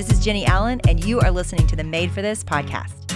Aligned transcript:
This 0.00 0.12
is 0.12 0.24
Jennie 0.24 0.46
Allen, 0.46 0.80
and 0.88 1.04
you 1.04 1.20
are 1.20 1.30
listening 1.30 1.66
to 1.66 1.76
the 1.76 1.84
Made 1.84 2.10
for 2.10 2.22
This 2.22 2.42
podcast. 2.42 3.10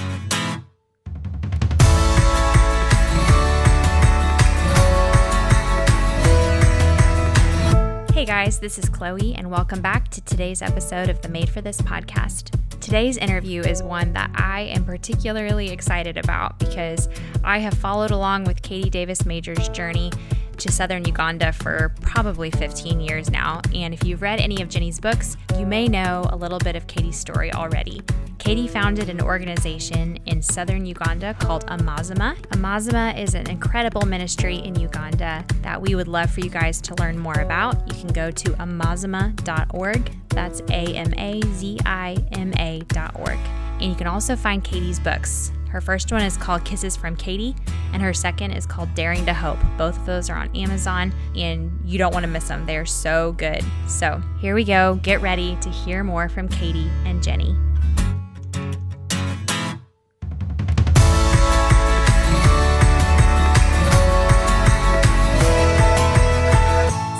Hey 8.12 8.26
guys, 8.26 8.58
this 8.58 8.78
is 8.78 8.90
Chloe, 8.90 9.34
and 9.34 9.50
welcome 9.50 9.80
back 9.80 10.10
to 10.10 10.20
today's 10.20 10.60
episode 10.60 11.08
of 11.08 11.22
the 11.22 11.30
Made 11.30 11.48
for 11.48 11.62
This 11.62 11.80
podcast. 11.80 12.50
Today's 12.80 13.16
interview 13.16 13.62
is 13.62 13.82
one 13.82 14.12
that 14.12 14.30
I 14.34 14.60
am 14.60 14.84
particularly 14.84 15.70
excited 15.70 16.18
about 16.18 16.58
because 16.58 17.08
I 17.42 17.60
have 17.60 17.72
followed 17.72 18.10
along 18.10 18.44
with 18.44 18.60
Katie 18.60 18.90
Davis 18.90 19.24
Majors' 19.24 19.70
journey 19.70 20.12
to 20.58 20.72
southern 20.72 21.04
Uganda 21.04 21.52
for 21.52 21.92
probably 22.00 22.50
15 22.50 23.00
years 23.00 23.30
now. 23.30 23.60
And 23.74 23.94
if 23.94 24.04
you've 24.04 24.22
read 24.22 24.40
any 24.40 24.62
of 24.62 24.68
Jennie's 24.68 25.00
books, 25.00 25.36
you 25.58 25.66
may 25.66 25.86
know 25.86 26.26
a 26.30 26.36
little 26.36 26.58
bit 26.58 26.76
of 26.76 26.86
Katie's 26.86 27.18
story 27.18 27.52
already. 27.52 28.02
Katie 28.38 28.68
founded 28.68 29.08
an 29.08 29.20
organization 29.22 30.18
in 30.26 30.42
southern 30.42 30.84
Uganda 30.84 31.34
called 31.34 31.66
Amazima. 31.68 32.36
Amazima 32.48 33.18
is 33.18 33.34
an 33.34 33.48
incredible 33.48 34.02
ministry 34.02 34.56
in 34.56 34.74
Uganda 34.74 35.44
that 35.62 35.80
we 35.80 35.94
would 35.94 36.08
love 36.08 36.30
for 36.30 36.40
you 36.40 36.50
guys 36.50 36.80
to 36.82 36.94
learn 36.96 37.18
more 37.18 37.40
about. 37.40 37.88
You 37.88 37.94
can 37.94 38.12
go 38.12 38.30
to 38.30 38.50
amazima.org. 38.50 40.12
That's 40.28 40.60
A 40.68 40.94
M 40.94 41.14
A 41.14 41.40
Z 41.54 41.78
I 41.86 42.16
M 42.32 42.52
A.org. 42.58 43.38
And 43.80 43.84
you 43.90 43.94
can 43.94 44.06
also 44.06 44.36
find 44.36 44.62
Katie's 44.62 45.00
books. 45.00 45.50
Her 45.74 45.80
first 45.80 46.12
one 46.12 46.22
is 46.22 46.36
called 46.36 46.64
Kisses 46.64 46.94
from 46.94 47.16
Katie, 47.16 47.56
and 47.92 48.00
her 48.00 48.14
second 48.14 48.52
is 48.52 48.64
called 48.64 48.94
Daring 48.94 49.26
to 49.26 49.34
Hope. 49.34 49.58
Both 49.76 49.98
of 49.98 50.06
those 50.06 50.30
are 50.30 50.36
on 50.36 50.54
Amazon, 50.54 51.12
and 51.34 51.76
you 51.84 51.98
don't 51.98 52.14
want 52.14 52.22
to 52.22 52.30
miss 52.30 52.46
them. 52.46 52.64
They're 52.64 52.86
so 52.86 53.32
good. 53.32 53.64
So 53.88 54.22
here 54.38 54.54
we 54.54 54.62
go. 54.62 55.00
Get 55.02 55.20
ready 55.20 55.56
to 55.62 55.70
hear 55.70 56.04
more 56.04 56.28
from 56.28 56.48
Katie 56.48 56.88
and 57.04 57.20
Jennie. 57.20 57.56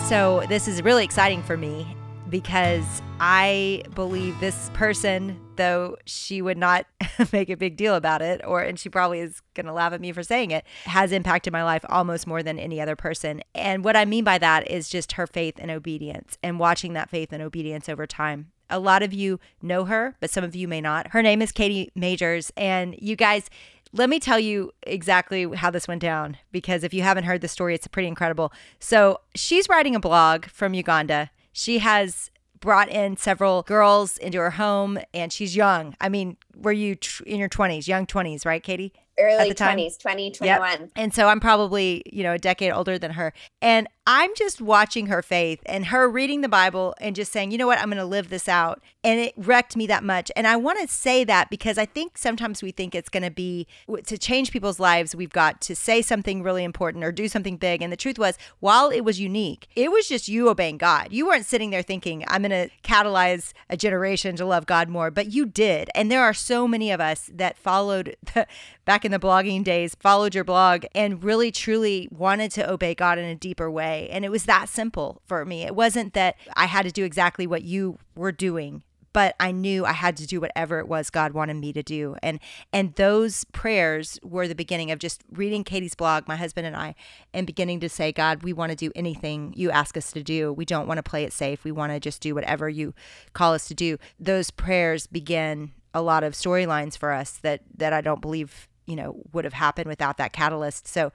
So, 0.09 0.45
this 0.49 0.69
is 0.69 0.81
really 0.85 1.03
exciting 1.03 1.43
for 1.43 1.57
me 1.57 1.97
because 2.29 3.03
I 3.19 3.83
believe 3.97 4.39
this 4.39 4.71
person, 4.75 5.41
though 5.57 5.97
she 6.05 6.43
would 6.43 6.59
not 6.59 6.87
make 7.33 7.51
a 7.51 7.57
big 7.57 7.77
deal 7.77 7.95
about 7.95 8.23
it, 8.23 8.41
or 8.45 8.63
and 8.63 8.79
she 8.79 8.89
probably 8.89 9.21
is 9.21 9.43
going 9.55 9.67
to 9.67 9.73
laugh 9.73 9.93
at 9.93 10.01
me 10.01 10.13
for 10.13 10.23
saying 10.23 10.51
it, 10.51 10.65
has 10.85 11.13
impacted 11.13 11.53
my 11.53 11.65
life 11.65 11.85
almost 11.89 12.27
more 12.27 12.43
than 12.43 12.59
any 12.59 12.81
other 12.81 12.97
person. 12.97 13.43
And 13.55 13.85
what 13.85 13.97
I 13.97 14.05
mean 14.05 14.25
by 14.25 14.39
that 14.39 14.71
is 14.71 14.89
just 14.89 15.13
her 15.13 15.27
faith 15.27 15.55
and 15.59 15.71
obedience 15.71 16.39
and 16.43 16.59
watching 16.59 16.93
that 16.95 17.11
faith 17.11 17.33
and 17.33 17.43
obedience 17.43 17.89
over 17.89 18.07
time. 18.07 18.51
A 18.71 18.79
lot 18.79 19.03
of 19.03 19.13
you 19.13 19.41
know 19.61 19.85
her, 19.85 20.17
but 20.21 20.31
some 20.31 20.43
of 20.43 20.57
you 20.57 20.67
may 20.67 20.81
not. 20.81 21.09
Her 21.09 21.23
name 21.23 21.43
is 21.43 21.53
Katie 21.53 21.91
Majors, 21.95 22.51
and 22.57 22.95
you 22.99 23.15
guys, 23.15 23.51
let 23.93 24.09
me 24.09 24.19
tell 24.19 24.41
you 24.41 24.73
exactly 24.83 25.45
how 25.55 25.71
this 25.71 25.87
went 25.87 26.01
down 26.01 26.39
because 26.51 26.83
if 26.83 26.95
you 26.95 27.03
haven't 27.03 27.25
heard 27.25 27.43
the 27.43 27.49
story, 27.49 27.75
it's 27.75 27.87
pretty 27.87 28.09
incredible. 28.09 28.53
So, 28.81 29.21
she's 29.35 29.69
writing 29.69 29.95
a 29.95 30.01
blog 30.01 30.47
from 30.47 30.75
Uganda. 30.75 31.31
She 31.53 31.79
has 31.79 32.31
brought 32.65 32.89
in 32.89 33.15
several 33.15 33.63
girls 33.63 34.17
into 34.17 34.39
her 34.39 34.53
home 34.53 34.99
and 35.13 35.31
she's 35.31 35.55
young. 35.55 35.95
I 36.01 36.09
mean, 36.09 36.39
were 36.57 36.73
you 36.73 36.95
tr- 36.95 37.23
in 37.25 37.39
your 37.39 37.51
20s, 37.51 37.87
young 37.87 38.07
20s, 38.07 38.47
right, 38.47 38.63
Katie? 38.63 38.95
Early 39.19 39.55
20s, 39.55 39.99
20, 39.99 40.31
21. 40.33 40.71
Yep. 40.71 40.91
And 40.97 41.15
so 41.15 41.29
I'm 41.29 41.41
probably, 41.41 42.03
you 42.13 42.23
know, 42.23 42.33
a 42.33 42.39
decade 42.39 42.73
older 42.73 42.99
than 42.99 43.13
her. 43.13 43.33
And 43.63 43.89
I'm 44.07 44.35
just 44.35 44.61
watching 44.61 45.07
her 45.07 45.23
faith 45.23 45.61
and 45.65 45.87
her 45.87 46.09
reading 46.09 46.43
the 46.43 46.49
Bible 46.49 46.95
and 47.01 47.17
just 47.17 47.33
saying, 47.33 47.53
you 47.53 47.59
know 47.59 47.67
what, 47.67 47.79
I'm 47.79 47.87
going 47.87 47.97
to 47.97 48.05
live 48.05 48.29
this 48.29 48.49
out. 48.49 48.83
And 49.03 49.19
it 49.19 49.33
wrecked 49.37 49.77
me 49.77 49.87
that 49.87 50.05
much. 50.05 50.31
And 50.37 50.47
I 50.47 50.57
want 50.57 50.79
to 50.81 50.89
say 50.89 51.25
that 51.25 51.49
because 51.49 51.79
I 51.79 51.87
think 51.87 52.19
sometimes 52.19 52.63
we 52.63 52.71
think 52.71 52.95
it's 52.95 53.09
going 53.09 53.23
to 53.23 53.31
be 53.31 53.67
to 54.05 54.19
change 54.19 54.51
people's 54.51 54.79
lives, 54.79 55.15
we've 55.15 55.33
got 55.33 55.61
to 55.63 55.77
say 55.77 56.03
something 56.03 56.43
really 56.43 56.65
important 56.65 57.03
or 57.03 57.13
do 57.13 57.29
something 57.29 57.57
big. 57.57 57.81
And 57.81 57.91
the 57.91 57.97
truth 57.97 58.19
was, 58.19 58.37
while 58.61 58.91
it 58.91 59.03
was 59.03 59.21
unique, 59.21 59.69
it 59.75 59.91
was 59.91 60.07
just 60.07 60.29
you 60.29 60.51
obeying 60.51 60.77
God. 60.77 61.09
You 61.11 61.27
weren't 61.27 61.47
sitting 61.47 61.71
there 61.71 61.83
thinking, 61.83 62.25
I'm 62.29 62.43
going 62.43 62.51
to 62.51 62.75
catalyze 62.83 63.53
a 63.71 63.77
generation 63.77 64.37
to 64.37 64.45
love 64.45 64.67
God 64.67 64.89
more, 64.89 65.11
but 65.11 65.33
you 65.33 65.47
did. 65.47 65.89
And 65.95 66.11
there 66.11 66.23
are 66.23 66.35
so 66.35 66.69
many 66.69 66.91
of 66.91 67.01
us 67.01 67.31
that 67.33 67.57
followed 67.57 68.17
the, 68.35 68.47
back 68.85 69.04
in 69.05 69.13
the 69.13 69.19
blogging 69.19 69.65
days, 69.65 69.95
followed 69.99 70.35
your 70.35 70.45
blog 70.45 70.85
and 70.95 71.23
really 71.23 71.51
truly 71.51 72.09
wanted 72.11 72.51
to 72.53 72.71
obey 72.71 72.95
God 72.95 73.19
in 73.19 73.25
a 73.25 73.35
deeper 73.35 73.71
way. 73.71 74.09
And 74.11 74.25
it 74.25 74.31
was 74.31 74.45
that 74.45 74.69
simple 74.69 75.21
for 75.25 75.45
me. 75.45 75.63
It 75.63 75.75
wasn't 75.75 76.15
that 76.15 76.37
I 76.57 76.67
had 76.67 76.85
to 76.85 76.93
do 76.93 77.05
exactly 77.05 77.47
what 77.47 77.63
you 77.63 77.99
were 78.15 78.33
doing 78.33 78.83
but 79.15 79.37
I 79.39 79.53
knew 79.53 79.87
I 79.87 79.93
had 79.93 80.17
to 80.19 80.27
do 80.27 80.41
whatever 80.41 80.81
it 80.81 80.89
was 80.89 81.09
God 81.09 81.33
wanted 81.33 81.55
me 81.55 81.73
to 81.73 81.83
do. 81.83 82.17
And 82.23 82.41
and 82.73 82.95
those 82.97 83.45
prayers 83.45 84.19
were 84.23 84.47
the 84.47 84.55
beginning 84.55 84.91
of 84.91 84.99
just 84.99 85.23
reading 85.31 85.65
Katie's 85.65 85.95
blog, 85.95 86.29
my 86.29 86.37
husband 86.37 86.67
and 86.67 86.77
I, 86.77 86.97
and 87.33 87.47
beginning 87.47 87.81
to 87.81 87.89
say, 87.89 88.13
God, 88.13 88.43
we 88.43 88.53
want 88.53 88.71
to 88.71 88.77
do 88.77 88.91
anything 88.95 89.55
you 89.57 89.71
ask 89.71 89.97
us 89.97 90.13
to 90.13 90.23
do. 90.23 90.53
We 90.53 90.65
don't 90.67 90.89
want 90.89 90.99
to 90.99 91.03
play 91.03 91.23
it 91.25 91.33
safe. 91.33 91.65
We 91.65 91.73
want 91.73 91.93
to 91.93 92.01
just 92.01 92.21
do 92.21 92.35
whatever 92.35 92.69
you 92.69 92.93
call 93.33 93.55
us 93.55 93.69
to 93.69 93.75
do. 93.75 93.99
Those 94.19 94.51
prayers 94.51 95.07
begin 95.07 95.73
a 95.95 96.03
lot 96.03 96.25
of 96.25 96.35
storylines 96.35 96.99
for 96.99 97.13
us 97.13 97.39
that 97.43 97.61
that 97.77 97.93
I 97.93 98.01
don't 98.01 98.21
believe, 98.21 98.69
you 98.87 98.97
know, 98.97 99.17
would 99.33 99.45
have 99.45 99.55
happened 99.55 99.89
without 99.89 100.17
that 100.19 100.33
catalyst. 100.33 100.87
So 100.87 101.13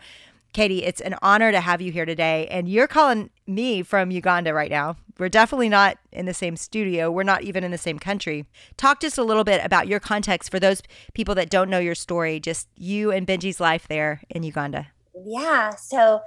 Katie, 0.51 0.83
it's 0.83 1.01
an 1.01 1.15
honor 1.21 1.51
to 1.51 1.61
have 1.61 1.79
you 1.81 1.91
here 1.91 2.05
today. 2.05 2.47
And 2.49 2.67
you're 2.67 2.87
calling 2.87 3.29
me 3.45 3.83
from 3.83 4.09
Uganda 4.09 4.53
right 4.53 4.71
now. 4.71 4.95
We're 5.19 5.29
definitely 5.29 5.69
not 5.69 5.97
in 6.11 6.25
the 6.25 6.33
same 6.33 6.55
studio. 6.55 7.11
We're 7.11 7.23
not 7.23 7.43
even 7.43 7.63
in 7.63 7.71
the 7.71 7.77
same 7.77 7.99
country. 7.99 8.45
Talk 8.77 8.99
just 8.99 9.17
a 9.17 9.23
little 9.23 9.43
bit 9.43 9.63
about 9.63 9.87
your 9.87 9.99
context 9.99 10.49
for 10.49 10.59
those 10.59 10.81
people 11.13 11.35
that 11.35 11.49
don't 11.49 11.69
know 11.69 11.79
your 11.79 11.93
story, 11.93 12.39
just 12.39 12.67
you 12.75 13.11
and 13.11 13.27
Benji's 13.27 13.59
life 13.59 13.87
there 13.87 14.21
in 14.29 14.43
Uganda. 14.43 14.87
Yeah. 15.25 15.71
So 15.75 16.21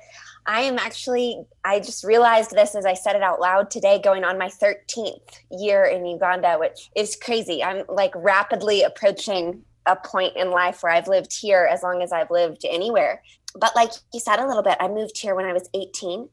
I 0.46 0.60
am 0.60 0.78
actually, 0.78 1.44
I 1.64 1.80
just 1.80 2.04
realized 2.04 2.50
this 2.50 2.74
as 2.74 2.84
I 2.84 2.94
said 2.94 3.16
it 3.16 3.22
out 3.22 3.40
loud 3.40 3.70
today, 3.70 4.00
going 4.00 4.22
on 4.22 4.38
my 4.38 4.48
13th 4.48 5.40
year 5.50 5.84
in 5.84 6.04
Uganda, 6.06 6.58
which 6.58 6.90
is 6.94 7.16
crazy. 7.16 7.64
I'm 7.64 7.84
like 7.88 8.12
rapidly 8.14 8.82
approaching 8.82 9.64
a 9.86 9.96
point 9.96 10.36
in 10.36 10.50
life 10.50 10.82
where 10.82 10.92
I've 10.92 11.08
lived 11.08 11.32
here 11.32 11.68
as 11.70 11.82
long 11.82 12.02
as 12.02 12.12
I've 12.12 12.30
lived 12.30 12.64
anywhere 12.68 13.22
but 13.54 13.76
like 13.76 13.90
you 14.12 14.20
said 14.20 14.38
a 14.38 14.46
little 14.46 14.62
bit, 14.62 14.76
I 14.80 14.88
moved 14.88 15.18
here 15.18 15.34
when 15.34 15.44
I 15.44 15.52
was 15.52 15.68
18 15.74 16.28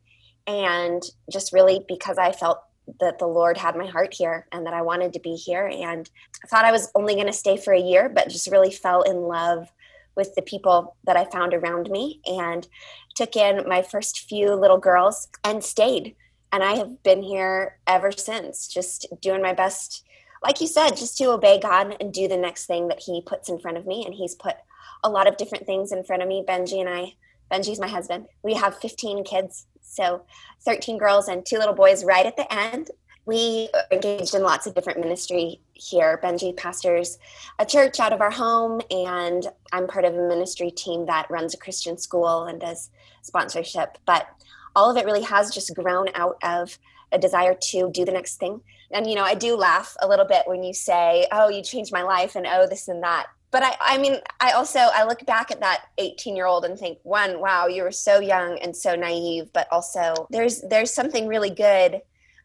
and 0.47 1.03
just 1.31 1.53
really 1.53 1.83
because 1.88 2.17
I 2.17 2.31
felt 2.31 2.61
that 2.99 3.19
the 3.19 3.27
Lord 3.27 3.57
had 3.57 3.75
my 3.75 3.85
heart 3.85 4.13
here 4.13 4.47
and 4.51 4.65
that 4.65 4.73
I 4.73 4.81
wanted 4.81 5.13
to 5.13 5.19
be 5.19 5.35
here. 5.35 5.67
And 5.67 6.09
I 6.43 6.47
thought 6.47 6.65
I 6.65 6.71
was 6.71 6.91
only 6.95 7.13
going 7.13 7.27
to 7.27 7.33
stay 7.33 7.57
for 7.57 7.73
a 7.73 7.79
year, 7.79 8.09
but 8.09 8.29
just 8.29 8.51
really 8.51 8.71
fell 8.71 9.03
in 9.03 9.17
love 9.17 9.71
with 10.15 10.33
the 10.35 10.41
people 10.41 10.95
that 11.05 11.17
I 11.17 11.25
found 11.25 11.53
around 11.53 11.89
me 11.89 12.19
and 12.25 12.67
took 13.15 13.35
in 13.35 13.67
my 13.67 13.81
first 13.81 14.27
few 14.27 14.53
little 14.55 14.79
girls 14.79 15.27
and 15.43 15.63
stayed. 15.63 16.15
And 16.51 16.63
I 16.63 16.73
have 16.73 17.03
been 17.03 17.21
here 17.21 17.77
ever 17.85 18.11
since, 18.11 18.67
just 18.67 19.05
doing 19.21 19.41
my 19.41 19.53
best, 19.53 20.03
like 20.41 20.61
you 20.61 20.67
said, 20.67 20.91
just 20.91 21.17
to 21.17 21.31
obey 21.31 21.59
God 21.59 21.97
and 22.00 22.13
do 22.13 22.27
the 22.27 22.38
next 22.38 22.66
thing 22.66 22.88
that 22.88 23.00
He 23.00 23.22
puts 23.22 23.50
in 23.50 23.59
front 23.59 23.77
of 23.77 23.85
me. 23.85 24.03
And 24.05 24.13
He's 24.13 24.35
put 24.35 24.55
a 25.03 25.09
lot 25.09 25.27
of 25.27 25.38
different 25.38 25.66
things 25.66 25.91
in 25.91 26.03
front 26.03 26.22
of 26.22 26.27
me. 26.27 26.44
Benji 26.47 26.79
and 26.79 26.89
I, 26.89 27.13
Benji's 27.51 27.79
my 27.79 27.88
husband. 27.88 28.27
We 28.44 28.53
have 28.53 28.77
15 28.77 29.23
kids, 29.23 29.66
so 29.81 30.23
13 30.66 30.97
girls 30.97 31.27
and 31.27 31.45
two 31.45 31.57
little 31.57 31.73
boys 31.73 32.03
right 32.03 32.25
at 32.25 32.38
the 32.38 32.51
end. 32.53 32.91
We 33.25 33.69
are 33.73 33.83
engaged 33.91 34.33
in 34.33 34.41
lots 34.41 34.66
of 34.66 34.73
different 34.73 35.00
ministry 35.00 35.61
here. 35.73 36.19
Benji 36.23 36.56
pastors 36.56 37.19
a 37.59 37.66
church 37.66 38.00
out 38.00 38.13
of 38.13 38.21
our 38.21 38.31
home, 38.31 38.81
and 38.89 39.45
I'm 39.71 39.88
part 39.88 40.06
of 40.06 40.16
a 40.16 40.27
ministry 40.27 40.71
team 40.71 41.06
that 41.06 41.29
runs 41.29 41.53
a 41.53 41.57
Christian 41.57 41.97
school 41.97 42.45
and 42.45 42.59
does 42.59 42.89
sponsorship. 43.21 43.97
But 44.06 44.27
all 44.75 44.89
of 44.89 44.97
it 44.97 45.06
really 45.06 45.23
has 45.23 45.53
just 45.53 45.75
grown 45.75 46.07
out 46.16 46.38
of 46.44 46.79
a 47.11 47.19
desire 47.19 47.56
to 47.56 47.91
do 47.91 48.06
the 48.06 48.11
next 48.11 48.38
thing. 48.38 48.61
And, 48.91 49.07
you 49.07 49.16
know, 49.16 49.23
I 49.23 49.35
do 49.35 49.55
laugh 49.55 49.95
a 50.01 50.07
little 50.07 50.25
bit 50.25 50.44
when 50.45 50.63
you 50.63 50.73
say, 50.73 51.27
oh, 51.31 51.50
you 51.50 51.62
changed 51.62 51.94
my 51.94 52.01
life, 52.01 52.36
and 52.36 52.47
oh, 52.47 52.68
this 52.68 52.88
and 52.88 53.03
that 53.03 53.27
but 53.51 53.63
I, 53.63 53.75
I 53.80 53.97
mean, 53.97 54.18
I 54.39 54.51
also 54.51 54.80
I 54.80 55.06
look 55.06 55.25
back 55.25 55.51
at 55.51 55.59
that 55.62 55.86
18 55.97 56.36
year 56.36 56.45
old 56.45 56.65
and 56.65 56.77
think, 56.77 57.00
one, 57.03 57.39
wow, 57.39 57.68
you 57.68 57.83
were 57.83 57.91
so 57.91 58.19
young 58.19 58.59
and 58.59 58.75
so 58.75 58.95
naive, 58.95 59.51
but 59.53 59.68
also 59.71 60.27
there's 60.30 60.62
there's 60.62 60.94
something 60.94 61.27
really 61.27 61.50
good 61.50 62.01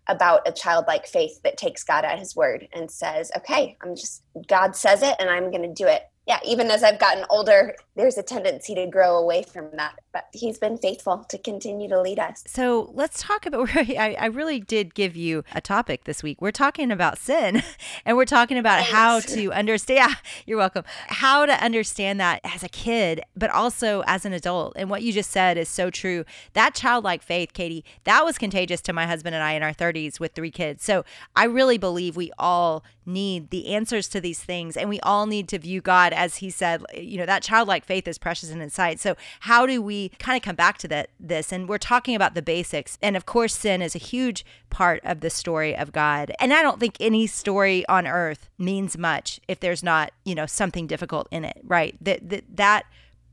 about 0.07 0.47
a 0.47 0.53
childlike 0.53 1.07
faith 1.07 1.41
that 1.43 1.57
takes 1.57 1.83
God 1.83 2.05
at 2.05 2.19
His 2.19 2.37
word 2.37 2.69
and 2.73 2.91
says, 2.91 3.31
okay, 3.37 3.77
I'm 3.83 3.97
just 3.97 4.23
God 4.49 4.77
says 4.77 5.03
it 5.03 5.17
and 5.19 5.29
I'm 5.29 5.51
going 5.51 5.63
to 5.63 5.73
do 5.73 5.89
it. 5.89 6.03
Yeah, 6.27 6.41
even 6.45 6.71
as 6.71 6.83
I've 6.83 6.99
gotten 6.99 7.27
older, 7.29 7.75
there's 7.97 8.17
a 8.17 8.23
tendency 8.23 8.75
to 8.75 8.87
grow 8.87 9.19
away 9.19 9.43
from 9.43 9.71
that 9.75 9.99
but 10.15 10.29
he's 10.33 10.59
been 10.59 10.79
faithful 10.79 11.27
to 11.29 11.37
continue 11.37 11.89
to 11.89 12.01
lead 12.01 12.21
us. 12.21 12.45
So 12.47 12.93
let's 12.95 13.21
talk 13.21 13.45
about. 13.45 13.69
I, 13.75 14.17
I 14.19 14.27
really 14.27 14.61
did 14.61 14.95
give 14.95 15.17
you 15.17 15.43
a 15.53 15.61
topic 15.61 16.05
this 16.05 16.23
week. 16.23 16.41
We're 16.41 16.53
talking 16.53 16.93
about 16.93 17.19
sin, 17.19 17.63
and 18.07 18.17
we're 18.17 18.25
talking 18.25 18.57
about 18.57 18.77
Thanks. 18.79 18.93
how 18.93 19.21
to 19.21 19.53
understand. 19.53 19.85
Yeah, 19.95 20.15
you're 20.45 20.59
welcome. 20.59 20.83
How 21.07 21.47
to 21.47 21.53
understand 21.53 22.19
that 22.19 22.41
as 22.43 22.65
a 22.65 22.69
kid, 22.69 23.21
but 23.37 23.51
also 23.51 24.03
as 24.07 24.25
an 24.25 24.33
adult. 24.33 24.73
And 24.75 24.91
what 24.91 25.03
you 25.03 25.13
just 25.13 25.31
said 25.31 25.57
is 25.57 25.69
so 25.69 25.89
true. 25.89 26.25
That 26.55 26.75
childlike 26.75 27.23
faith, 27.23 27.53
Katie, 27.53 27.85
that 28.03 28.25
was 28.25 28.39
contagious 28.39 28.81
to 28.83 28.93
my 28.93 29.07
husband 29.07 29.37
and 29.37 29.45
I 29.45 29.53
in 29.53 29.63
our 29.63 29.73
30s 29.73 30.19
with 30.19 30.33
three 30.33 30.51
kids. 30.51 30.83
So 30.83 31.05
I 31.37 31.45
really 31.45 31.79
believe 31.79 32.17
we 32.17 32.33
all 32.39 32.83
need 33.07 33.51
the 33.51 33.69
answers 33.75 34.09
to 34.09 34.21
these 34.21 34.43
things, 34.43 34.77
and 34.77 34.89
we 34.89 34.99
all 35.01 35.27
need 35.27 35.49
to 35.49 35.59
view 35.59 35.81
God 35.81 36.13
as 36.13 36.37
He 36.37 36.51
said. 36.51 36.83
You 36.95 37.19
know, 37.19 37.27
that 37.27 37.43
childlike 37.43 37.85
faith 37.85 38.09
is 38.09 38.19
precious 38.19 38.51
in 38.51 38.61
His 38.61 38.75
sight. 38.75 38.99
So 38.99 39.17
how 39.41 39.67
do 39.67 39.81
we 39.81 40.04
kind 40.19 40.37
of 40.37 40.43
come 40.43 40.57
back 40.57 40.79
to 40.79 40.89
that 40.89 41.11
this 41.19 41.53
and 41.53 41.69
we're 41.69 41.79
talking 41.79 42.15
about 42.15 42.35
the 42.35 42.43
basics 42.43 42.99
and 43.03 43.17
of 43.17 43.27
course 43.27 43.55
sin 43.57 43.83
is 43.83 43.95
a 43.95 43.99
huge 43.99 44.45
part 44.71 45.01
of 45.05 45.21
the 45.21 45.31
story 45.31 45.77
of 45.77 45.93
god 45.93 46.33
and 46.41 46.53
i 46.53 46.63
don't 46.63 46.81
think 46.81 46.97
any 47.01 47.27
story 47.27 47.87
on 47.89 48.07
earth 48.07 48.49
means 48.59 48.97
much 48.97 49.41
if 49.49 49.61
there's 49.61 49.83
not 49.83 50.13
you 50.25 50.35
know 50.35 50.47
something 50.47 50.87
difficult 50.87 51.29
in 51.31 51.45
it 51.45 51.61
right 51.65 51.97
that 52.01 52.29
that, 52.29 52.45
that 52.49 52.85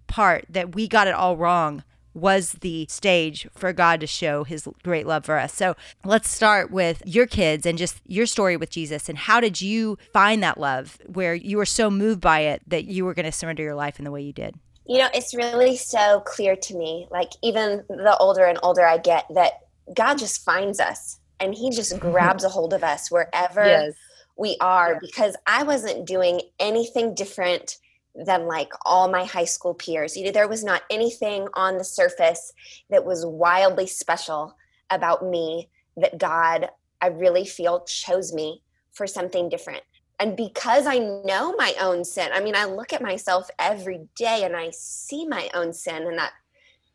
part 0.07 0.45
that 0.49 0.75
we 0.75 0.87
got 0.87 1.07
it 1.07 1.13
all 1.13 1.37
wrong 1.37 1.83
was 2.13 2.53
the 2.61 2.85
stage 2.89 3.47
for 3.55 3.71
God 3.71 3.99
to 4.01 4.07
show 4.07 4.43
his 4.43 4.67
great 4.83 5.07
love 5.07 5.25
for 5.25 5.37
us. 5.37 5.53
So 5.53 5.75
let's 6.03 6.29
start 6.29 6.71
with 6.71 7.01
your 7.05 7.25
kids 7.25 7.65
and 7.65 7.77
just 7.77 8.01
your 8.05 8.25
story 8.25 8.57
with 8.57 8.69
Jesus. 8.69 9.07
And 9.07 9.17
how 9.17 9.39
did 9.39 9.61
you 9.61 9.97
find 10.11 10.43
that 10.43 10.59
love 10.59 10.97
where 11.05 11.33
you 11.33 11.57
were 11.57 11.65
so 11.65 11.89
moved 11.89 12.21
by 12.21 12.41
it 12.41 12.61
that 12.67 12.85
you 12.85 13.05
were 13.05 13.13
going 13.13 13.25
to 13.25 13.31
surrender 13.31 13.63
your 13.63 13.75
life 13.75 13.97
in 13.99 14.05
the 14.05 14.11
way 14.11 14.21
you 14.21 14.33
did? 14.33 14.55
You 14.85 14.99
know, 14.99 15.09
it's 15.13 15.35
really 15.35 15.77
so 15.77 16.21
clear 16.21 16.55
to 16.55 16.75
me, 16.75 17.07
like 17.11 17.31
even 17.43 17.83
the 17.87 18.17
older 18.19 18.45
and 18.45 18.59
older 18.63 18.85
I 18.85 18.97
get, 18.97 19.25
that 19.33 19.53
God 19.93 20.17
just 20.17 20.43
finds 20.43 20.79
us 20.79 21.19
and 21.39 21.53
he 21.53 21.69
just 21.69 21.93
mm-hmm. 21.93 22.11
grabs 22.11 22.43
a 22.43 22.49
hold 22.49 22.73
of 22.73 22.83
us 22.83 23.11
wherever 23.11 23.65
yes. 23.65 23.93
we 24.37 24.57
are 24.59 24.99
because 24.99 25.35
I 25.45 25.63
wasn't 25.63 26.07
doing 26.07 26.41
anything 26.59 27.13
different 27.13 27.77
than 28.15 28.47
like 28.47 28.71
all 28.85 29.09
my 29.09 29.23
high 29.23 29.45
school 29.45 29.73
peers. 29.73 30.17
You 30.17 30.25
know, 30.25 30.31
there 30.31 30.47
was 30.47 30.63
not 30.63 30.83
anything 30.89 31.47
on 31.53 31.77
the 31.77 31.83
surface 31.83 32.51
that 32.89 33.05
was 33.05 33.25
wildly 33.25 33.87
special 33.87 34.55
about 34.89 35.25
me 35.25 35.69
that 35.97 36.17
God, 36.17 36.69
I 37.01 37.07
really 37.07 37.45
feel, 37.45 37.81
chose 37.81 38.33
me 38.33 38.61
for 38.91 39.07
something 39.07 39.47
different 39.47 39.83
and 40.21 40.37
because 40.37 40.85
I 40.85 40.99
know 40.99 41.55
my 41.57 41.73
own 41.81 42.05
sin, 42.05 42.29
I 42.31 42.41
mean, 42.41 42.55
I 42.55 42.65
look 42.65 42.93
at 42.93 43.01
myself 43.01 43.49
every 43.57 44.07
day 44.15 44.43
and 44.43 44.55
I 44.55 44.69
see 44.69 45.25
my 45.25 45.49
own 45.55 45.73
sin, 45.73 46.03
and 46.03 46.19
that, 46.19 46.31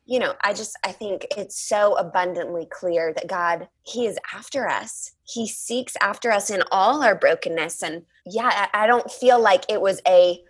you 0.04 0.20
know, 0.20 0.34
I 0.44 0.52
just, 0.52 0.78
I 0.84 0.92
think 0.92 1.26
it's 1.36 1.60
so 1.60 1.96
abundantly 1.96 2.68
clear 2.70 3.12
that 3.12 3.26
God, 3.26 3.66
He 3.82 4.06
is 4.06 4.16
after 4.32 4.68
us. 4.68 5.10
He 5.24 5.48
seeks 5.48 5.96
after 6.00 6.30
us 6.30 6.50
in 6.50 6.62
all 6.70 7.02
our 7.02 7.16
brokenness. 7.16 7.82
And 7.82 8.04
yeah, 8.24 8.68
I, 8.72 8.86
don't 8.86 9.10
feel 9.10 9.40
like 9.40 9.64
it 9.68 9.80
was 9.80 10.00
a 10.06 10.40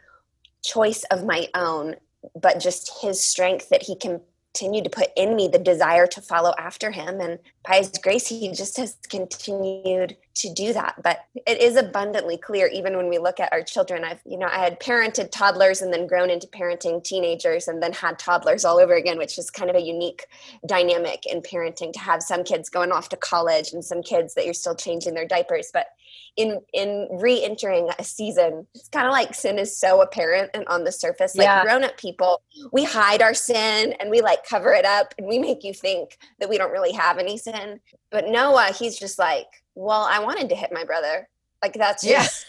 choice 0.62 1.02
of 1.05 1.25
my 1.25 1.49
own, 1.55 1.96
but 2.38 2.61
just 2.61 3.00
His 3.00 3.25
strength 3.25 3.70
that 3.70 3.84
He 3.84 3.96
can 3.96 4.20
continued 4.56 4.84
to 4.84 4.90
put 4.90 5.08
in 5.16 5.36
me 5.36 5.48
the 5.48 5.58
desire 5.58 6.06
to 6.06 6.20
follow 6.20 6.54
after 6.58 6.90
him. 6.90 7.20
And 7.20 7.38
by 7.68 7.76
his 7.76 7.90
grace, 8.02 8.26
he 8.26 8.50
just 8.52 8.78
has 8.78 8.96
continued 9.10 10.16
to 10.36 10.54
do 10.54 10.72
that. 10.72 10.94
But 11.02 11.24
it 11.34 11.60
is 11.60 11.76
abundantly 11.76 12.38
clear, 12.38 12.66
even 12.68 12.96
when 12.96 13.08
we 13.08 13.18
look 13.18 13.38
at 13.38 13.52
our 13.52 13.62
children. 13.62 14.02
I've, 14.02 14.20
you 14.24 14.38
know, 14.38 14.46
I 14.46 14.58
had 14.58 14.80
parented 14.80 15.30
toddlers 15.30 15.82
and 15.82 15.92
then 15.92 16.06
grown 16.06 16.30
into 16.30 16.46
parenting 16.46 17.04
teenagers 17.04 17.68
and 17.68 17.82
then 17.82 17.92
had 17.92 18.18
toddlers 18.18 18.64
all 18.64 18.78
over 18.78 18.94
again, 18.94 19.18
which 19.18 19.38
is 19.38 19.50
kind 19.50 19.68
of 19.68 19.76
a 19.76 19.80
unique 19.80 20.26
dynamic 20.66 21.26
in 21.26 21.42
parenting 21.42 21.92
to 21.92 21.98
have 21.98 22.22
some 22.22 22.42
kids 22.42 22.70
going 22.70 22.92
off 22.92 23.10
to 23.10 23.16
college 23.16 23.72
and 23.72 23.84
some 23.84 24.02
kids 24.02 24.34
that 24.34 24.46
you're 24.46 24.54
still 24.54 24.74
changing 24.74 25.14
their 25.14 25.26
diapers. 25.26 25.70
But 25.70 25.88
in 26.36 26.60
in 26.72 27.08
re-entering 27.12 27.88
a 27.98 28.04
season 28.04 28.66
it's 28.74 28.88
kind 28.88 29.06
of 29.06 29.12
like 29.12 29.34
sin 29.34 29.58
is 29.58 29.76
so 29.76 30.02
apparent 30.02 30.50
and 30.54 30.66
on 30.68 30.84
the 30.84 30.92
surface 30.92 31.34
like 31.34 31.46
yeah. 31.46 31.62
grown-up 31.62 31.96
people 31.96 32.42
we 32.72 32.84
hide 32.84 33.22
our 33.22 33.34
sin 33.34 33.94
and 34.00 34.10
we 34.10 34.20
like 34.20 34.44
cover 34.46 34.72
it 34.72 34.84
up 34.84 35.14
and 35.18 35.26
we 35.26 35.38
make 35.38 35.64
you 35.64 35.72
think 35.72 36.18
that 36.38 36.48
we 36.48 36.58
don't 36.58 36.72
really 36.72 36.92
have 36.92 37.18
any 37.18 37.38
sin 37.38 37.80
but 38.10 38.28
noah 38.28 38.72
he's 38.78 38.98
just 38.98 39.18
like 39.18 39.46
well 39.74 40.06
i 40.10 40.18
wanted 40.18 40.48
to 40.48 40.54
hit 40.54 40.70
my 40.72 40.84
brother 40.84 41.28
like 41.62 41.74
that's 41.74 42.04
just 42.04 42.46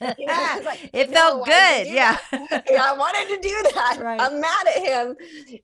yeah. 0.18 0.60
like, 0.64 0.90
it 0.92 1.10
felt 1.10 1.44
good. 1.44 1.86
Yeah. 1.86 2.16
yeah. 2.32 2.84
I 2.84 2.94
wanted 2.96 3.28
to 3.34 3.40
do 3.40 3.62
that. 3.74 3.98
Right. 4.00 4.20
I'm 4.20 4.40
mad 4.40 4.66
at 4.68 4.82
him. 4.82 5.16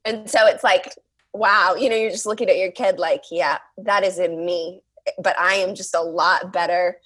And 0.05 0.29
so 0.29 0.47
it's 0.47 0.63
like, 0.63 0.93
wow, 1.33 1.75
you 1.75 1.89
know, 1.89 1.97
you're 1.97 2.11
just 2.11 2.27
looking 2.27 2.51
at 2.51 2.59
your 2.59 2.71
kid 2.71 2.99
like, 2.99 3.23
yeah, 3.31 3.59
that 3.79 4.05
is 4.05 4.19
in 4.19 4.45
me 4.45 4.83
but 5.19 5.39
I 5.39 5.55
am 5.55 5.75
just 5.75 5.95
a 5.95 6.01
lot 6.01 6.53
better 6.53 6.99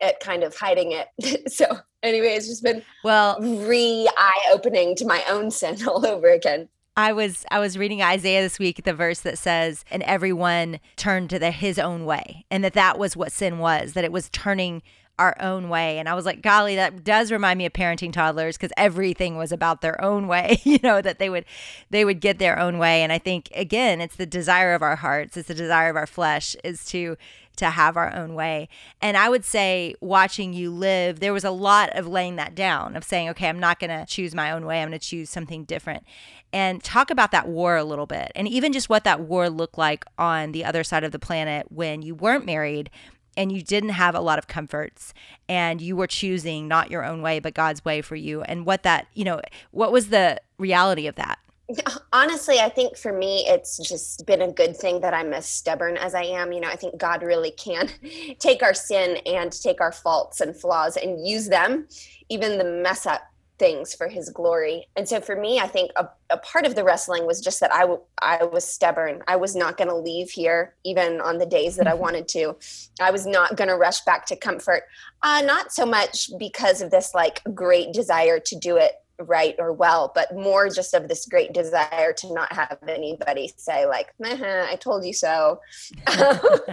at 0.00 0.20
kind 0.20 0.42
of 0.42 0.56
hiding 0.56 0.92
it. 0.92 1.52
so 1.52 1.66
anyway, 2.02 2.28
it's 2.28 2.48
just 2.48 2.62
been 2.62 2.82
well 3.02 3.38
re 3.40 4.08
eye 4.16 4.50
opening 4.52 4.94
to 4.96 5.06
my 5.06 5.22
own 5.28 5.50
sin 5.50 5.76
all 5.88 6.06
over 6.06 6.28
again. 6.28 6.68
I 6.96 7.12
was 7.12 7.44
I 7.50 7.58
was 7.58 7.76
reading 7.76 8.02
Isaiah 8.02 8.42
this 8.42 8.58
week, 8.58 8.84
the 8.84 8.94
verse 8.94 9.20
that 9.20 9.38
says, 9.38 9.84
"And 9.90 10.02
everyone 10.04 10.78
turned 10.96 11.30
to 11.30 11.38
the, 11.38 11.50
his 11.50 11.78
own 11.78 12.04
way," 12.04 12.44
and 12.50 12.62
that 12.62 12.74
that 12.74 12.98
was 12.98 13.16
what 13.16 13.32
sin 13.32 13.58
was. 13.58 13.94
That 13.94 14.04
it 14.04 14.12
was 14.12 14.28
turning 14.30 14.82
our 15.18 15.36
own 15.40 15.68
way. 15.68 15.98
And 15.98 16.08
I 16.08 16.14
was 16.14 16.24
like, 16.24 16.42
golly, 16.42 16.74
that 16.74 17.04
does 17.04 17.30
remind 17.30 17.58
me 17.58 17.66
of 17.66 17.72
parenting 17.72 18.12
toddlers 18.12 18.56
because 18.56 18.72
everything 18.76 19.36
was 19.36 19.52
about 19.52 19.80
their 19.80 20.02
own 20.02 20.26
way, 20.26 20.60
you 20.64 20.78
know, 20.82 21.00
that 21.00 21.18
they 21.18 21.28
would 21.28 21.44
they 21.90 22.04
would 22.04 22.20
get 22.20 22.38
their 22.38 22.58
own 22.58 22.78
way. 22.78 23.02
And 23.02 23.12
I 23.12 23.18
think 23.18 23.48
again, 23.54 24.00
it's 24.00 24.16
the 24.16 24.26
desire 24.26 24.74
of 24.74 24.82
our 24.82 24.96
hearts, 24.96 25.36
it's 25.36 25.48
the 25.48 25.54
desire 25.54 25.90
of 25.90 25.96
our 25.96 26.06
flesh 26.06 26.56
is 26.64 26.84
to 26.86 27.16
to 27.56 27.70
have 27.70 27.96
our 27.96 28.12
own 28.14 28.34
way. 28.34 28.68
And 29.00 29.16
I 29.16 29.28
would 29.28 29.44
say 29.44 29.94
watching 30.00 30.52
you 30.52 30.70
live, 30.70 31.20
there 31.20 31.32
was 31.32 31.44
a 31.44 31.50
lot 31.50 31.90
of 31.90 32.06
laying 32.06 32.36
that 32.36 32.54
down 32.54 32.96
of 32.96 33.04
saying, 33.04 33.28
okay, 33.30 33.48
I'm 33.48 33.60
not 33.60 33.78
going 33.78 33.90
to 33.90 34.06
choose 34.06 34.34
my 34.34 34.50
own 34.50 34.66
way. 34.66 34.82
I'm 34.82 34.88
going 34.88 34.98
to 34.98 35.06
choose 35.06 35.30
something 35.30 35.64
different. 35.64 36.04
And 36.52 36.82
talk 36.82 37.10
about 37.10 37.32
that 37.32 37.48
war 37.48 37.76
a 37.76 37.84
little 37.84 38.06
bit. 38.06 38.30
And 38.34 38.46
even 38.46 38.72
just 38.72 38.88
what 38.88 39.04
that 39.04 39.20
war 39.20 39.50
looked 39.50 39.78
like 39.78 40.04
on 40.18 40.52
the 40.52 40.64
other 40.64 40.84
side 40.84 41.04
of 41.04 41.12
the 41.12 41.18
planet 41.18 41.70
when 41.70 42.02
you 42.02 42.14
weren't 42.14 42.46
married 42.46 42.90
and 43.36 43.50
you 43.50 43.62
didn't 43.62 43.90
have 43.90 44.14
a 44.14 44.20
lot 44.20 44.38
of 44.38 44.46
comforts 44.46 45.12
and 45.48 45.80
you 45.80 45.96
were 45.96 46.06
choosing 46.06 46.68
not 46.68 46.90
your 46.90 47.04
own 47.04 47.22
way 47.22 47.40
but 47.40 47.54
God's 47.54 47.84
way 47.84 48.00
for 48.00 48.14
you 48.14 48.42
and 48.42 48.64
what 48.64 48.84
that 48.84 49.08
you 49.14 49.24
know 49.24 49.40
what 49.72 49.90
was 49.90 50.08
the 50.10 50.40
reality 50.58 51.06
of 51.08 51.16
that 51.16 51.38
honestly 52.12 52.58
i 52.58 52.68
think 52.68 52.96
for 52.96 53.12
me 53.12 53.44
it's 53.48 53.78
just 53.78 54.26
been 54.26 54.42
a 54.42 54.52
good 54.52 54.76
thing 54.76 55.00
that 55.00 55.14
i'm 55.14 55.32
as 55.32 55.46
stubborn 55.46 55.96
as 55.96 56.14
i 56.14 56.22
am 56.22 56.52
you 56.52 56.60
know 56.60 56.68
i 56.68 56.76
think 56.76 56.96
god 56.98 57.22
really 57.22 57.50
can 57.52 57.88
take 58.38 58.62
our 58.62 58.74
sin 58.74 59.16
and 59.26 59.52
take 59.52 59.80
our 59.80 59.92
faults 59.92 60.40
and 60.40 60.56
flaws 60.56 60.96
and 60.96 61.26
use 61.26 61.48
them 61.48 61.86
even 62.28 62.58
the 62.58 62.64
mess 62.64 63.06
up 63.06 63.22
things 63.58 63.94
for 63.94 64.08
his 64.08 64.30
glory. 64.30 64.88
And 64.96 65.08
so 65.08 65.20
for 65.20 65.36
me, 65.36 65.60
I 65.60 65.66
think 65.66 65.92
a, 65.96 66.08
a 66.30 66.38
part 66.38 66.66
of 66.66 66.74
the 66.74 66.82
wrestling 66.82 67.26
was 67.26 67.40
just 67.40 67.60
that 67.60 67.72
I, 67.72 67.80
w- 67.82 68.00
I 68.20 68.44
was 68.44 68.64
stubborn. 68.64 69.22
I 69.28 69.36
was 69.36 69.54
not 69.54 69.76
going 69.76 69.88
to 69.88 69.96
leave 69.96 70.30
here, 70.30 70.74
even 70.84 71.20
on 71.20 71.38
the 71.38 71.46
days 71.46 71.76
that 71.76 71.86
I 71.86 71.94
wanted 72.04 72.26
to. 72.28 72.56
I 73.00 73.10
was 73.10 73.26
not 73.26 73.56
going 73.56 73.68
to 73.68 73.76
rush 73.76 74.00
back 74.02 74.26
to 74.26 74.36
comfort. 74.36 74.84
Uh, 75.22 75.42
not 75.44 75.72
so 75.72 75.86
much 75.86 76.30
because 76.38 76.80
of 76.80 76.90
this 76.90 77.14
like 77.14 77.42
great 77.54 77.92
desire 77.92 78.40
to 78.40 78.56
do 78.56 78.76
it 78.76 78.92
right 79.20 79.54
or 79.58 79.72
well, 79.72 80.12
but 80.14 80.34
more 80.34 80.68
just 80.68 80.94
of 80.94 81.08
this 81.08 81.26
great 81.26 81.52
desire 81.52 82.12
to 82.12 82.32
not 82.32 82.52
have 82.52 82.78
anybody 82.88 83.52
say 83.56 83.86
like, 83.86 84.12
I 84.22 84.76
told 84.80 85.04
you 85.04 85.12
so. 85.12 85.60
but 86.06 86.64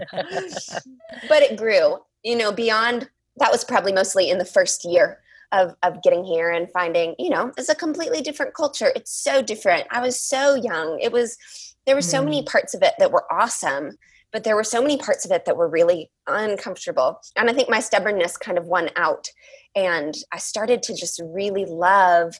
it 1.29 1.57
grew, 1.57 2.00
you 2.24 2.36
know, 2.36 2.51
beyond 2.51 3.10
that 3.38 3.51
was 3.51 3.63
probably 3.63 3.93
mostly 3.93 4.29
in 4.29 4.38
the 4.38 4.45
first 4.45 4.86
year 4.86 5.19
of 5.51 5.75
of 5.83 6.01
getting 6.03 6.24
here 6.24 6.50
and 6.50 6.69
finding 6.71 7.15
you 7.19 7.29
know 7.29 7.51
it's 7.57 7.69
a 7.69 7.75
completely 7.75 8.21
different 8.21 8.53
culture 8.53 8.91
it's 8.95 9.12
so 9.12 9.41
different 9.41 9.86
i 9.91 10.00
was 10.00 10.19
so 10.19 10.55
young 10.55 10.98
it 11.01 11.12
was 11.12 11.38
there 11.86 11.95
were 11.95 12.01
so 12.01 12.21
mm. 12.21 12.25
many 12.25 12.43
parts 12.43 12.74
of 12.74 12.81
it 12.81 12.93
that 13.00 13.12
were 13.12 13.25
awesome 13.31 13.91
but 14.31 14.43
there 14.43 14.55
were 14.55 14.63
so 14.63 14.81
many 14.81 14.97
parts 14.97 15.25
of 15.25 15.31
it 15.31 15.45
that 15.45 15.57
were 15.57 15.67
really 15.67 16.11
uncomfortable 16.27 17.19
and 17.35 17.50
i 17.50 17.53
think 17.53 17.69
my 17.69 17.79
stubbornness 17.79 18.38
kind 18.38 18.57
of 18.57 18.65
won 18.65 18.89
out 18.95 19.27
and 19.75 20.15
i 20.31 20.38
started 20.38 20.83
to 20.83 20.95
just 20.95 21.21
really 21.23 21.65
love 21.65 22.35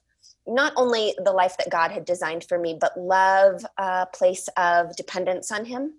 not 0.48 0.74
only 0.76 1.14
the 1.24 1.32
life 1.32 1.56
that 1.58 1.70
god 1.70 1.92
had 1.92 2.06
designed 2.06 2.44
for 2.44 2.58
me 2.58 2.78
but 2.80 2.98
love 2.98 3.66
a 3.78 4.08
place 4.14 4.48
of 4.58 4.96
dependence 4.96 5.52
on 5.52 5.66
him 5.66 5.94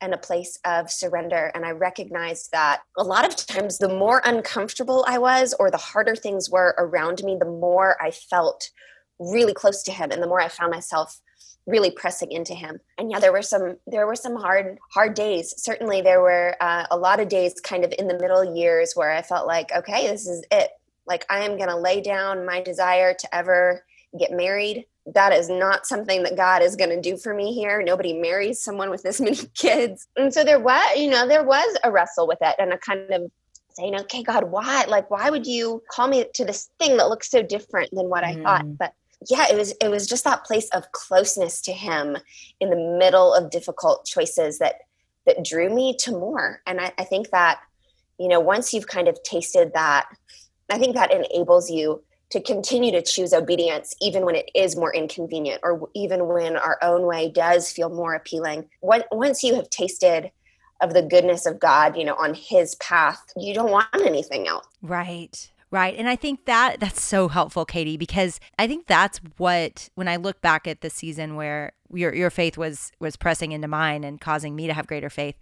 and 0.00 0.14
a 0.14 0.18
place 0.18 0.58
of 0.64 0.90
surrender. 0.90 1.50
And 1.54 1.64
I 1.64 1.70
recognized 1.70 2.52
that 2.52 2.82
a 2.96 3.02
lot 3.02 3.26
of 3.26 3.36
times, 3.36 3.78
the 3.78 3.88
more 3.88 4.22
uncomfortable 4.24 5.04
I 5.08 5.18
was, 5.18 5.54
or 5.58 5.70
the 5.70 5.76
harder 5.76 6.14
things 6.14 6.50
were 6.50 6.74
around 6.78 7.22
me, 7.24 7.36
the 7.38 7.46
more 7.46 7.96
I 8.02 8.10
felt 8.10 8.70
really 9.18 9.54
close 9.54 9.82
to 9.84 9.92
Him, 9.92 10.10
and 10.10 10.22
the 10.22 10.26
more 10.26 10.40
I 10.40 10.48
found 10.48 10.70
myself 10.70 11.20
really 11.68 11.90
pressing 11.90 12.32
into 12.32 12.54
him 12.54 12.80
and 12.96 13.10
yeah 13.10 13.20
there 13.20 13.32
were 13.32 13.42
some 13.42 13.76
there 13.86 14.06
were 14.06 14.16
some 14.16 14.34
hard 14.34 14.78
hard 14.90 15.14
days 15.14 15.54
certainly 15.62 16.00
there 16.00 16.20
were 16.20 16.56
uh, 16.60 16.86
a 16.90 16.96
lot 16.96 17.20
of 17.20 17.28
days 17.28 17.60
kind 17.60 17.84
of 17.84 17.92
in 17.98 18.08
the 18.08 18.18
middle 18.18 18.56
years 18.56 18.94
where 18.94 19.10
i 19.10 19.20
felt 19.20 19.46
like 19.46 19.70
okay 19.76 20.08
this 20.08 20.26
is 20.26 20.42
it 20.50 20.70
like 21.06 21.26
i 21.28 21.40
am 21.40 21.56
going 21.58 21.68
to 21.68 21.76
lay 21.76 22.00
down 22.00 22.46
my 22.46 22.60
desire 22.62 23.12
to 23.12 23.34
ever 23.34 23.84
get 24.18 24.32
married 24.32 24.86
that 25.14 25.32
is 25.32 25.48
not 25.48 25.86
something 25.86 26.22
that 26.22 26.36
God 26.36 26.62
is 26.62 26.76
going 26.76 26.90
to 26.90 27.00
do 27.00 27.16
for 27.16 27.32
me 27.32 27.54
here. 27.54 27.82
Nobody 27.82 28.12
marries 28.12 28.60
someone 28.60 28.90
with 28.90 29.02
this 29.02 29.20
many 29.22 29.38
kids. 29.54 30.06
And 30.16 30.32
so 30.32 30.44
there 30.44 30.60
was, 30.60 30.98
you 30.98 31.08
know, 31.08 31.26
there 31.26 31.44
was 31.44 31.78
a 31.82 31.90
wrestle 31.90 32.26
with 32.26 32.38
it 32.42 32.56
and 32.58 32.72
a 32.72 32.78
kind 32.78 33.10
of 33.10 33.30
saying, 33.70 33.94
okay, 34.00 34.22
God, 34.22 34.50
why? 34.50 34.84
Like, 34.88 35.10
why 35.10 35.30
would 35.30 35.46
you 35.46 35.82
call 35.90 36.08
me 36.08 36.26
to 36.34 36.44
this 36.44 36.68
thing 36.78 36.96
that 36.96 37.08
looks 37.08 37.30
so 37.30 37.42
different 37.42 37.90
than 37.92 38.08
what 38.08 38.24
mm. 38.24 38.38
I 38.38 38.42
thought? 38.42 38.78
But 38.78 38.92
yeah, 39.28 39.46
it 39.50 39.56
was 39.56 39.72
it 39.80 39.88
was 39.88 40.06
just 40.06 40.24
that 40.24 40.44
place 40.44 40.68
of 40.70 40.92
closeness 40.92 41.60
to 41.62 41.72
him 41.72 42.16
in 42.60 42.70
the 42.70 42.98
middle 42.98 43.34
of 43.34 43.50
difficult 43.50 44.06
choices 44.06 44.58
that 44.58 44.76
that 45.26 45.44
drew 45.44 45.68
me 45.68 45.94
to 45.98 46.12
more. 46.12 46.62
And 46.66 46.80
I, 46.80 46.92
I 46.98 47.04
think 47.04 47.30
that, 47.30 47.60
you 48.18 48.28
know, 48.28 48.40
once 48.40 48.72
you've 48.72 48.86
kind 48.86 49.08
of 49.08 49.22
tasted 49.22 49.72
that, 49.74 50.08
I 50.70 50.78
think 50.78 50.94
that 50.94 51.12
enables 51.12 51.70
you 51.70 52.02
to 52.30 52.40
continue 52.40 52.92
to 52.92 53.02
choose 53.02 53.32
obedience 53.32 53.94
even 54.00 54.24
when 54.24 54.34
it 54.34 54.50
is 54.54 54.76
more 54.76 54.94
inconvenient 54.94 55.60
or 55.62 55.88
even 55.94 56.26
when 56.26 56.56
our 56.56 56.78
own 56.82 57.02
way 57.02 57.30
does 57.30 57.70
feel 57.70 57.88
more 57.88 58.14
appealing. 58.14 58.68
when, 58.80 59.02
Once 59.10 59.42
you 59.42 59.54
have 59.54 59.70
tasted 59.70 60.30
of 60.80 60.94
the 60.94 61.02
goodness 61.02 61.46
of 61.46 61.58
God, 61.58 61.96
you 61.96 62.04
know, 62.04 62.14
on 62.14 62.34
his 62.34 62.74
path, 62.76 63.22
you 63.36 63.54
don't 63.54 63.70
want 63.70 63.88
anything 63.94 64.46
else. 64.46 64.66
Right. 64.82 65.50
Right. 65.70 65.94
And 65.98 66.08
I 66.08 66.16
think 66.16 66.46
that 66.46 66.80
that's 66.80 67.02
so 67.02 67.28
helpful, 67.28 67.66
Katie, 67.66 67.98
because 67.98 68.40
I 68.58 68.66
think 68.66 68.86
that's 68.86 69.20
what 69.36 69.90
when 69.96 70.08
I 70.08 70.16
look 70.16 70.40
back 70.40 70.66
at 70.66 70.80
the 70.80 70.88
season 70.88 71.36
where 71.36 71.72
your 71.92 72.14
your 72.14 72.30
faith 72.30 72.56
was 72.56 72.90
was 73.00 73.16
pressing 73.16 73.52
into 73.52 73.68
mine 73.68 74.02
and 74.02 74.18
causing 74.18 74.56
me 74.56 74.66
to 74.66 74.72
have 74.72 74.86
greater 74.86 75.10
faith, 75.10 75.36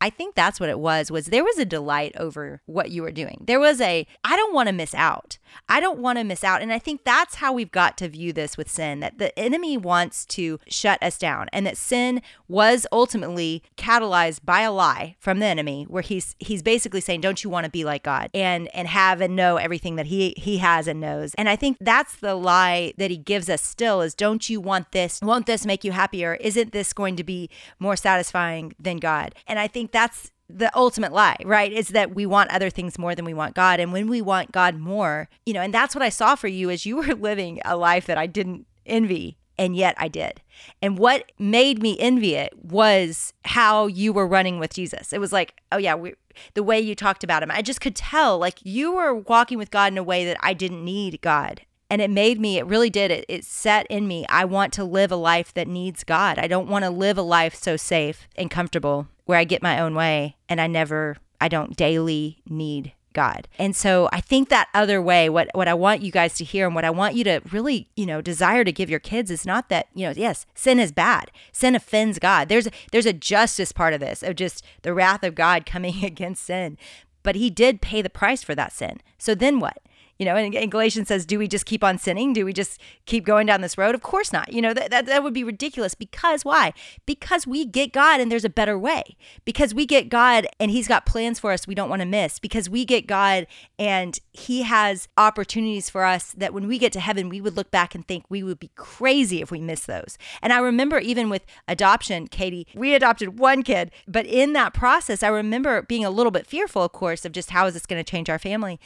I 0.00 0.10
think 0.10 0.34
that's 0.34 0.58
what 0.58 0.68
it 0.68 0.78
was 0.78 1.10
was 1.10 1.26
there 1.26 1.44
was 1.44 1.58
a 1.58 1.64
delight 1.64 2.14
over 2.16 2.62
what 2.66 2.90
you 2.90 3.02
were 3.02 3.12
doing. 3.12 3.44
There 3.46 3.60
was 3.60 3.80
a 3.80 4.06
I 4.24 4.36
don't 4.36 4.54
want 4.54 4.68
to 4.68 4.72
miss 4.72 4.94
out. 4.94 5.38
I 5.68 5.80
don't 5.80 5.98
want 5.98 6.18
to 6.18 6.24
miss 6.24 6.44
out. 6.44 6.62
And 6.62 6.72
I 6.72 6.78
think 6.78 7.04
that's 7.04 7.36
how 7.36 7.52
we've 7.52 7.70
got 7.70 7.98
to 7.98 8.08
view 8.08 8.32
this 8.32 8.56
with 8.56 8.70
sin 8.70 9.00
that 9.00 9.18
the 9.18 9.36
enemy 9.38 9.76
wants 9.76 10.24
to 10.26 10.58
shut 10.68 11.02
us 11.02 11.18
down 11.18 11.48
and 11.52 11.66
that 11.66 11.76
sin 11.76 12.22
was 12.48 12.86
ultimately 12.92 13.62
catalyzed 13.76 14.44
by 14.44 14.60
a 14.60 14.72
lie 14.72 15.16
from 15.18 15.38
the 15.38 15.46
enemy 15.46 15.84
where 15.88 16.02
he's 16.02 16.34
he's 16.38 16.62
basically 16.62 17.00
saying 17.00 17.20
don't 17.20 17.44
you 17.44 17.50
want 17.50 17.64
to 17.64 17.70
be 17.70 17.84
like 17.84 18.02
God 18.02 18.30
and 18.32 18.68
and 18.74 18.88
have 18.88 19.20
and 19.20 19.36
know 19.36 19.56
everything 19.56 19.96
that 19.96 20.06
he 20.06 20.34
he 20.36 20.58
has 20.58 20.86
and 20.86 21.00
knows. 21.00 21.34
And 21.34 21.48
I 21.48 21.56
think 21.56 21.76
that's 21.80 22.16
the 22.16 22.34
lie 22.34 22.94
that 22.96 23.10
he 23.10 23.16
gives 23.16 23.50
us 23.50 23.62
still 23.62 24.00
is 24.00 24.14
don't 24.14 24.48
you 24.48 24.60
want 24.60 24.92
this? 24.92 25.20
Won't 25.22 25.46
this 25.46 25.66
make 25.66 25.84
you 25.84 25.92
happier? 25.92 26.34
Isn't 26.34 26.72
this 26.72 26.92
going 26.92 27.16
to 27.16 27.24
be 27.24 27.50
more 27.78 27.96
satisfying 27.96 28.74
than 28.78 28.96
God? 28.96 29.34
And 29.46 29.58
I 29.58 29.66
think 29.66 29.89
that's 29.92 30.30
the 30.48 30.76
ultimate 30.76 31.12
lie, 31.12 31.36
right? 31.44 31.72
Is 31.72 31.88
that 31.88 32.14
we 32.14 32.26
want 32.26 32.50
other 32.50 32.70
things 32.70 32.98
more 32.98 33.14
than 33.14 33.24
we 33.24 33.34
want 33.34 33.54
God. 33.54 33.80
And 33.80 33.92
when 33.92 34.08
we 34.08 34.20
want 34.20 34.52
God 34.52 34.76
more, 34.76 35.28
you 35.46 35.52
know, 35.52 35.60
and 35.60 35.72
that's 35.72 35.94
what 35.94 36.02
I 36.02 36.08
saw 36.08 36.34
for 36.34 36.48
you 36.48 36.70
is 36.70 36.86
you 36.86 36.96
were 37.02 37.14
living 37.14 37.60
a 37.64 37.76
life 37.76 38.06
that 38.06 38.18
I 38.18 38.26
didn't 38.26 38.66
envy. 38.86 39.36
And 39.58 39.76
yet 39.76 39.94
I 39.98 40.08
did. 40.08 40.40
And 40.80 40.96
what 40.96 41.32
made 41.38 41.82
me 41.82 41.98
envy 41.98 42.34
it 42.34 42.54
was 42.64 43.34
how 43.44 43.88
you 43.88 44.10
were 44.10 44.26
running 44.26 44.58
with 44.58 44.72
Jesus. 44.72 45.12
It 45.12 45.18
was 45.18 45.34
like, 45.34 45.60
oh, 45.70 45.76
yeah, 45.76 45.94
we, 45.94 46.14
the 46.54 46.62
way 46.62 46.80
you 46.80 46.94
talked 46.94 47.22
about 47.22 47.42
him. 47.42 47.50
I 47.50 47.60
just 47.60 47.78
could 47.78 47.94
tell 47.94 48.38
like 48.38 48.58
you 48.62 48.92
were 48.92 49.14
walking 49.14 49.58
with 49.58 49.70
God 49.70 49.92
in 49.92 49.98
a 49.98 50.02
way 50.02 50.24
that 50.24 50.38
I 50.40 50.54
didn't 50.54 50.82
need 50.82 51.20
God 51.20 51.60
and 51.90 52.00
it 52.00 52.08
made 52.08 52.40
me 52.40 52.56
it 52.56 52.66
really 52.66 52.90
did 52.90 53.10
it 53.10 53.24
it 53.28 53.44
set 53.44 53.86
in 53.88 54.06
me 54.06 54.24
i 54.28 54.44
want 54.44 54.72
to 54.72 54.84
live 54.84 55.12
a 55.12 55.16
life 55.16 55.52
that 55.52 55.68
needs 55.68 56.04
god 56.04 56.38
i 56.38 56.46
don't 56.46 56.68
want 56.68 56.84
to 56.84 56.90
live 56.90 57.18
a 57.18 57.22
life 57.22 57.54
so 57.54 57.76
safe 57.76 58.28
and 58.36 58.50
comfortable 58.50 59.08
where 59.26 59.38
i 59.38 59.44
get 59.44 59.62
my 59.62 59.78
own 59.78 59.94
way 59.94 60.36
and 60.48 60.60
i 60.60 60.66
never 60.66 61.16
i 61.40 61.48
don't 61.48 61.76
daily 61.76 62.40
need 62.48 62.92
God. 63.12 63.48
And 63.58 63.74
so 63.74 64.08
I 64.12 64.20
think 64.20 64.48
that 64.48 64.68
other 64.74 65.02
way, 65.02 65.28
what 65.28 65.48
what 65.54 65.68
I 65.68 65.74
want 65.74 66.02
you 66.02 66.12
guys 66.12 66.34
to 66.34 66.44
hear 66.44 66.66
and 66.66 66.74
what 66.74 66.84
I 66.84 66.90
want 66.90 67.14
you 67.14 67.24
to 67.24 67.40
really, 67.50 67.88
you 67.96 68.06
know, 68.06 68.20
desire 68.20 68.64
to 68.64 68.72
give 68.72 68.90
your 68.90 69.00
kids 69.00 69.30
is 69.30 69.44
not 69.44 69.68
that, 69.68 69.88
you 69.94 70.06
know, 70.06 70.14
yes, 70.16 70.46
sin 70.54 70.78
is 70.78 70.92
bad. 70.92 71.30
Sin 71.52 71.74
offends 71.74 72.18
God. 72.18 72.48
There's 72.48 72.68
there's 72.92 73.06
a 73.06 73.12
justice 73.12 73.72
part 73.72 73.94
of 73.94 74.00
this, 74.00 74.22
of 74.22 74.36
just 74.36 74.64
the 74.82 74.94
wrath 74.94 75.24
of 75.24 75.34
God 75.34 75.66
coming 75.74 76.04
against 76.04 76.44
sin. 76.44 76.78
But 77.22 77.36
he 77.36 77.50
did 77.50 77.82
pay 77.82 78.00
the 78.00 78.10
price 78.10 78.42
for 78.42 78.54
that 78.54 78.72
sin. 78.72 79.00
So 79.18 79.34
then 79.34 79.60
what? 79.60 79.78
You 80.20 80.26
know, 80.26 80.36
and, 80.36 80.54
and, 80.54 80.70
Galatians 80.70 81.08
says, 81.08 81.24
do 81.24 81.38
we 81.38 81.48
just 81.48 81.64
keep 81.64 81.82
on 81.82 81.96
sinning? 81.96 82.34
Do 82.34 82.44
we 82.44 82.52
just 82.52 82.78
keep 83.06 83.24
going 83.24 83.46
down 83.46 83.62
this 83.62 83.78
road? 83.78 83.94
Of 83.94 84.02
course 84.02 84.34
not. 84.34 84.52
You 84.52 84.60
know, 84.60 84.74
that, 84.74 84.90
that, 84.90 85.06
that 85.06 85.22
would 85.22 85.32
be 85.32 85.42
ridiculous. 85.42 85.94
Because 85.94 86.44
why? 86.44 86.74
Because 87.06 87.46
we 87.46 87.64
get 87.64 87.94
God 87.94 88.20
and 88.20 88.30
there's 88.30 88.44
a 88.44 88.50
better 88.50 88.78
way. 88.78 89.16
Because 89.46 89.72
we 89.72 89.86
get 89.86 90.10
God 90.10 90.46
and 90.60 90.70
He's 90.70 90.86
got 90.86 91.06
plans 91.06 91.38
for 91.38 91.52
us 91.52 91.66
we 91.66 91.74
don't 91.74 91.88
want 91.88 92.00
to 92.00 92.06
miss. 92.06 92.38
Because 92.38 92.68
we 92.68 92.84
get 92.84 93.06
God 93.06 93.46
and 93.78 94.20
He 94.34 94.60
has 94.60 95.08
opportunities 95.16 95.88
for 95.88 96.04
us 96.04 96.32
that 96.32 96.52
when 96.52 96.68
we 96.68 96.78
get 96.78 96.92
to 96.92 97.00
heaven, 97.00 97.30
we 97.30 97.40
would 97.40 97.56
look 97.56 97.70
back 97.70 97.94
and 97.94 98.06
think 98.06 98.26
we 98.28 98.42
would 98.42 98.60
be 98.60 98.72
crazy 98.74 99.40
if 99.40 99.50
we 99.50 99.58
missed 99.58 99.86
those. 99.86 100.18
And 100.42 100.52
I 100.52 100.58
remember 100.58 100.98
even 100.98 101.30
with 101.30 101.46
adoption, 101.66 102.28
Katie, 102.28 102.66
we 102.74 102.94
adopted 102.94 103.38
one 103.38 103.62
kid, 103.62 103.90
but 104.06 104.26
in 104.26 104.52
that 104.52 104.74
process, 104.74 105.22
I 105.22 105.28
remember 105.28 105.80
being 105.80 106.04
a 106.04 106.10
little 106.10 106.30
bit 106.30 106.46
fearful, 106.46 106.82
of 106.82 106.92
course, 106.92 107.24
of 107.24 107.32
just 107.32 107.52
how 107.52 107.64
is 107.64 107.72
this 107.72 107.86
going 107.86 108.04
to 108.04 108.10
change 108.10 108.28
our 108.28 108.38
family. 108.38 108.78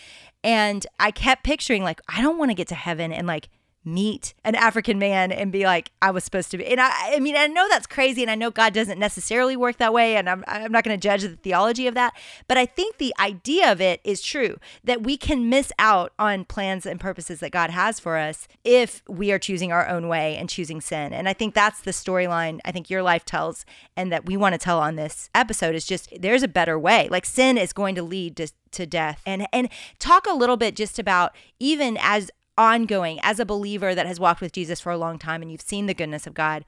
And 0.44 0.86
I 1.00 1.10
kept 1.10 1.42
picturing, 1.42 1.82
like, 1.82 2.02
I 2.06 2.20
don't 2.20 2.38
want 2.38 2.50
to 2.50 2.54
get 2.54 2.68
to 2.68 2.74
heaven 2.74 3.12
and 3.12 3.26
like 3.26 3.48
meet 3.84 4.34
an 4.44 4.54
African 4.54 4.98
man 4.98 5.30
and 5.30 5.52
be 5.52 5.64
like, 5.64 5.90
I 6.00 6.10
was 6.10 6.24
supposed 6.24 6.50
to 6.52 6.58
be. 6.58 6.66
And 6.66 6.80
I, 6.80 6.90
I 7.14 7.20
mean, 7.20 7.36
I 7.36 7.46
know 7.46 7.68
that's 7.68 7.86
crazy, 7.86 8.22
and 8.22 8.30
I 8.30 8.34
know 8.34 8.50
God 8.50 8.72
doesn't 8.72 8.98
necessarily 8.98 9.56
work 9.56 9.78
that 9.78 9.92
way, 9.92 10.16
and 10.16 10.28
I'm, 10.28 10.44
I'm 10.46 10.72
not 10.72 10.84
going 10.84 10.98
to 10.98 11.02
judge 11.02 11.22
the 11.22 11.36
theology 11.36 11.86
of 11.86 11.94
that. 11.94 12.14
But 12.48 12.56
I 12.56 12.66
think 12.66 12.96
the 12.96 13.14
idea 13.18 13.70
of 13.70 13.80
it 13.80 14.00
is 14.04 14.22
true 14.22 14.58
that 14.84 15.02
we 15.02 15.16
can 15.16 15.48
miss 15.48 15.72
out 15.78 16.12
on 16.18 16.44
plans 16.44 16.86
and 16.86 16.98
purposes 16.98 17.40
that 17.40 17.52
God 17.52 17.70
has 17.70 18.00
for 18.00 18.16
us 18.16 18.48
if 18.64 19.02
we 19.08 19.32
are 19.32 19.38
choosing 19.38 19.72
our 19.72 19.88
own 19.88 20.08
way 20.08 20.36
and 20.36 20.48
choosing 20.48 20.80
sin. 20.80 21.12
And 21.12 21.28
I 21.28 21.32
think 21.32 21.54
that's 21.54 21.80
the 21.80 21.90
storyline 21.90 22.60
I 22.64 22.72
think 22.72 22.90
your 22.90 23.02
life 23.02 23.24
tells, 23.24 23.64
and 23.96 24.10
that 24.12 24.26
we 24.26 24.36
want 24.36 24.54
to 24.54 24.58
tell 24.58 24.78
on 24.78 24.96
this 24.96 25.30
episode 25.34 25.74
is 25.74 25.86
just 25.86 26.12
there's 26.18 26.42
a 26.42 26.48
better 26.48 26.78
way. 26.78 27.08
Like 27.10 27.26
sin 27.26 27.58
is 27.58 27.72
going 27.72 27.94
to 27.96 28.02
lead 28.02 28.36
to 28.36 28.48
to 28.72 28.86
death 28.86 29.22
and 29.24 29.46
and 29.52 29.68
talk 29.98 30.26
a 30.26 30.34
little 30.34 30.56
bit 30.56 30.74
just 30.76 30.98
about 30.98 31.34
even 31.60 31.96
as 32.00 32.30
ongoing 32.56 33.18
as 33.22 33.40
a 33.40 33.44
believer 33.44 33.94
that 33.94 34.06
has 34.06 34.20
walked 34.20 34.40
with 34.40 34.52
Jesus 34.52 34.80
for 34.80 34.92
a 34.92 34.98
long 34.98 35.18
time 35.18 35.42
and 35.42 35.50
you've 35.50 35.60
seen 35.60 35.86
the 35.86 35.94
goodness 35.94 36.26
of 36.26 36.34
God 36.34 36.64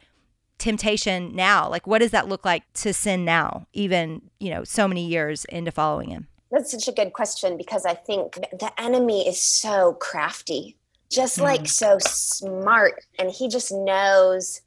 temptation 0.58 1.36
now 1.36 1.68
like 1.68 1.86
what 1.86 1.98
does 1.98 2.12
that 2.12 2.28
look 2.28 2.42
like 2.42 2.62
to 2.72 2.90
sin 2.90 3.26
now 3.26 3.66
even 3.74 4.22
you 4.40 4.48
know 4.48 4.64
so 4.64 4.88
many 4.88 5.06
years 5.06 5.44
into 5.46 5.70
following 5.70 6.10
him? 6.10 6.26
That's 6.50 6.70
such 6.70 6.88
a 6.88 6.92
good 6.92 7.12
question 7.12 7.56
because 7.56 7.84
i 7.84 7.94
think 7.94 8.34
the 8.34 8.72
enemy 8.78 9.28
is 9.28 9.40
so 9.40 9.94
crafty 9.94 10.76
just 11.10 11.38
like 11.40 11.62
mm. 11.62 11.68
so 11.68 11.98
smart 12.00 13.04
and 13.18 13.30
he 13.30 13.48
just 13.48 13.72
knows 13.72 14.62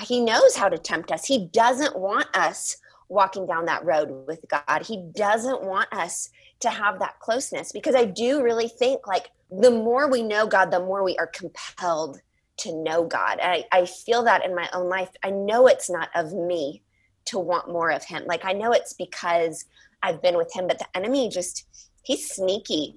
he 0.00 0.20
knows 0.20 0.56
how 0.56 0.68
to 0.68 0.78
tempt 0.78 1.10
us. 1.10 1.26
He 1.26 1.46
doesn't 1.46 1.98
want 1.98 2.26
us 2.34 2.76
walking 3.08 3.46
down 3.46 3.66
that 3.66 3.84
road 3.84 4.26
with 4.26 4.44
god. 4.48 4.82
He 4.86 5.08
doesn't 5.14 5.62
want 5.62 5.92
us 5.92 6.30
to 6.60 6.70
have 6.70 6.98
that 6.98 7.18
closeness 7.20 7.72
because 7.72 7.94
i 7.94 8.04
do 8.04 8.42
really 8.42 8.68
think 8.68 9.06
like 9.06 9.28
the 9.60 9.70
more 9.70 10.10
we 10.10 10.22
know 10.22 10.46
God, 10.46 10.70
the 10.70 10.80
more 10.80 11.02
we 11.02 11.16
are 11.16 11.26
compelled 11.26 12.20
to 12.58 12.74
know 12.82 13.04
God. 13.04 13.38
I, 13.42 13.64
I 13.72 13.86
feel 13.86 14.24
that 14.24 14.44
in 14.44 14.54
my 14.54 14.68
own 14.72 14.88
life. 14.88 15.08
I 15.22 15.30
know 15.30 15.66
it's 15.66 15.90
not 15.90 16.08
of 16.14 16.32
me 16.32 16.82
to 17.26 17.38
want 17.38 17.68
more 17.68 17.90
of 17.90 18.04
Him. 18.04 18.24
Like 18.26 18.44
I 18.44 18.52
know 18.52 18.72
it's 18.72 18.92
because 18.92 19.64
I've 20.02 20.22
been 20.22 20.36
with 20.36 20.54
Him, 20.54 20.66
but 20.66 20.78
the 20.78 20.86
enemy 20.94 21.28
just, 21.28 21.66
he's 22.02 22.30
sneaky, 22.30 22.96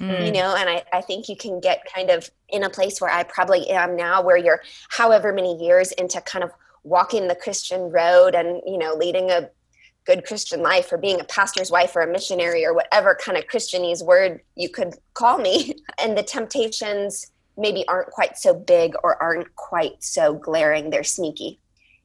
mm. 0.00 0.26
you 0.26 0.32
know, 0.32 0.54
and 0.56 0.68
I, 0.68 0.84
I 0.92 1.00
think 1.00 1.28
you 1.28 1.36
can 1.36 1.60
get 1.60 1.82
kind 1.92 2.10
of 2.10 2.30
in 2.48 2.62
a 2.62 2.70
place 2.70 3.00
where 3.00 3.10
I 3.10 3.24
probably 3.24 3.68
am 3.70 3.96
now, 3.96 4.22
where 4.22 4.36
you're 4.36 4.62
however 4.90 5.32
many 5.32 5.56
years 5.64 5.92
into 5.92 6.20
kind 6.20 6.44
of 6.44 6.50
walking 6.84 7.28
the 7.28 7.34
Christian 7.34 7.90
road 7.90 8.34
and, 8.34 8.60
you 8.66 8.78
know, 8.78 8.94
leading 8.94 9.30
a 9.30 9.48
good 10.04 10.26
Christian 10.26 10.62
life 10.62 10.92
or 10.92 10.98
being 10.98 11.20
a 11.20 11.24
pastor's 11.24 11.70
wife 11.70 11.94
or 11.94 12.00
a 12.00 12.10
missionary 12.10 12.64
or 12.64 12.74
whatever 12.74 13.16
kind 13.24 13.38
of 13.38 13.46
Christianese 13.46 14.04
word 14.04 14.40
you 14.56 14.68
could 14.68 14.94
call 15.14 15.38
me. 15.38 15.74
And 16.02 16.18
the 16.18 16.22
temptations 16.22 17.30
maybe 17.56 17.86
aren't 17.86 18.10
quite 18.10 18.36
so 18.36 18.54
big 18.54 18.94
or 19.04 19.22
aren't 19.22 19.54
quite 19.54 20.02
so 20.02 20.34
glaring. 20.34 20.90
They're 20.90 21.04
sneaky, 21.04 21.60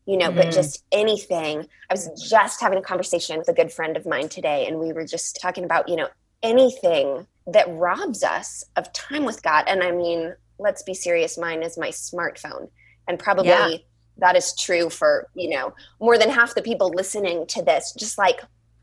you 0.06 0.18
know, 0.18 0.27
mm-hmm. 0.27 0.38
but 0.38 0.51
just 0.51 0.84
anything. 0.92 1.68
I 1.89 1.94
was 1.94 2.10
just 2.30 2.62
having 2.62 2.77
a 2.77 2.84
conversation 2.84 3.39
with 3.39 3.48
a 3.48 3.54
good 3.54 3.72
friend 3.72 3.98
of 3.98 4.06
mine 4.06 4.30
today, 4.30 4.68
and 4.68 4.77
we 4.77 4.94
were 4.94 5.06
just 5.06 5.39
talking 5.42 5.63
about, 5.63 5.89
you 5.89 5.96
know, 5.96 6.10
anything 6.44 7.25
that 7.48 7.66
robs 7.70 8.24
us 8.24 8.63
of 8.75 8.92
time 8.94 9.25
with 9.25 9.42
God. 9.42 9.63
And 9.68 9.82
I 9.82 9.92
mean, 9.92 10.36
let's 10.60 10.84
be 10.84 10.94
serious, 10.94 11.38
mine 11.38 11.63
is 11.63 11.77
my 11.77 11.89
smartphone. 11.89 12.70
And 13.08 13.18
probably 13.18 13.48
yeah 13.48 13.77
that 14.20 14.36
is 14.36 14.56
true 14.56 14.90
for 14.90 15.28
you 15.34 15.50
know 15.50 15.74
more 16.00 16.18
than 16.18 16.30
half 16.30 16.56
the 16.56 16.62
people 16.62 16.90
listening 16.90 17.46
to 17.48 17.62
this. 17.62 17.94
Just 17.98 18.18
like 18.18 18.42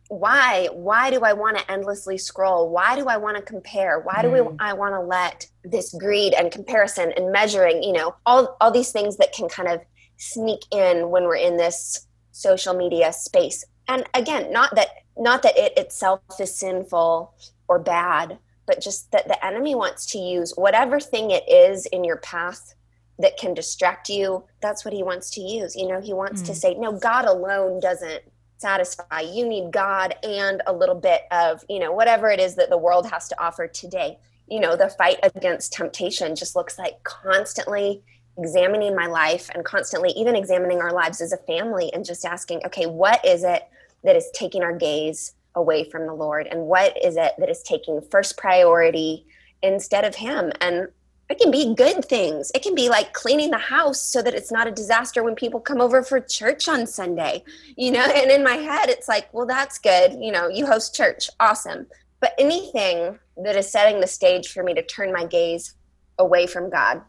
why 0.09 0.69
why 0.73 1.11
do 1.11 1.21
i 1.21 1.33
want 1.33 1.57
to 1.57 1.71
endlessly 1.71 2.19
scroll? 2.19 2.69
Why 2.71 2.97
do 2.97 3.07
i 3.07 3.17
want 3.17 3.37
to 3.37 3.43
compare? 3.43 4.00
Why 4.00 4.23
do 4.23 4.29
mm. 4.29 4.50
we, 4.50 4.57
i 4.59 4.73
want 4.73 4.95
to 4.95 5.00
let 5.00 5.47
this 5.64 5.93
greed 5.95 6.35
and 6.35 6.53
comparison 6.53 7.12
and 7.17 7.33
measuring 7.33 7.83
you 7.83 7.93
know 7.93 8.14
all 8.26 8.57
all 8.61 8.71
these 8.71 8.93
things 8.93 9.17
that 9.17 9.33
can 9.33 9.49
kind 9.49 9.69
of 9.69 9.81
sneak 10.17 10.61
in 10.71 11.11
when 11.11 11.25
we're 11.25 11.37
in 11.37 11.57
this 11.57 12.07
social 12.33 12.75
media 12.75 13.12
space? 13.12 13.64
And 13.88 14.05
again 14.14 14.53
not 14.53 14.75
that 14.75 14.88
not 15.17 15.43
that 15.43 15.57
it 15.57 15.76
itself 15.76 16.21
is 16.38 16.55
sinful 16.55 17.35
or 17.69 17.79
bad 17.79 18.38
but 18.67 18.81
just 18.81 19.11
that 19.12 19.29
the 19.29 19.45
enemy 19.45 19.75
wants 19.75 20.07
to 20.07 20.19
use 20.19 20.53
whatever 20.57 20.99
thing 20.99 21.31
it 21.31 21.45
is 21.49 21.87
in 21.87 22.05
your 22.05 22.17
path 22.19 22.75
that 23.18 23.37
can 23.37 23.54
distract 23.54 24.09
you, 24.09 24.44
that's 24.61 24.85
what 24.85 24.94
he 24.94 25.02
wants 25.02 25.30
to 25.30 25.40
use. 25.40 25.76
You 25.76 25.88
know, 25.88 26.00
he 26.00 26.12
wants 26.12 26.42
mm. 26.42 26.47
to 26.47 26.54
say, 26.54 26.75
no, 26.75 26.92
God 26.92 27.25
alone 27.26 27.80
doesn't 27.80 28.23
satisfy. 28.59 29.21
You 29.21 29.47
need 29.47 29.71
God 29.73 30.14
and 30.23 30.62
a 30.66 30.73
little 30.73 30.94
bit 30.94 31.23
of, 31.30 31.64
you 31.68 31.78
know, 31.78 31.92
whatever 31.92 32.30
it 32.30 32.40
is 32.40 32.56
that 32.56 32.71
the 32.71 32.78
world 32.78 33.11
has 33.11 33.28
to 33.28 33.40
offer 33.42 33.66
today. 33.66 34.18
You 34.49 34.61
know, 34.61 34.76
the 34.76 34.88
fight 34.88 35.18
against 35.23 35.73
temptation 35.73 36.35
just 36.35 36.56
looks 36.56 36.78
like 36.78 37.02
constantly 37.04 38.02
examining 38.37 38.97
my 38.97 39.06
life 39.06 39.49
and 39.54 39.64
constantly 39.64 40.11
even 40.11 40.35
examining 40.35 40.80
our 40.80 40.92
lives 40.92 41.21
as 41.21 41.33
a 41.33 41.37
family 41.38 41.92
and 41.92 42.04
just 42.04 42.25
asking, 42.25 42.61
okay, 42.66 42.87
what 42.87 43.25
is 43.25 43.44
it 43.44 43.62
that 44.02 44.16
is 44.16 44.28
taking 44.35 44.62
our 44.62 44.76
gaze 44.76 45.35
away 45.54 45.85
from 45.85 46.06
the 46.06 46.14
Lord? 46.14 46.47
And 46.49 46.62
what 46.62 46.97
is 47.02 47.16
it 47.16 47.33
that 47.38 47.49
is 47.49 47.62
taking 47.62 48.00
first 48.11 48.37
priority 48.37 49.26
instead 49.62 50.04
of 50.04 50.16
Him? 50.16 50.52
And 50.61 50.88
it 51.31 51.38
can 51.38 51.50
be 51.50 51.75
good 51.75 52.04
things. 52.04 52.52
It 52.54 52.62
can 52.62 52.75
be 52.75 52.88
like 52.88 53.12
cleaning 53.14 53.50
the 53.50 53.59
house 53.59 54.00
so 54.00 54.21
that 54.23 54.35
it's 54.35 54.52
not 54.52 54.66
a 54.66 54.71
disaster 54.71 55.23
when 55.23 55.35
people 55.35 55.59
come 55.59 55.81
over 55.81 56.02
for 56.02 56.21
church 56.21 56.69
on 56.69 56.87
Sunday. 56.87 57.43
You 57.76 57.93
know, 57.93 58.04
and 58.14 58.31
in 58.31 58.45
my 58.45 58.57
head, 58.57 58.88
it's 58.88 59.09
like, 59.09 59.33
well, 59.33 59.47
that's 59.47 59.78
good. 59.78 60.12
You 60.21 60.33
know, 60.33 60.49
you 60.49 60.66
host 60.66 60.95
church. 60.95 61.31
Awesome. 61.40 61.87
But 62.21 62.35
anything 62.38 63.19
that 63.38 63.57
is 63.57 63.71
setting 63.71 64.00
the 64.00 64.07
stage 64.07 64.52
for 64.52 64.62
me 64.62 64.75
to 64.75 64.83
turn 64.83 65.12
my 65.12 65.26
gaze 65.26 65.75
away 66.19 66.47
from 66.47 66.71
God, 66.71 67.02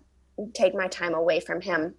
take 0.53 0.73
my 0.73 0.87
time 0.87 1.13
away 1.13 1.39
from 1.39 1.61
Him, 1.61 1.95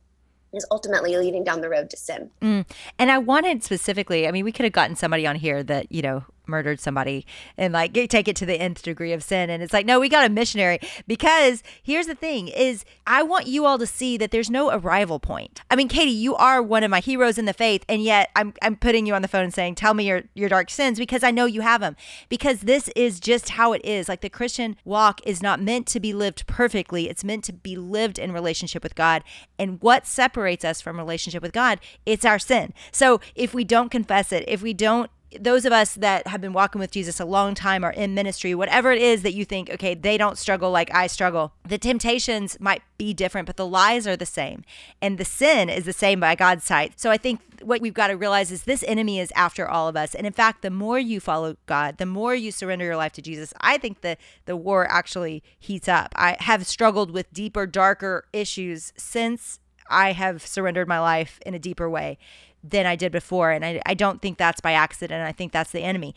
is 0.53 0.67
ultimately 0.71 1.17
leading 1.17 1.45
down 1.45 1.61
the 1.61 1.69
road 1.69 1.91
to 1.91 1.97
sin. 1.97 2.31
Mm. 2.41 2.67
And 2.99 3.11
I 3.11 3.19
wanted 3.19 3.63
specifically, 3.63 4.27
I 4.27 4.33
mean, 4.33 4.45
we 4.45 4.53
could 4.53 4.65
have 4.65 4.73
gotten 4.73 4.97
somebody 4.97 5.27
on 5.27 5.37
here 5.37 5.63
that, 5.63 5.91
you 5.93 6.03
know, 6.03 6.25
murdered 6.49 6.81
somebody 6.81 7.27
and 7.57 7.73
like 7.73 7.93
take 7.93 8.29
it 8.29 8.37
to 8.37 8.47
the 8.47 8.61
nth 8.61 8.83
degree 8.83 9.13
of 9.13 9.23
sin. 9.23 9.51
And 9.51 9.63
it's 9.63 9.73
like 9.73 9.87
no 9.87 10.01
we 10.01 10.09
got 10.09 10.25
a 10.25 10.29
missionary. 10.29 10.79
Because 11.07 11.63
here's 11.83 12.07
the 12.07 12.15
thing 12.15 12.49
is 12.49 12.85
i 13.07 13.23
want 13.23 13.47
you 13.47 13.65
all 13.67 13.79
to 13.79 13.87
see 13.87 14.17
that 14.17 14.31
there's 14.31 14.51
no 14.51 14.71
arrival 14.71 15.19
point. 15.19 15.61
I 15.71 15.77
mean 15.77 15.89
katie 15.89 16.11
you 16.11 16.35
are 16.37 16.63
one 16.63 16.83
of 16.83 16.91
my 16.91 17.01
heroes 17.01 17.39
in 17.39 17.45
the 17.45 17.53
faith. 17.53 17.85
And 17.89 18.03
yet 18.03 18.31
i'm, 18.37 18.55
I'm 18.63 18.77
putting 18.77 19.07
you 19.07 19.15
on 19.15 19.23
the 19.23 19.29
phone 19.29 19.45
and 19.45 19.55
saying 19.55 19.75
tell 19.77 19.95
me 19.95 20.07
your, 20.07 20.23
your 20.35 20.49
dark 20.49 20.71
sins 20.71 20.99
because 20.99 21.23
i 21.23 21.31
know 21.31 21.47
you 21.47 21.61
have 21.61 21.81
them 21.81 21.97
because 22.29 22.61
this 22.61 22.89
is 22.97 23.21
just 23.21 23.51
how 23.51 23.73
it 23.73 23.85
is. 23.85 24.09
Like 24.09 24.21
the 24.21 24.31
christian 24.31 24.77
walk 24.85 25.21
is 25.27 25.43
not 25.43 25.61
meant 25.61 25.87
to 25.89 26.01
be 26.01 26.13
lived 26.13 26.47
perfectly. 26.47 27.09
It's 27.09 27.25
meant 27.25 27.45
to 27.45 27.53
be 27.53 27.77
lived 27.77 28.19
in 28.19 28.33
relationship 28.33 28.83
with 28.83 28.95
god. 28.95 29.23
And 29.59 29.81
what 29.81 30.07
separates 30.07 30.65
us 30.65 30.81
from 30.81 30.99
relationship 30.99 31.43
with 31.43 31.53
god 31.53 31.81
it's 32.05 32.25
our 32.25 32.39
sin. 32.39 32.73
So 32.93 33.21
if 33.35 33.55
we 33.55 33.65
don't 33.65 33.91
confess 33.91 34.33
it 34.33 34.45
if 34.47 34.63
we 34.63 34.75
don't 34.75 35.11
those 35.41 35.65
of 35.65 35.73
us 35.73 35.95
that 35.95 36.27
have 36.29 36.41
been 36.41 36.53
walking 36.53 36.79
with 36.79 36.91
Jesus 36.91 37.19
a 37.19 37.25
long 37.25 37.55
time 37.55 37.85
are 37.85 37.93
in 37.93 38.15
ministry, 38.15 38.55
whatever 38.55 38.93
it 38.93 39.03
is 39.03 39.23
that 39.23 39.35
you 39.35 39.45
think, 39.45 39.71
okay, 39.71 39.95
they 39.95 40.17
don't 40.17 40.39
struggle 40.39 40.71
like 40.71 40.93
I 40.95 41.07
struggle. 41.09 41.53
The 41.67 41.79
temptations 41.79 42.59
might 42.61 42.83
be 42.97 43.13
different, 43.13 43.47
but 43.47 43.57
the 43.57 43.67
lies 43.67 44.07
are 44.07 44.17
the 44.17 44.27
same. 44.27 44.65
And 45.03 45.19
the 45.19 45.25
sin 45.25 45.69
is 45.69 45.85
the 45.85 45.93
same 45.93 46.21
by 46.21 46.37
God's 46.37 46.65
sight. 46.65 47.01
So 47.01 47.11
I 47.11 47.17
think 47.17 47.41
what 47.63 47.81
we've 47.81 47.95
got 47.95 48.09
to 48.09 48.15
realize 48.15 48.53
is 48.53 48.63
this 48.63 48.85
enemy 48.87 49.19
is 49.19 49.33
after 49.35 49.69
all 49.69 49.89
of 49.89 49.97
us. 49.97 50.15
And 50.15 50.27
in 50.27 50.33
fact, 50.33 50.63
the 50.63 50.71
more 50.71 50.99
you 50.99 51.19
follow 51.19 51.57
God, 51.67 51.99
the 51.99 52.07
more 52.07 52.35
you 52.35 52.53
surrender 52.53 52.85
your 52.85 52.97
life 52.97 53.13
to 53.13 53.23
Jesus, 53.23 53.53
I 53.61 53.79
think 53.79 54.03
the, 54.03 54.17
the 54.45 54.57
war 54.57 54.87
actually 54.91 55.43
heats 55.59 55.89
up. 55.89 56.13
I 56.17 56.37
have 56.41 56.67
struggled 56.67 57.11
with 57.11 57.33
deeper, 57.33 57.67
darker 57.67 58.27
issues 58.33 58.93
since 58.97 59.59
I 59.89 60.13
have 60.13 60.45
surrendered 60.45 60.89
my 60.89 61.01
life 61.01 61.39
in 61.47 61.55
a 61.55 61.59
deeper 61.59 61.89
way 61.89 62.19
than 62.63 62.87
I 62.87 62.97
did 62.97 63.13
before. 63.13 63.51
And 63.51 63.65
I, 63.65 63.81
I 63.87 63.95
don't 63.95 64.21
think 64.21 64.39
that's 64.39 64.61
by 64.61 64.73
accident. 64.73 65.23
I 65.27 65.33
think 65.33 65.53
that's 65.53 65.73
the 65.73 65.83
enemy. 65.83 66.15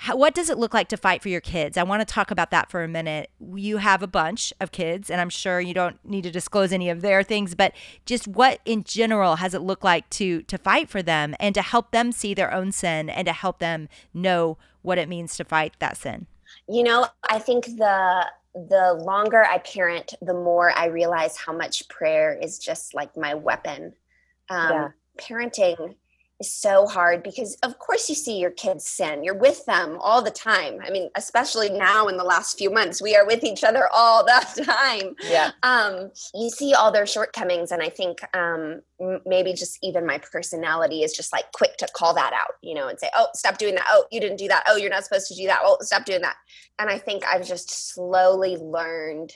How, 0.00 0.16
what 0.16 0.32
does 0.32 0.48
it 0.48 0.58
look 0.58 0.72
like 0.72 0.86
to 0.88 0.96
fight 0.96 1.22
for 1.22 1.28
your 1.28 1.40
kids? 1.40 1.76
I 1.76 1.82
want 1.82 2.06
to 2.06 2.14
talk 2.14 2.30
about 2.30 2.52
that 2.52 2.70
for 2.70 2.84
a 2.84 2.88
minute. 2.88 3.30
You 3.40 3.78
have 3.78 4.00
a 4.00 4.06
bunch 4.06 4.52
of 4.60 4.70
kids, 4.70 5.10
and 5.10 5.20
I'm 5.20 5.28
sure 5.28 5.60
you 5.60 5.74
don't 5.74 5.98
need 6.04 6.22
to 6.22 6.30
disclose 6.30 6.72
any 6.72 6.88
of 6.88 7.00
their 7.00 7.24
things, 7.24 7.56
but 7.56 7.72
just 8.06 8.28
what 8.28 8.60
in 8.64 8.84
general 8.84 9.36
has 9.36 9.54
it 9.54 9.60
looked 9.60 9.82
like 9.82 10.08
to 10.10 10.42
to 10.42 10.56
fight 10.56 10.88
for 10.88 11.02
them 11.02 11.34
and 11.40 11.52
to 11.56 11.62
help 11.62 11.90
them 11.90 12.12
see 12.12 12.32
their 12.32 12.54
own 12.54 12.70
sin 12.70 13.10
and 13.10 13.26
to 13.26 13.32
help 13.32 13.58
them 13.58 13.88
know 14.14 14.56
what 14.82 14.98
it 14.98 15.08
means 15.08 15.36
to 15.36 15.44
fight 15.44 15.74
that 15.80 15.96
sin? 15.96 16.28
You 16.68 16.84
know, 16.84 17.08
I 17.28 17.40
think 17.40 17.64
the 17.64 18.24
the 18.54 18.94
longer 19.04 19.44
I 19.44 19.58
parent, 19.58 20.14
the 20.22 20.32
more 20.32 20.70
I 20.78 20.86
realize 20.86 21.36
how 21.36 21.52
much 21.52 21.88
prayer 21.88 22.38
is 22.40 22.60
just 22.60 22.94
like 22.94 23.16
my 23.16 23.34
weapon. 23.34 23.94
Um, 24.48 24.70
yeah 24.70 24.88
parenting 25.18 25.96
is 26.40 26.52
so 26.52 26.86
hard 26.86 27.22
because 27.22 27.56
of 27.64 27.78
course 27.78 28.08
you 28.08 28.14
see 28.14 28.38
your 28.38 28.50
kids 28.50 28.86
sin. 28.86 29.24
You're 29.24 29.34
with 29.34 29.64
them 29.66 29.98
all 30.00 30.22
the 30.22 30.30
time. 30.30 30.78
I 30.84 30.90
mean 30.90 31.10
especially 31.16 31.68
now 31.68 32.06
in 32.06 32.16
the 32.16 32.24
last 32.24 32.56
few 32.56 32.70
months 32.70 33.02
we 33.02 33.16
are 33.16 33.26
with 33.26 33.42
each 33.42 33.64
other 33.64 33.88
all 33.92 34.24
the 34.24 34.64
time. 34.64 35.16
Yeah. 35.28 35.50
Um, 35.62 36.12
you 36.34 36.50
see 36.50 36.74
all 36.74 36.92
their 36.92 37.06
shortcomings 37.06 37.72
and 37.72 37.82
i 37.82 37.88
think 37.88 38.20
um, 38.36 38.82
maybe 39.26 39.52
just 39.52 39.78
even 39.82 40.06
my 40.06 40.18
personality 40.18 41.02
is 41.02 41.12
just 41.12 41.32
like 41.32 41.50
quick 41.52 41.76
to 41.78 41.88
call 41.94 42.14
that 42.14 42.32
out 42.32 42.54
you 42.62 42.74
know 42.74 42.88
and 42.88 42.98
say 42.98 43.10
oh 43.16 43.28
stop 43.34 43.58
doing 43.58 43.74
that. 43.74 43.86
Oh 43.88 44.04
you 44.12 44.20
didn't 44.20 44.38
do 44.38 44.48
that. 44.48 44.64
Oh 44.68 44.76
you're 44.76 44.90
not 44.90 45.04
supposed 45.04 45.28
to 45.28 45.34
do 45.34 45.46
that. 45.46 45.60
Oh 45.62 45.78
stop 45.80 46.04
doing 46.04 46.22
that. 46.22 46.36
And 46.78 46.88
i 46.88 46.98
think 46.98 47.24
i've 47.26 47.46
just 47.46 47.92
slowly 47.92 48.56
learned 48.56 49.32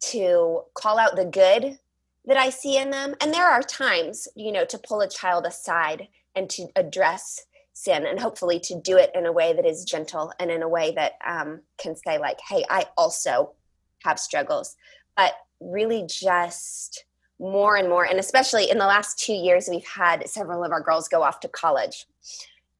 to 0.00 0.62
call 0.74 0.98
out 0.98 1.16
the 1.16 1.24
good 1.24 1.78
that 2.26 2.36
I 2.36 2.50
see 2.50 2.76
in 2.76 2.90
them. 2.90 3.14
And 3.20 3.32
there 3.32 3.48
are 3.48 3.62
times, 3.62 4.28
you 4.34 4.52
know, 4.52 4.64
to 4.66 4.78
pull 4.78 5.00
a 5.00 5.08
child 5.08 5.46
aside 5.46 6.08
and 6.34 6.48
to 6.50 6.68
address 6.76 7.44
sin 7.72 8.06
and 8.06 8.18
hopefully 8.18 8.60
to 8.60 8.80
do 8.80 8.96
it 8.96 9.10
in 9.14 9.26
a 9.26 9.32
way 9.32 9.52
that 9.52 9.66
is 9.66 9.84
gentle 9.84 10.32
and 10.38 10.50
in 10.50 10.62
a 10.62 10.68
way 10.68 10.92
that 10.92 11.12
um, 11.26 11.60
can 11.78 11.96
say, 11.96 12.18
like, 12.18 12.38
hey, 12.48 12.64
I 12.70 12.86
also 12.96 13.52
have 14.04 14.18
struggles. 14.18 14.76
But 15.16 15.34
really 15.60 16.04
just 16.06 17.04
more 17.38 17.76
and 17.76 17.88
more, 17.88 18.04
and 18.04 18.18
especially 18.18 18.70
in 18.70 18.78
the 18.78 18.86
last 18.86 19.18
two 19.18 19.34
years, 19.34 19.68
we've 19.68 19.86
had 19.86 20.28
several 20.28 20.64
of 20.64 20.72
our 20.72 20.80
girls 20.80 21.08
go 21.08 21.22
off 21.22 21.40
to 21.40 21.48
college. 21.48 22.06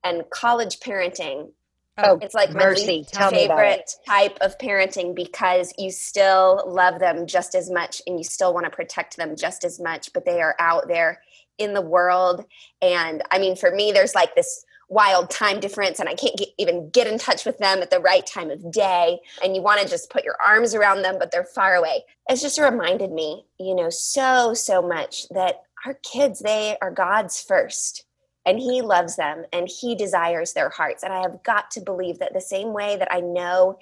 And 0.05 0.23
college 0.31 0.81
parenting 0.81 1.51
Oh, 1.97 2.19
it's 2.21 2.35
like 2.35 2.53
mercy. 2.53 3.07
my 3.15 3.31
favorite 3.31 3.93
type 4.07 4.37
of 4.41 4.59
parenting 4.59 5.15
because 5.15 5.73
you 5.79 5.93
still 5.93 6.65
love 6.67 6.99
them 6.99 7.27
just 7.27 7.55
as 7.55 7.71
much 7.71 8.03
and 8.07 8.19
you 8.19 8.25
still 8.25 8.53
want 8.53 8.65
to 8.65 8.71
protect 8.71 9.17
them 9.17 9.37
just 9.37 9.65
as 9.65 9.79
much, 9.79 10.13
but 10.13 10.25
they 10.25 10.41
are 10.41 10.57
out 10.59 10.89
there 10.89 11.21
in 11.57 11.73
the 11.73 11.81
world. 11.81 12.45
And 12.83 13.23
I 13.31 13.39
mean, 13.39 13.55
for 13.55 13.71
me, 13.71 13.93
there's 13.93 14.15
like 14.15 14.35
this 14.35 14.65
wild 14.89 15.31
time 15.31 15.61
difference 15.61 16.01
and 16.01 16.09
I 16.09 16.15
can't 16.15 16.37
get, 16.37 16.49
even 16.59 16.91
get 16.91 17.07
in 17.07 17.19
touch 17.19 17.45
with 17.45 17.59
them 17.59 17.79
at 17.79 17.91
the 17.91 18.01
right 18.01 18.27
time 18.27 18.51
of 18.51 18.73
day. 18.73 19.21
And 19.43 19.55
you 19.55 19.63
want 19.63 19.81
to 19.81 19.89
just 19.89 20.11
put 20.11 20.25
your 20.25 20.37
arms 20.45 20.75
around 20.75 21.03
them, 21.03 21.17
but 21.19 21.31
they're 21.31 21.45
far 21.45 21.75
away. 21.75 22.05
It's 22.29 22.43
just 22.43 22.59
reminded 22.59 23.13
me, 23.13 23.45
you 23.61 23.75
know, 23.75 23.91
so, 23.91 24.53
so 24.53 24.83
much 24.83 25.29
that 25.29 25.63
our 25.87 25.95
kids, 25.95 26.41
they 26.41 26.77
are 26.83 26.91
God's 26.91 27.41
first 27.41 28.05
and 28.47 28.59
he 28.59 28.83
loves 28.83 29.17
them 29.17 29.45
and 29.53 29.69
he 29.69 29.95
desires 29.95 30.53
their 30.53 30.69
hearts 30.69 31.03
and 31.03 31.13
i 31.13 31.21
have 31.21 31.43
got 31.43 31.71
to 31.71 31.81
believe 31.81 32.19
that 32.19 32.33
the 32.35 32.41
same 32.41 32.73
way 32.73 32.97
that 32.97 33.13
i 33.13 33.21
know 33.21 33.79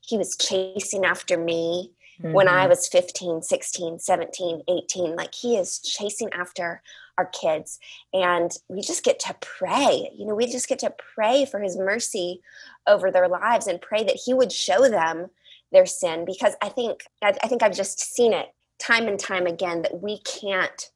he 0.00 0.18
was 0.18 0.36
chasing 0.36 1.04
after 1.04 1.36
me 1.38 1.92
mm-hmm. 2.20 2.32
when 2.32 2.48
i 2.48 2.60
mm-hmm. 2.60 2.70
was 2.70 2.88
15 2.88 3.42
16 3.42 3.98
17 3.98 4.62
18 4.68 5.16
like 5.16 5.34
he 5.34 5.56
is 5.56 5.78
chasing 5.80 6.30
after 6.32 6.82
our 7.16 7.26
kids 7.26 7.78
and 8.12 8.56
we 8.68 8.80
just 8.80 9.04
get 9.04 9.18
to 9.20 9.36
pray 9.40 10.10
you 10.16 10.26
know 10.26 10.34
we 10.34 10.46
just 10.46 10.68
get 10.68 10.80
to 10.80 10.92
pray 11.14 11.44
for 11.44 11.60
his 11.60 11.76
mercy 11.76 12.40
over 12.86 13.10
their 13.10 13.28
lives 13.28 13.66
and 13.66 13.80
pray 13.80 14.02
that 14.02 14.20
he 14.24 14.34
would 14.34 14.52
show 14.52 14.88
them 14.88 15.28
their 15.72 15.86
sin 15.86 16.24
because 16.24 16.54
i 16.60 16.68
think 16.68 17.02
i 17.22 17.32
think 17.32 17.62
i've 17.62 17.76
just 17.76 18.00
seen 18.00 18.32
it 18.32 18.46
time 18.78 19.06
and 19.06 19.18
time 19.18 19.46
again 19.46 19.82
that 19.82 20.02
we 20.02 20.18
can't 20.20 20.90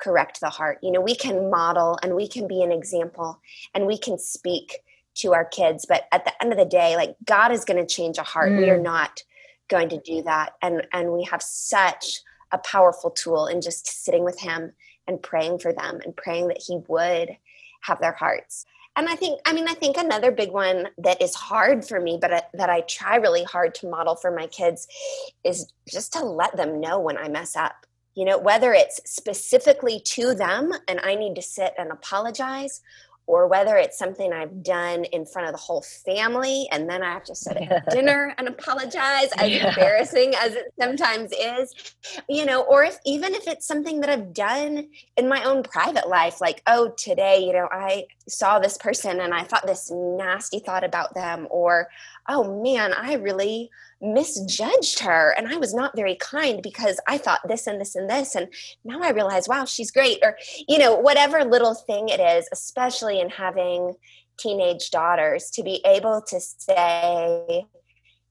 correct 0.00 0.40
the 0.40 0.50
heart. 0.50 0.78
You 0.82 0.92
know, 0.92 1.00
we 1.00 1.14
can 1.14 1.50
model 1.50 1.98
and 2.02 2.14
we 2.14 2.28
can 2.28 2.48
be 2.48 2.62
an 2.62 2.72
example 2.72 3.40
and 3.74 3.86
we 3.86 3.98
can 3.98 4.18
speak 4.18 4.78
to 5.16 5.34
our 5.34 5.44
kids, 5.44 5.86
but 5.86 6.06
at 6.12 6.24
the 6.24 6.32
end 6.42 6.52
of 6.52 6.58
the 6.58 6.64
day, 6.64 6.96
like 6.96 7.16
God 7.24 7.52
is 7.52 7.64
going 7.64 7.84
to 7.84 7.94
change 7.94 8.18
a 8.18 8.22
heart. 8.22 8.52
Mm. 8.52 8.58
We 8.58 8.70
are 8.70 8.78
mm. 8.78 8.84
not 8.84 9.22
going 9.68 9.88
to 9.90 10.00
do 10.00 10.22
that. 10.22 10.54
And 10.62 10.86
and 10.92 11.12
we 11.12 11.24
have 11.24 11.42
such 11.42 12.20
a 12.52 12.58
powerful 12.58 13.10
tool 13.10 13.46
in 13.46 13.60
just 13.60 14.04
sitting 14.04 14.24
with 14.24 14.40
him 14.40 14.72
and 15.06 15.22
praying 15.22 15.58
for 15.58 15.72
them 15.72 16.00
and 16.04 16.16
praying 16.16 16.48
that 16.48 16.62
he 16.66 16.78
would 16.88 17.36
have 17.82 18.00
their 18.00 18.12
hearts. 18.12 18.66
And 18.96 19.08
I 19.08 19.14
think, 19.14 19.40
I 19.46 19.52
mean, 19.52 19.68
I 19.68 19.74
think 19.74 19.96
another 19.96 20.32
big 20.32 20.50
one 20.50 20.88
that 20.98 21.22
is 21.22 21.34
hard 21.34 21.86
for 21.86 22.00
me, 22.00 22.18
but 22.20 22.32
uh, 22.32 22.40
that 22.54 22.70
I 22.70 22.80
try 22.82 23.16
really 23.16 23.44
hard 23.44 23.74
to 23.76 23.88
model 23.88 24.16
for 24.16 24.30
my 24.30 24.46
kids 24.48 24.88
is 25.44 25.72
just 25.88 26.12
to 26.14 26.24
let 26.24 26.56
them 26.56 26.80
know 26.80 26.98
when 26.98 27.16
I 27.16 27.28
mess 27.28 27.56
up 27.56 27.86
you 28.20 28.26
know 28.26 28.38
whether 28.38 28.74
it's 28.74 29.00
specifically 29.06 29.98
to 30.04 30.34
them 30.34 30.72
and 30.88 31.00
i 31.00 31.14
need 31.14 31.34
to 31.34 31.40
sit 31.40 31.72
and 31.78 31.90
apologize 31.90 32.82
or 33.26 33.46
whether 33.46 33.76
it's 33.76 33.98
something 33.98 34.30
i've 34.30 34.62
done 34.62 35.04
in 35.04 35.24
front 35.24 35.48
of 35.48 35.54
the 35.54 35.58
whole 35.58 35.82
family 36.04 36.68
and 36.70 36.86
then 36.86 37.02
i 37.02 37.10
have 37.10 37.24
to 37.24 37.34
sit 37.34 37.56
at 37.56 37.88
dinner 37.90 38.34
and 38.36 38.46
apologize 38.46 39.30
as 39.38 39.50
yeah. 39.50 39.68
embarrassing 39.68 40.34
as 40.38 40.52
it 40.52 40.66
sometimes 40.78 41.32
is 41.32 41.94
you 42.28 42.44
know 42.44 42.60
or 42.64 42.84
if 42.84 42.98
even 43.06 43.34
if 43.34 43.48
it's 43.48 43.66
something 43.66 44.00
that 44.00 44.10
i've 44.10 44.34
done 44.34 44.86
in 45.16 45.26
my 45.26 45.42
own 45.44 45.62
private 45.62 46.06
life 46.06 46.42
like 46.42 46.62
oh 46.66 46.90
today 46.98 47.38
you 47.38 47.54
know 47.54 47.68
i 47.72 48.04
saw 48.28 48.58
this 48.58 48.76
person 48.76 49.18
and 49.20 49.32
i 49.32 49.42
thought 49.42 49.66
this 49.66 49.90
nasty 49.90 50.58
thought 50.58 50.84
about 50.84 51.14
them 51.14 51.48
or 51.50 51.88
oh 52.28 52.62
man 52.62 52.92
i 52.92 53.14
really 53.14 53.70
misjudged 54.00 55.00
her 55.00 55.34
and 55.36 55.52
I 55.52 55.56
was 55.56 55.74
not 55.74 55.94
very 55.94 56.14
kind 56.14 56.62
because 56.62 56.98
I 57.06 57.18
thought 57.18 57.40
this 57.46 57.66
and 57.66 57.80
this 57.80 57.94
and 57.94 58.08
this. 58.08 58.34
And 58.34 58.48
now 58.84 59.00
I 59.02 59.10
realize, 59.10 59.48
wow, 59.48 59.64
she's 59.64 59.90
great. 59.90 60.18
Or, 60.22 60.36
you 60.68 60.78
know, 60.78 60.96
whatever 60.96 61.44
little 61.44 61.74
thing 61.74 62.08
it 62.08 62.20
is, 62.20 62.48
especially 62.52 63.20
in 63.20 63.28
having 63.28 63.94
teenage 64.38 64.90
daughters, 64.90 65.50
to 65.50 65.62
be 65.62 65.82
able 65.84 66.22
to 66.28 66.40
say, 66.40 67.66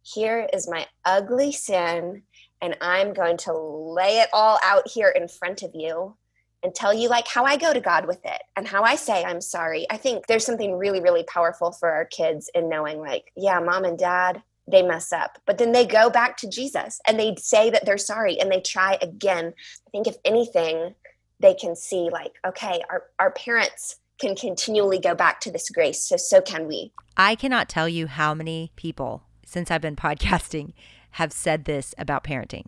here 0.02 0.48
is 0.54 0.68
my 0.68 0.88
ugly 1.06 1.52
sin, 1.52 2.24
and 2.62 2.76
I'm 2.82 3.14
going 3.14 3.38
to 3.38 3.54
lay 3.54 4.20
it 4.20 4.30
all 4.34 4.60
out 4.64 4.88
here 4.88 5.10
in 5.10 5.28
front 5.28 5.62
of 5.62 5.72
you 5.74 6.16
and 6.64 6.76
tell 6.76 6.94
you 6.94 7.08
like 7.08 7.28
how 7.28 7.46
I 7.46 7.56
go 7.56 7.74
to 7.74 7.80
God 7.80 8.06
with 8.06 8.20
it 8.26 8.42
and 8.58 8.68
how 8.68 8.84
I 8.84 8.96
say 8.96 9.24
I'm 9.24 9.40
sorry. 9.40 9.86
I 9.90 9.98
think 9.98 10.28
there's 10.28 10.46
something 10.46 10.76
really, 10.78 11.00
really 11.00 11.24
powerful 11.24 11.72
for 11.72 11.90
our 11.90 12.06
kids 12.06 12.50
in 12.54 12.70
knowing, 12.70 13.00
like, 13.00 13.32
yeah, 13.36 13.60
mom 13.60 13.86
and 13.86 13.98
dad, 13.98 14.42
they 14.72 14.82
mess 14.82 15.12
up, 15.12 15.40
but 15.46 15.58
then 15.58 15.72
they 15.72 15.86
go 15.86 16.10
back 16.10 16.38
to 16.38 16.50
Jesus 16.50 17.00
and 17.08 17.20
they 17.20 17.36
say 17.38 17.70
that 17.70 17.86
they're 17.86 17.98
sorry 17.98 18.40
and 18.40 18.52
they 18.52 18.62
try 18.62 18.98
again. 19.02 19.54
I 19.88 19.90
think 19.92 20.08
if 20.08 20.16
anything, 20.24 20.96
they 21.40 21.54
can 21.54 21.76
see 21.76 22.10
like, 22.12 22.34
okay, 22.46 22.82
our, 22.90 23.04
our 23.18 23.32
parents 23.32 23.98
can 24.20 24.36
continually 24.36 25.00
go 25.00 25.16
back 25.16 25.40
to 25.42 25.52
this 25.52 25.70
grace. 25.70 26.08
So, 26.08 26.18
so 26.18 26.42
can 26.42 26.68
we. 26.68 26.92
I 27.16 27.36
cannot 27.36 27.70
tell 27.70 27.88
you 27.88 28.08
how 28.08 28.34
many 28.34 28.72
people 28.76 29.24
since 29.46 29.72
I've 29.72 29.82
been 29.82 29.96
podcasting 29.98 30.74
have 31.12 31.32
said 31.32 31.66
this 31.66 31.96
about 31.98 32.24
parenting. 32.24 32.66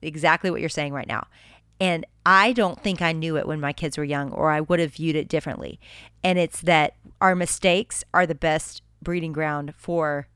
Exactly 0.00 0.50
what 0.50 0.60
you're 0.60 0.68
saying 0.68 0.92
right 0.92 1.06
now. 1.06 1.26
And 1.80 2.06
I 2.24 2.52
don't 2.52 2.80
think 2.80 3.02
I 3.02 3.12
knew 3.12 3.36
it 3.36 3.46
when 3.46 3.60
my 3.60 3.72
kids 3.72 3.98
were 3.98 4.04
young, 4.04 4.30
or 4.30 4.50
I 4.50 4.60
would 4.60 4.78
have 4.78 4.94
viewed 4.94 5.16
it 5.16 5.28
differently. 5.28 5.80
And 6.22 6.38
it's 6.38 6.60
that 6.60 6.94
our 7.20 7.34
mistakes 7.34 8.04
are 8.14 8.24
the 8.24 8.36
best 8.36 8.82
breeding 9.02 9.32
ground 9.32 9.74
for 9.76 10.28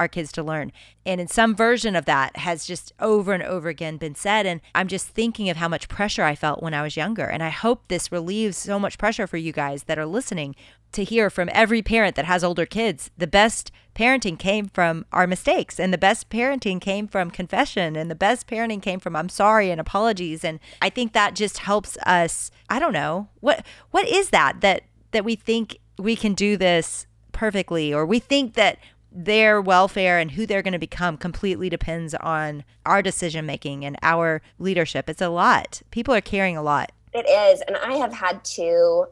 our 0.00 0.08
kids 0.08 0.32
to 0.32 0.42
learn. 0.42 0.72
And 1.04 1.20
in 1.20 1.28
some 1.28 1.54
version 1.54 1.94
of 1.94 2.06
that 2.06 2.38
has 2.38 2.66
just 2.66 2.92
over 2.98 3.34
and 3.34 3.42
over 3.42 3.68
again 3.68 3.98
been 3.98 4.14
said. 4.14 4.46
And 4.46 4.62
I'm 4.74 4.88
just 4.88 5.08
thinking 5.08 5.50
of 5.50 5.58
how 5.58 5.68
much 5.68 5.88
pressure 5.88 6.24
I 6.24 6.34
felt 6.34 6.62
when 6.62 6.72
I 6.72 6.82
was 6.82 6.96
younger. 6.96 7.26
And 7.26 7.42
I 7.42 7.50
hope 7.50 7.88
this 7.88 8.10
relieves 8.10 8.56
so 8.56 8.78
much 8.78 8.96
pressure 8.96 9.26
for 9.26 9.36
you 9.36 9.52
guys 9.52 9.84
that 9.84 9.98
are 9.98 10.06
listening 10.06 10.56
to 10.92 11.04
hear 11.04 11.28
from 11.28 11.50
every 11.52 11.82
parent 11.82 12.16
that 12.16 12.24
has 12.24 12.42
older 12.42 12.64
kids. 12.66 13.10
The 13.16 13.26
best 13.26 13.70
parenting 13.94 14.38
came 14.38 14.68
from 14.68 15.04
our 15.12 15.26
mistakes, 15.26 15.78
and 15.78 15.92
the 15.92 15.98
best 15.98 16.30
parenting 16.30 16.80
came 16.80 17.06
from 17.06 17.30
confession, 17.30 17.94
and 17.94 18.10
the 18.10 18.14
best 18.16 18.46
parenting 18.48 18.82
came 18.82 18.98
from 18.98 19.14
I'm 19.14 19.28
sorry 19.28 19.70
and 19.70 19.80
apologies. 19.80 20.44
And 20.44 20.58
I 20.80 20.90
think 20.90 21.12
that 21.12 21.34
just 21.34 21.58
helps 21.58 21.96
us. 21.98 22.50
I 22.68 22.78
don't 22.78 22.92
know 22.92 23.28
what 23.40 23.64
what 23.90 24.08
is 24.08 24.30
that 24.30 24.62
that 24.62 24.82
that 25.12 25.24
we 25.24 25.36
think 25.36 25.78
we 25.98 26.16
can 26.16 26.34
do 26.34 26.56
this 26.56 27.06
perfectly, 27.32 27.92
or 27.94 28.04
we 28.04 28.18
think 28.18 28.54
that 28.54 28.78
their 29.12 29.60
welfare 29.60 30.18
and 30.18 30.32
who 30.32 30.46
they're 30.46 30.62
going 30.62 30.72
to 30.72 30.78
become 30.78 31.16
completely 31.16 31.68
depends 31.68 32.14
on 32.14 32.64
our 32.86 33.02
decision 33.02 33.46
making 33.46 33.84
and 33.84 33.96
our 34.02 34.40
leadership. 34.58 35.08
It's 35.08 35.20
a 35.20 35.28
lot. 35.28 35.82
People 35.90 36.14
are 36.14 36.20
carrying 36.20 36.56
a 36.56 36.62
lot. 36.62 36.92
It 37.12 37.28
is. 37.28 37.60
And 37.62 37.76
I 37.76 37.94
have 37.94 38.12
had 38.12 38.44
to 38.44 39.06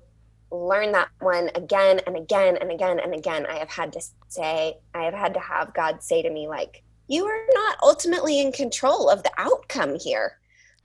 learn 0.51 0.93
that 0.93 1.09
one 1.21 1.51
again 1.55 2.01
and 2.07 2.17
again 2.17 2.57
and 2.57 2.71
again 2.71 3.01
and 3.01 3.15
again. 3.15 3.47
I 3.47 3.59
have 3.59 3.71
had 3.71 3.93
to 3.95 4.01
say, 4.29 4.79
I 4.95 5.03
have 5.03 5.15
had 5.15 5.35
to 5.35 5.41
have 5.41 5.75
God 5.75 6.03
say 6.03 6.23
to 6.23 6.31
me, 6.31 6.49
like, 6.49 6.83
you 7.09 7.25
are 7.25 7.47
not 7.55 7.77
ultimately 7.83 8.41
in 8.41 8.53
control 8.53 9.09
of 9.11 9.23
the 9.23 9.33
outcome 9.39 9.99
here. 9.99 10.38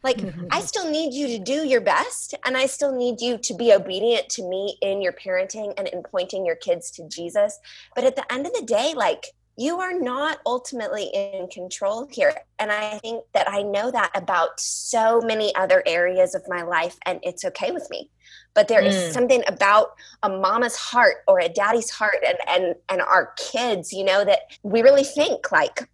Like, 0.03 0.19
I 0.51 0.59
still 0.61 0.89
need 0.89 1.13
you 1.13 1.27
to 1.27 1.39
do 1.39 1.65
your 1.65 1.81
best, 1.81 2.35
and 2.45 2.57
I 2.57 2.65
still 2.65 2.93
need 2.93 3.21
you 3.21 3.37
to 3.37 3.53
be 3.53 3.71
obedient 3.71 4.27
to 4.31 4.43
me 4.47 4.77
in 4.81 5.01
your 5.01 5.13
parenting 5.13 5.73
and 5.77 5.87
in 5.87 6.03
pointing 6.03 6.45
your 6.45 6.57
kids 6.57 6.91
to 6.91 7.07
Jesus. 7.07 7.59
But 7.95 8.03
at 8.03 8.15
the 8.15 8.31
end 8.31 8.45
of 8.45 8.53
the 8.53 8.63
day, 8.63 8.93
like, 8.95 9.27
you 9.55 9.79
are 9.79 9.97
not 9.97 10.39
ultimately 10.45 11.11
in 11.13 11.47
control 11.47 12.07
here. 12.11 12.33
And 12.57 12.71
I 12.71 12.97
think 12.99 13.23
that 13.33 13.47
I 13.47 13.61
know 13.61 13.91
that 13.91 14.11
about 14.15 14.59
so 14.59 15.21
many 15.21 15.53
other 15.55 15.83
areas 15.85 16.33
of 16.33 16.43
my 16.47 16.63
life, 16.63 16.97
and 17.05 17.19
it's 17.23 17.45
okay 17.45 17.71
with 17.71 17.87
me. 17.89 18.09
But 18.55 18.67
there 18.67 18.81
mm. 18.81 18.87
is 18.87 19.13
something 19.13 19.43
about 19.47 19.93
a 20.21 20.29
mama's 20.29 20.75
heart 20.75 21.17
or 21.27 21.39
a 21.39 21.49
daddy's 21.49 21.91
heart 21.91 22.17
and, 22.25 22.37
and, 22.47 22.75
and 22.89 23.01
our 23.01 23.33
kids, 23.37 23.93
you 23.93 24.03
know, 24.03 24.25
that 24.25 24.39
we 24.63 24.81
really 24.81 25.03
think 25.03 25.51
like, 25.51 25.87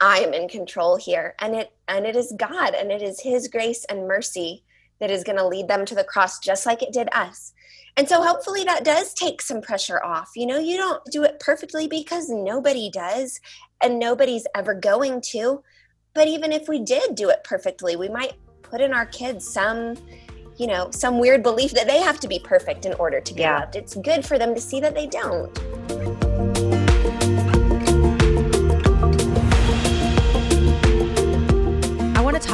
I 0.00 0.20
am 0.20 0.34
in 0.34 0.48
control 0.48 0.96
here. 0.96 1.34
And 1.40 1.54
it 1.54 1.72
and 1.88 2.06
it 2.06 2.16
is 2.16 2.34
God 2.36 2.74
and 2.74 2.90
it 2.90 3.02
is 3.02 3.20
his 3.20 3.48
grace 3.48 3.84
and 3.86 4.08
mercy 4.08 4.64
that 5.00 5.10
is 5.10 5.24
going 5.24 5.38
to 5.38 5.46
lead 5.46 5.68
them 5.68 5.84
to 5.84 5.94
the 5.94 6.04
cross 6.04 6.38
just 6.38 6.66
like 6.66 6.82
it 6.82 6.92
did 6.92 7.08
us. 7.12 7.52
And 7.96 8.08
so 8.08 8.22
hopefully 8.22 8.64
that 8.64 8.84
does 8.84 9.14
take 9.14 9.40
some 9.40 9.60
pressure 9.60 10.02
off. 10.02 10.30
You 10.34 10.46
know, 10.46 10.58
you 10.58 10.76
don't 10.76 11.02
do 11.10 11.22
it 11.22 11.40
perfectly 11.40 11.86
because 11.86 12.28
nobody 12.28 12.90
does 12.90 13.40
and 13.80 13.98
nobody's 13.98 14.46
ever 14.54 14.74
going 14.74 15.20
to. 15.32 15.62
But 16.12 16.28
even 16.28 16.52
if 16.52 16.68
we 16.68 16.80
did 16.80 17.14
do 17.14 17.28
it 17.28 17.44
perfectly, 17.44 17.96
we 17.96 18.08
might 18.08 18.34
put 18.62 18.80
in 18.80 18.92
our 18.92 19.06
kids 19.06 19.46
some 19.48 19.96
you 20.56 20.66
know, 20.68 20.88
some 20.90 21.18
weird 21.18 21.42
belief 21.42 21.72
that 21.72 21.88
they 21.88 21.98
have 21.98 22.20
to 22.20 22.28
be 22.28 22.38
perfect 22.38 22.86
in 22.86 22.94
order 22.94 23.20
to 23.20 23.34
be 23.34 23.40
yeah. 23.40 23.60
loved. 23.60 23.74
It's 23.76 23.96
good 23.96 24.24
for 24.24 24.38
them 24.38 24.54
to 24.54 24.60
see 24.60 24.80
that 24.80 24.94
they 24.94 25.06
don't. 25.08 26.23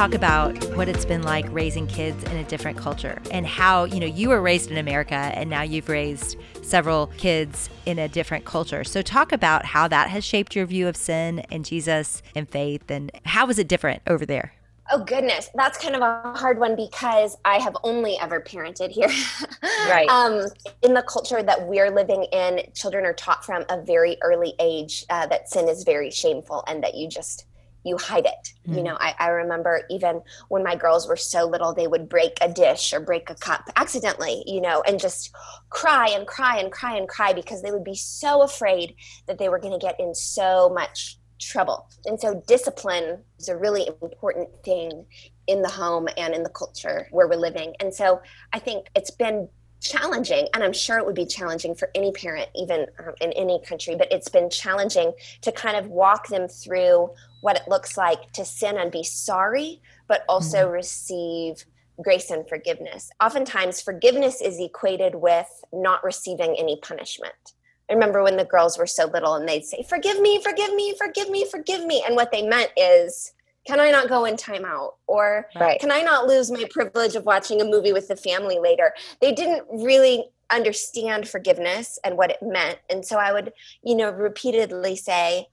Talk 0.01 0.15
about 0.15 0.57
what 0.75 0.89
it's 0.89 1.05
been 1.05 1.21
like 1.21 1.45
raising 1.51 1.85
kids 1.85 2.23
in 2.23 2.37
a 2.37 2.43
different 2.45 2.75
culture 2.75 3.21
and 3.29 3.45
how, 3.45 3.83
you 3.83 3.99
know, 3.99 4.07
you 4.07 4.29
were 4.29 4.41
raised 4.41 4.71
in 4.71 4.77
America 4.77 5.13
and 5.13 5.47
now 5.47 5.61
you've 5.61 5.87
raised 5.87 6.37
several 6.63 7.05
kids 7.19 7.69
in 7.85 7.99
a 7.99 8.07
different 8.07 8.43
culture. 8.43 8.83
So 8.83 9.03
talk 9.03 9.31
about 9.31 9.63
how 9.63 9.87
that 9.89 10.09
has 10.09 10.25
shaped 10.25 10.55
your 10.55 10.65
view 10.65 10.87
of 10.87 10.97
sin 10.97 11.41
and 11.51 11.63
Jesus 11.63 12.23
and 12.35 12.49
faith 12.49 12.89
and 12.89 13.11
how 13.25 13.45
was 13.45 13.59
it 13.59 13.67
different 13.67 14.01
over 14.07 14.25
there? 14.25 14.53
Oh 14.91 15.03
goodness, 15.03 15.51
that's 15.53 15.77
kind 15.77 15.95
of 15.95 16.01
a 16.01 16.33
hard 16.35 16.57
one 16.57 16.75
because 16.75 17.37
I 17.45 17.59
have 17.59 17.77
only 17.83 18.17
ever 18.19 18.41
parented 18.41 18.89
here. 18.89 19.07
right. 19.87 20.09
Um, 20.09 20.47
in 20.81 20.95
the 20.95 21.03
culture 21.03 21.43
that 21.43 21.67
we're 21.67 21.91
living 21.91 22.23
in, 22.33 22.63
children 22.73 23.05
are 23.05 23.13
taught 23.13 23.45
from 23.45 23.65
a 23.69 23.79
very 23.79 24.17
early 24.23 24.55
age 24.59 25.05
uh, 25.11 25.27
that 25.27 25.47
sin 25.47 25.69
is 25.69 25.83
very 25.83 26.09
shameful 26.09 26.63
and 26.65 26.83
that 26.83 26.95
you 26.95 27.07
just 27.07 27.45
you 27.83 27.97
hide 27.97 28.25
it. 28.25 28.53
Mm. 28.67 28.77
You 28.77 28.83
know, 28.83 28.97
I, 28.99 29.15
I 29.19 29.27
remember 29.29 29.83
even 29.89 30.21
when 30.49 30.63
my 30.63 30.75
girls 30.75 31.07
were 31.07 31.15
so 31.15 31.45
little, 31.45 31.73
they 31.73 31.87
would 31.87 32.09
break 32.09 32.37
a 32.41 32.51
dish 32.51 32.93
or 32.93 32.99
break 32.99 33.29
a 33.29 33.35
cup 33.35 33.69
accidentally, 33.75 34.43
you 34.45 34.61
know, 34.61 34.81
and 34.81 34.99
just 34.99 35.33
cry 35.69 36.09
and 36.09 36.27
cry 36.27 36.57
and 36.57 36.71
cry 36.71 36.97
and 36.97 37.07
cry 37.07 37.33
because 37.33 37.61
they 37.61 37.71
would 37.71 37.83
be 37.83 37.95
so 37.95 38.43
afraid 38.43 38.95
that 39.27 39.37
they 39.37 39.49
were 39.49 39.59
going 39.59 39.77
to 39.77 39.83
get 39.83 39.99
in 39.99 40.13
so 40.13 40.69
much 40.69 41.17
trouble. 41.39 41.89
And 42.05 42.19
so 42.19 42.43
discipline 42.47 43.23
is 43.39 43.49
a 43.49 43.57
really 43.57 43.87
important 43.87 44.49
thing 44.63 45.05
in 45.47 45.61
the 45.61 45.69
home 45.69 46.07
and 46.17 46.33
in 46.33 46.43
the 46.43 46.49
culture 46.49 47.07
where 47.11 47.27
we're 47.27 47.35
living. 47.35 47.73
And 47.79 47.93
so 47.93 48.21
I 48.53 48.59
think 48.59 48.87
it's 48.95 49.11
been 49.11 49.49
challenging 49.81 50.47
and 50.53 50.63
i'm 50.63 50.71
sure 50.71 50.97
it 50.97 51.05
would 51.05 51.15
be 51.15 51.25
challenging 51.25 51.73
for 51.73 51.89
any 51.95 52.11
parent 52.11 52.47
even 52.55 52.85
um, 52.99 53.13
in 53.19 53.31
any 53.33 53.59
country 53.65 53.95
but 53.95 54.11
it's 54.11 54.29
been 54.29 54.49
challenging 54.49 55.11
to 55.41 55.51
kind 55.51 55.75
of 55.75 55.87
walk 55.87 56.27
them 56.27 56.47
through 56.47 57.09
what 57.41 57.57
it 57.57 57.67
looks 57.67 57.97
like 57.97 58.31
to 58.31 58.45
sin 58.45 58.77
and 58.77 58.91
be 58.91 59.03
sorry 59.03 59.81
but 60.07 60.23
also 60.29 60.65
mm-hmm. 60.65 60.73
receive 60.73 61.65
grace 62.01 62.29
and 62.29 62.47
forgiveness 62.47 63.09
oftentimes 63.21 63.81
forgiveness 63.81 64.39
is 64.39 64.59
equated 64.59 65.15
with 65.15 65.49
not 65.73 66.03
receiving 66.03 66.55
any 66.57 66.77
punishment 66.81 67.53
I 67.89 67.93
remember 67.93 68.23
when 68.23 68.37
the 68.37 68.45
girls 68.45 68.77
were 68.77 68.87
so 68.87 69.07
little 69.07 69.35
and 69.35 69.49
they'd 69.49 69.65
say 69.65 69.83
forgive 69.83 70.19
me 70.21 70.41
forgive 70.41 70.73
me 70.75 70.95
forgive 70.97 71.29
me 71.29 71.45
forgive 71.49 71.85
me 71.85 72.03
and 72.05 72.15
what 72.15 72.31
they 72.31 72.41
meant 72.41 72.71
is 72.77 73.33
can 73.65 73.79
I 73.79 73.91
not 73.91 74.09
go 74.09 74.25
in 74.25 74.35
timeout? 74.35 74.91
Or 75.07 75.47
right. 75.59 75.79
can 75.79 75.91
I 75.91 76.01
not 76.01 76.27
lose 76.27 76.51
my 76.51 76.65
privilege 76.69 77.15
of 77.15 77.25
watching 77.25 77.61
a 77.61 77.65
movie 77.65 77.93
with 77.93 78.07
the 78.07 78.15
family 78.15 78.59
later? 78.59 78.93
They 79.21 79.31
didn't 79.31 79.65
really 79.69 80.25
understand 80.51 81.27
forgiveness 81.27 81.97
and 82.03 82.17
what 82.17 82.31
it 82.31 82.41
meant. 82.41 82.79
And 82.89 83.05
so 83.05 83.17
I 83.17 83.31
would, 83.31 83.53
you 83.83 83.95
know, 83.95 84.11
repeatedly 84.11 84.95
say, 84.95 85.47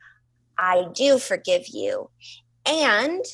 I 0.59 0.87
do 0.93 1.19
forgive 1.19 1.69
you. 1.69 2.11
And 2.67 3.25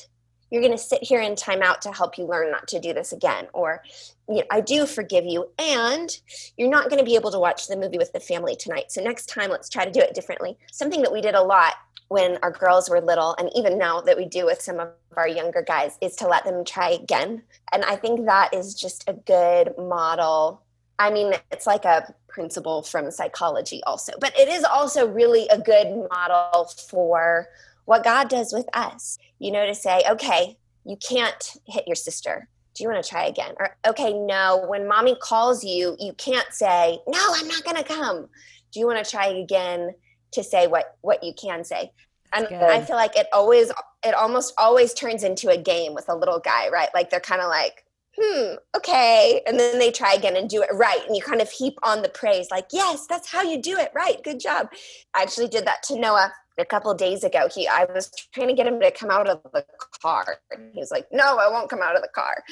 you're 0.51 0.61
going 0.61 0.71
to 0.71 0.77
sit 0.77 1.03
here 1.03 1.21
in 1.21 1.33
timeout 1.33 1.79
to 1.79 1.91
help 1.91 2.17
you 2.17 2.25
learn 2.25 2.51
not 2.51 2.67
to 2.69 2.79
do 2.79 2.93
this 2.93 3.11
again. 3.11 3.47
Or, 3.53 3.83
you 4.29 4.35
know, 4.35 4.43
I 4.51 4.61
do 4.61 4.85
forgive 4.85 5.25
you. 5.25 5.49
And 5.57 6.09
you're 6.57 6.69
not 6.69 6.89
going 6.89 6.99
to 6.99 7.05
be 7.05 7.15
able 7.15 7.31
to 7.31 7.39
watch 7.39 7.67
the 7.67 7.77
movie 7.77 7.97
with 7.97 8.13
the 8.13 8.19
family 8.19 8.55
tonight. 8.55 8.91
So 8.91 9.01
next 9.01 9.27
time, 9.27 9.49
let's 9.49 9.69
try 9.69 9.85
to 9.85 9.91
do 9.91 9.99
it 9.99 10.13
differently. 10.13 10.57
Something 10.71 11.01
that 11.01 11.11
we 11.11 11.21
did 11.21 11.35
a 11.35 11.41
lot 11.41 11.73
when 12.07 12.37
our 12.43 12.51
girls 12.51 12.89
were 12.89 13.01
little 13.01 13.35
and 13.39 13.49
even 13.55 13.77
now 13.77 14.01
that 14.01 14.17
we 14.17 14.25
do 14.25 14.45
with 14.45 14.61
some 14.61 14.79
of 14.79 14.89
our 15.17 15.27
younger 15.27 15.61
guys 15.61 15.97
is 16.01 16.15
to 16.15 16.27
let 16.27 16.43
them 16.43 16.63
try 16.63 16.89
again 16.89 17.41
and 17.71 17.83
i 17.85 17.95
think 17.95 18.25
that 18.25 18.53
is 18.53 18.75
just 18.75 19.03
a 19.07 19.13
good 19.13 19.73
model 19.77 20.61
i 20.99 21.09
mean 21.09 21.33
it's 21.51 21.65
like 21.65 21.83
a 21.83 22.13
principle 22.27 22.83
from 22.83 23.09
psychology 23.09 23.81
also 23.87 24.13
but 24.19 24.37
it 24.37 24.47
is 24.47 24.63
also 24.63 25.07
really 25.07 25.47
a 25.47 25.57
good 25.57 26.07
model 26.11 26.65
for 26.89 27.47
what 27.85 28.03
god 28.03 28.29
does 28.29 28.53
with 28.53 28.67
us 28.73 29.17
you 29.39 29.51
know 29.51 29.65
to 29.65 29.75
say 29.75 30.03
okay 30.09 30.57
you 30.85 30.97
can't 30.97 31.53
hit 31.65 31.87
your 31.87 31.95
sister 31.95 32.47
do 32.73 32.83
you 32.83 32.89
want 32.89 33.03
to 33.03 33.09
try 33.09 33.25
again 33.25 33.53
or 33.59 33.75
okay 33.87 34.13
no 34.13 34.65
when 34.67 34.87
mommy 34.87 35.15
calls 35.21 35.63
you 35.63 35.95
you 35.99 36.13
can't 36.13 36.51
say 36.53 36.99
no 37.07 37.19
i'm 37.33 37.47
not 37.47 37.63
going 37.63 37.77
to 37.77 37.83
come 37.83 38.27
do 38.71 38.79
you 38.79 38.85
want 38.85 39.03
to 39.03 39.09
try 39.09 39.27
again 39.27 39.91
to 40.31 40.43
say 40.43 40.67
what 40.67 40.97
what 41.01 41.23
you 41.23 41.33
can 41.33 41.63
say 41.63 41.91
and 42.35 42.47
I 42.47 42.81
feel 42.81 42.95
like 42.95 43.17
it 43.17 43.27
always, 43.33 43.71
it 44.05 44.13
almost 44.13 44.53
always 44.57 44.93
turns 44.93 45.23
into 45.23 45.49
a 45.49 45.57
game 45.57 45.93
with 45.93 46.09
a 46.09 46.15
little 46.15 46.39
guy, 46.39 46.69
right? 46.69 46.89
Like 46.93 47.09
they're 47.09 47.19
kind 47.19 47.41
of 47.41 47.47
like, 47.47 47.85
hmm, 48.17 48.55
okay. 48.75 49.41
And 49.45 49.59
then 49.59 49.79
they 49.79 49.91
try 49.91 50.13
again 50.13 50.35
and 50.35 50.49
do 50.49 50.61
it 50.61 50.69
right. 50.73 51.01
And 51.05 51.15
you 51.15 51.21
kind 51.21 51.41
of 51.41 51.49
heap 51.49 51.77
on 51.83 52.01
the 52.01 52.09
praise, 52.09 52.47
like, 52.51 52.67
yes, 52.71 53.07
that's 53.07 53.29
how 53.29 53.41
you 53.41 53.61
do 53.61 53.77
it 53.77 53.91
right. 53.95 54.21
Good 54.23 54.39
job. 54.39 54.69
I 55.13 55.21
actually 55.21 55.47
did 55.47 55.65
that 55.65 55.83
to 55.83 55.99
Noah 55.99 56.33
a 56.57 56.65
couple 56.65 56.93
days 56.93 57.23
ago. 57.23 57.47
He 57.53 57.67
I 57.67 57.85
was 57.85 58.11
trying 58.33 58.47
to 58.47 58.53
get 58.53 58.67
him 58.67 58.79
to 58.79 58.91
come 58.91 59.11
out 59.11 59.29
of 59.29 59.41
the 59.53 59.65
car. 60.01 60.37
He 60.73 60.79
was 60.79 60.91
like, 60.91 61.07
No, 61.11 61.37
I 61.37 61.49
won't 61.49 61.69
come 61.69 61.81
out 61.81 61.95
of 61.95 62.01
the 62.01 62.09
car. 62.09 62.43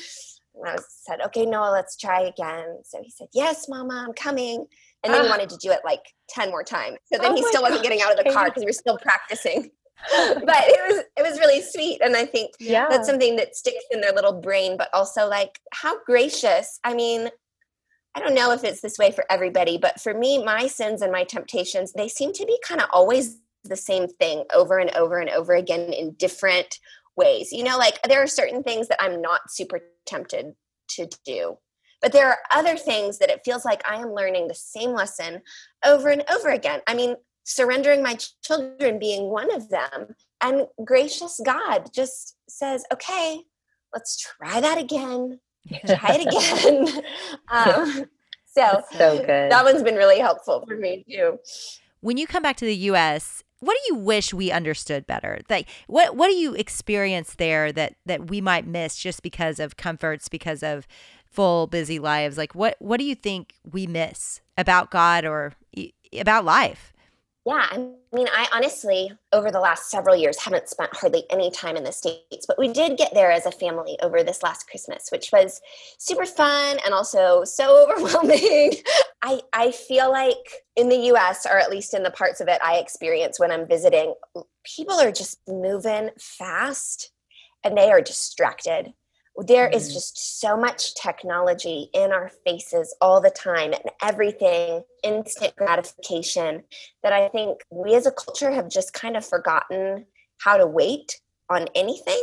And 0.56 0.68
I 0.68 0.78
said, 0.88 1.20
Okay, 1.28 1.46
Noah, 1.46 1.72
let's 1.72 1.98
try 1.98 2.22
again. 2.22 2.80
So 2.84 3.00
he 3.02 3.10
said, 3.10 3.28
Yes, 3.34 3.68
mama, 3.68 4.06
I'm 4.08 4.14
coming. 4.14 4.66
And 5.04 5.14
then 5.14 5.22
uh, 5.22 5.24
he 5.26 5.30
wanted 5.30 5.50
to 5.50 5.58
do 5.58 5.72
it 5.72 5.82
like 5.84 6.02
10 6.30 6.50
more 6.50 6.64
times. 6.64 6.98
So 7.12 7.20
then 7.20 7.34
oh 7.34 7.36
he 7.36 7.44
still 7.44 7.62
wasn't 7.62 7.84
getting 7.84 8.02
out 8.02 8.18
of 8.18 8.24
the 8.24 8.32
car 8.32 8.46
because 8.46 8.62
we 8.62 8.68
were 8.68 8.74
still 8.74 8.98
practicing. 8.98 9.72
but 10.12 10.64
it 10.68 10.90
was 10.90 11.04
it 11.18 11.22
was 11.22 11.40
really 11.40 11.62
sweet 11.62 12.02
and 12.02 12.18
i 12.18 12.26
think 12.26 12.52
yeah. 12.60 12.88
that's 12.90 13.08
something 13.08 13.38
that 13.38 13.56
sticks 13.56 13.86
in 13.92 14.02
their 14.02 14.12
little 14.12 14.34
brain 14.34 14.76
but 14.76 14.90
also 14.94 15.30
like 15.30 15.60
how 15.72 15.98
gracious 16.04 16.80
i 16.84 16.94
mean 16.94 17.30
i 18.16 18.20
don't 18.20 18.34
know 18.34 18.52
if 18.52 18.66
it's 18.66 18.82
this 18.82 18.98
way 18.98 19.12
for 19.12 19.24
everybody 19.30 19.78
but 19.78 20.02
for 20.02 20.14
me 20.14 20.44
my 20.44 20.68
sins 20.68 21.02
and 21.02 21.12
my 21.12 21.24
temptations 21.24 21.94
they 21.94 22.10
seem 22.10 22.34
to 22.34 22.46
be 22.46 22.58
kind 22.68 22.82
of 22.82 22.90
always 22.92 23.38
the 23.64 23.76
same 23.76 24.08
thing 24.08 24.44
over 24.54 24.78
and 24.78 24.96
over 24.96 25.20
and 25.20 25.30
over 25.30 25.54
again 25.54 25.94
in 25.94 26.14
different 26.14 26.80
ways 27.16 27.52
you 27.52 27.64
know 27.64 27.78
like 27.78 28.00
there 28.04 28.22
are 28.22 28.28
certain 28.28 28.64
things 28.64 28.88
that 28.88 29.02
i'm 29.02 29.22
not 29.22 29.42
super 29.50 29.82
tempted 30.06 30.54
to 30.88 31.08
do 31.26 31.58
but 32.02 32.12
there 32.12 32.28
are 32.28 32.40
other 32.52 32.76
things 32.76 33.20
that 33.20 33.30
it 33.30 33.42
feels 33.46 33.64
like 33.64 33.82
i 33.90 33.96
am 33.96 34.14
learning 34.14 34.48
the 34.48 34.56
same 34.56 34.92
lesson 34.92 35.42
over 35.86 36.10
and 36.10 36.24
over 36.30 36.50
again 36.50 36.82
i 36.88 36.94
mean 36.94 37.16
surrendering 37.44 38.02
my 38.02 38.18
children 38.44 39.00
being 39.00 39.30
one 39.30 39.54
of 39.54 39.70
them. 39.70 40.16
And 40.42 40.68
gracious 40.84 41.40
God 41.44 41.90
just 41.94 42.36
says, 42.50 42.84
okay, 42.92 43.42
let's 43.94 44.18
try 44.18 44.60
that 44.62 44.78
again. 44.78 45.40
Try 45.86 46.18
it 46.20 46.28
again. 46.28 47.04
um, 47.52 48.06
so, 48.46 48.84
so 48.92 49.18
good. 49.18 49.52
that 49.52 49.64
one's 49.64 49.84
been 49.84 49.96
really 49.96 50.20
helpful 50.20 50.64
for 50.68 50.76
me 50.76 51.06
too. 51.10 51.40
When 52.02 52.18
you 52.18 52.28
come 52.28 52.44
back 52.44 52.58
to 52.58 52.66
the 52.66 52.76
US, 52.76 53.43
what 53.64 53.78
do 53.78 53.94
you 53.94 54.00
wish 54.00 54.34
we 54.34 54.52
understood 54.52 55.08
better? 55.08 55.40
Like 55.50 55.68
what 55.88 56.16
what 56.16 56.28
do 56.28 56.36
you 56.36 56.54
experience 56.54 57.36
there 57.36 57.72
that 57.72 57.96
that 58.06 58.30
we 58.30 58.42
might 58.42 58.68
miss 58.68 58.98
just 58.98 59.24
because 59.24 59.60
of 59.60 59.78
comforts, 59.78 60.30
because 60.30 60.64
of 60.64 60.88
full 61.26 61.68
busy 61.68 62.00
lives? 62.00 62.38
Like 62.38 62.56
what 62.56 62.76
what 62.80 62.98
do 62.98 63.06
you 63.06 63.16
think 63.16 63.56
we 63.70 63.88
miss 63.88 64.42
about 64.58 64.92
God 64.92 65.26
or 65.26 65.54
about 66.14 66.46
life? 66.46 66.93
Yeah, 67.46 67.68
I 67.70 67.78
mean, 68.14 68.28
I 68.34 68.48
honestly, 68.54 69.12
over 69.34 69.52
the 69.52 69.60
last 69.60 69.92
several 69.92 70.16
years, 70.16 70.40
haven't 70.40 70.70
spent 70.70 70.96
hardly 70.96 71.26
any 71.30 71.52
time 71.52 71.76
in 71.76 71.84
the 71.84 71.92
States, 71.92 72.46
but 72.48 72.58
we 72.58 72.70
did 72.70 72.98
get 72.98 73.14
there 73.14 73.32
as 73.32 73.46
a 73.46 73.52
family 73.52 73.98
over 74.02 74.24
this 74.24 74.42
last 74.42 74.70
Christmas, 74.70 75.10
which 75.12 75.30
was 75.34 75.60
super 75.98 76.26
fun 76.26 76.78
and 76.86 76.94
also 76.94 77.44
so 77.44 77.84
overwhelming. 77.92 78.76
I, 79.22 79.42
I 79.52 79.72
feel 79.72 80.10
like 80.10 80.64
in 80.78 80.88
the 80.88 81.12
US, 81.14 81.46
or 81.46 81.58
at 81.58 81.70
least 81.70 81.94
in 81.94 82.04
the 82.04 82.12
parts 82.12 82.40
of 82.40 82.48
it 82.48 82.62
I 82.64 82.78
experience 82.78 83.42
when 83.42 83.52
I'm 83.52 83.68
visiting, 83.68 84.14
people 84.64 84.96
are 84.96 85.12
just 85.12 85.42
moving 85.46 86.12
fast 86.18 87.12
and 87.62 87.78
they 87.78 87.92
are 87.92 88.02
distracted. 88.02 88.94
There 89.38 89.68
is 89.68 89.86
mm-hmm. 89.86 89.94
just 89.94 90.40
so 90.42 90.56
much 90.56 90.94
technology 90.96 91.90
in 91.94 92.12
our 92.12 92.32
faces 92.46 92.96
all 93.02 93.20
the 93.20 93.32
time 93.32 93.74
and 93.74 93.92
everything 94.02 94.84
instant 95.04 95.56
gratification 95.56 96.64
that 97.02 97.14
I 97.14 97.30
think 97.30 97.62
we 97.72 97.96
as 97.96 98.06
a 98.06 98.12
culture 98.12 98.52
have 98.52 98.70
just 98.70 98.94
kind 98.94 99.18
of 99.18 99.26
forgotten 99.26 100.06
how 100.40 100.58
to 100.58 100.68
wait 100.68 101.20
on 101.50 101.68
anything. 101.74 102.22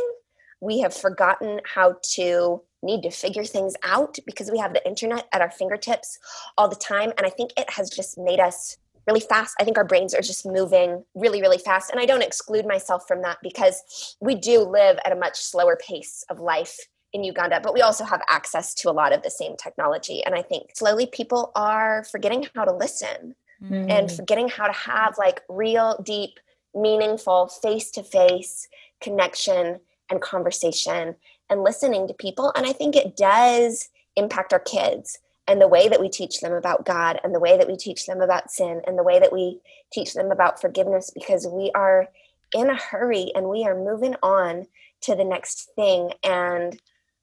We 0.61 0.79
have 0.79 0.95
forgotten 0.95 1.59
how 1.65 1.95
to 2.13 2.61
need 2.81 3.01
to 3.03 3.11
figure 3.11 3.45
things 3.45 3.75
out 3.83 4.17
because 4.25 4.49
we 4.49 4.59
have 4.59 4.73
the 4.73 4.85
internet 4.87 5.27
at 5.33 5.41
our 5.41 5.51
fingertips 5.51 6.17
all 6.57 6.69
the 6.69 6.75
time. 6.75 7.11
And 7.17 7.27
I 7.27 7.29
think 7.29 7.51
it 7.57 7.69
has 7.71 7.89
just 7.89 8.17
made 8.17 8.39
us 8.39 8.77
really 9.07 9.19
fast. 9.19 9.55
I 9.59 9.63
think 9.63 9.77
our 9.77 9.85
brains 9.85 10.13
are 10.13 10.21
just 10.21 10.45
moving 10.45 11.03
really, 11.13 11.41
really 11.41 11.57
fast. 11.57 11.91
And 11.91 11.99
I 11.99 12.05
don't 12.05 12.23
exclude 12.23 12.65
myself 12.65 13.07
from 13.07 13.21
that 13.23 13.37
because 13.43 14.15
we 14.21 14.35
do 14.35 14.61
live 14.61 14.97
at 15.05 15.11
a 15.11 15.15
much 15.15 15.37
slower 15.39 15.77
pace 15.85 16.23
of 16.29 16.39
life 16.39 16.77
in 17.13 17.23
Uganda, 17.23 17.59
but 17.61 17.73
we 17.73 17.81
also 17.81 18.03
have 18.03 18.21
access 18.29 18.73
to 18.75 18.89
a 18.89 18.93
lot 18.93 19.13
of 19.13 19.23
the 19.23 19.29
same 19.29 19.55
technology. 19.57 20.23
And 20.23 20.35
I 20.35 20.41
think 20.41 20.71
slowly 20.75 21.05
people 21.05 21.51
are 21.55 22.05
forgetting 22.05 22.47
how 22.55 22.65
to 22.65 22.73
listen 22.73 23.35
mm. 23.63 23.89
and 23.89 24.11
forgetting 24.11 24.47
how 24.47 24.67
to 24.67 24.73
have 24.73 25.17
like 25.17 25.41
real, 25.49 26.01
deep, 26.03 26.39
meaningful, 26.73 27.47
face 27.47 27.91
to 27.91 28.03
face 28.03 28.67
connection 29.01 29.79
and 30.09 30.21
conversation 30.21 31.15
and 31.49 31.63
listening 31.63 32.07
to 32.07 32.13
people. 32.13 32.53
And 32.55 32.65
I 32.65 32.71
think 32.71 32.95
it 32.95 33.17
does 33.17 33.89
impact 34.15 34.53
our 34.53 34.59
kids 34.59 35.19
and 35.47 35.59
the 35.59 35.67
way 35.67 35.89
that 35.89 35.99
we 35.99 36.07
teach 36.07 36.39
them 36.39 36.53
about 36.53 36.85
God 36.85 37.19
and 37.23 37.35
the 37.35 37.39
way 37.39 37.57
that 37.57 37.67
we 37.67 37.75
teach 37.75 38.05
them 38.05 38.21
about 38.21 38.51
sin 38.51 38.81
and 38.87 38.97
the 38.97 39.03
way 39.03 39.19
that 39.19 39.33
we 39.33 39.59
teach 39.91 40.13
them 40.13 40.31
about 40.31 40.61
forgiveness 40.61 41.11
because 41.13 41.47
we 41.47 41.71
are 41.75 42.07
in 42.55 42.69
a 42.69 42.75
hurry 42.75 43.31
and 43.35 43.49
we 43.49 43.65
are 43.65 43.75
moving 43.75 44.15
on 44.23 44.67
to 45.01 45.15
the 45.15 45.23
next 45.23 45.69
thing. 45.75 46.11
And 46.23 46.79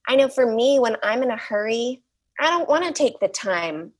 I 0.08 0.16
know 0.16 0.28
for 0.28 0.50
me, 0.50 0.78
when 0.78 0.96
I'm 1.02 1.22
in 1.22 1.30
a 1.30 1.36
hurry, 1.36 2.02
I 2.40 2.50
don't 2.50 2.68
want 2.68 2.84
to 2.84 2.92
take 2.92 3.20
the 3.20 3.28
time 3.28 3.92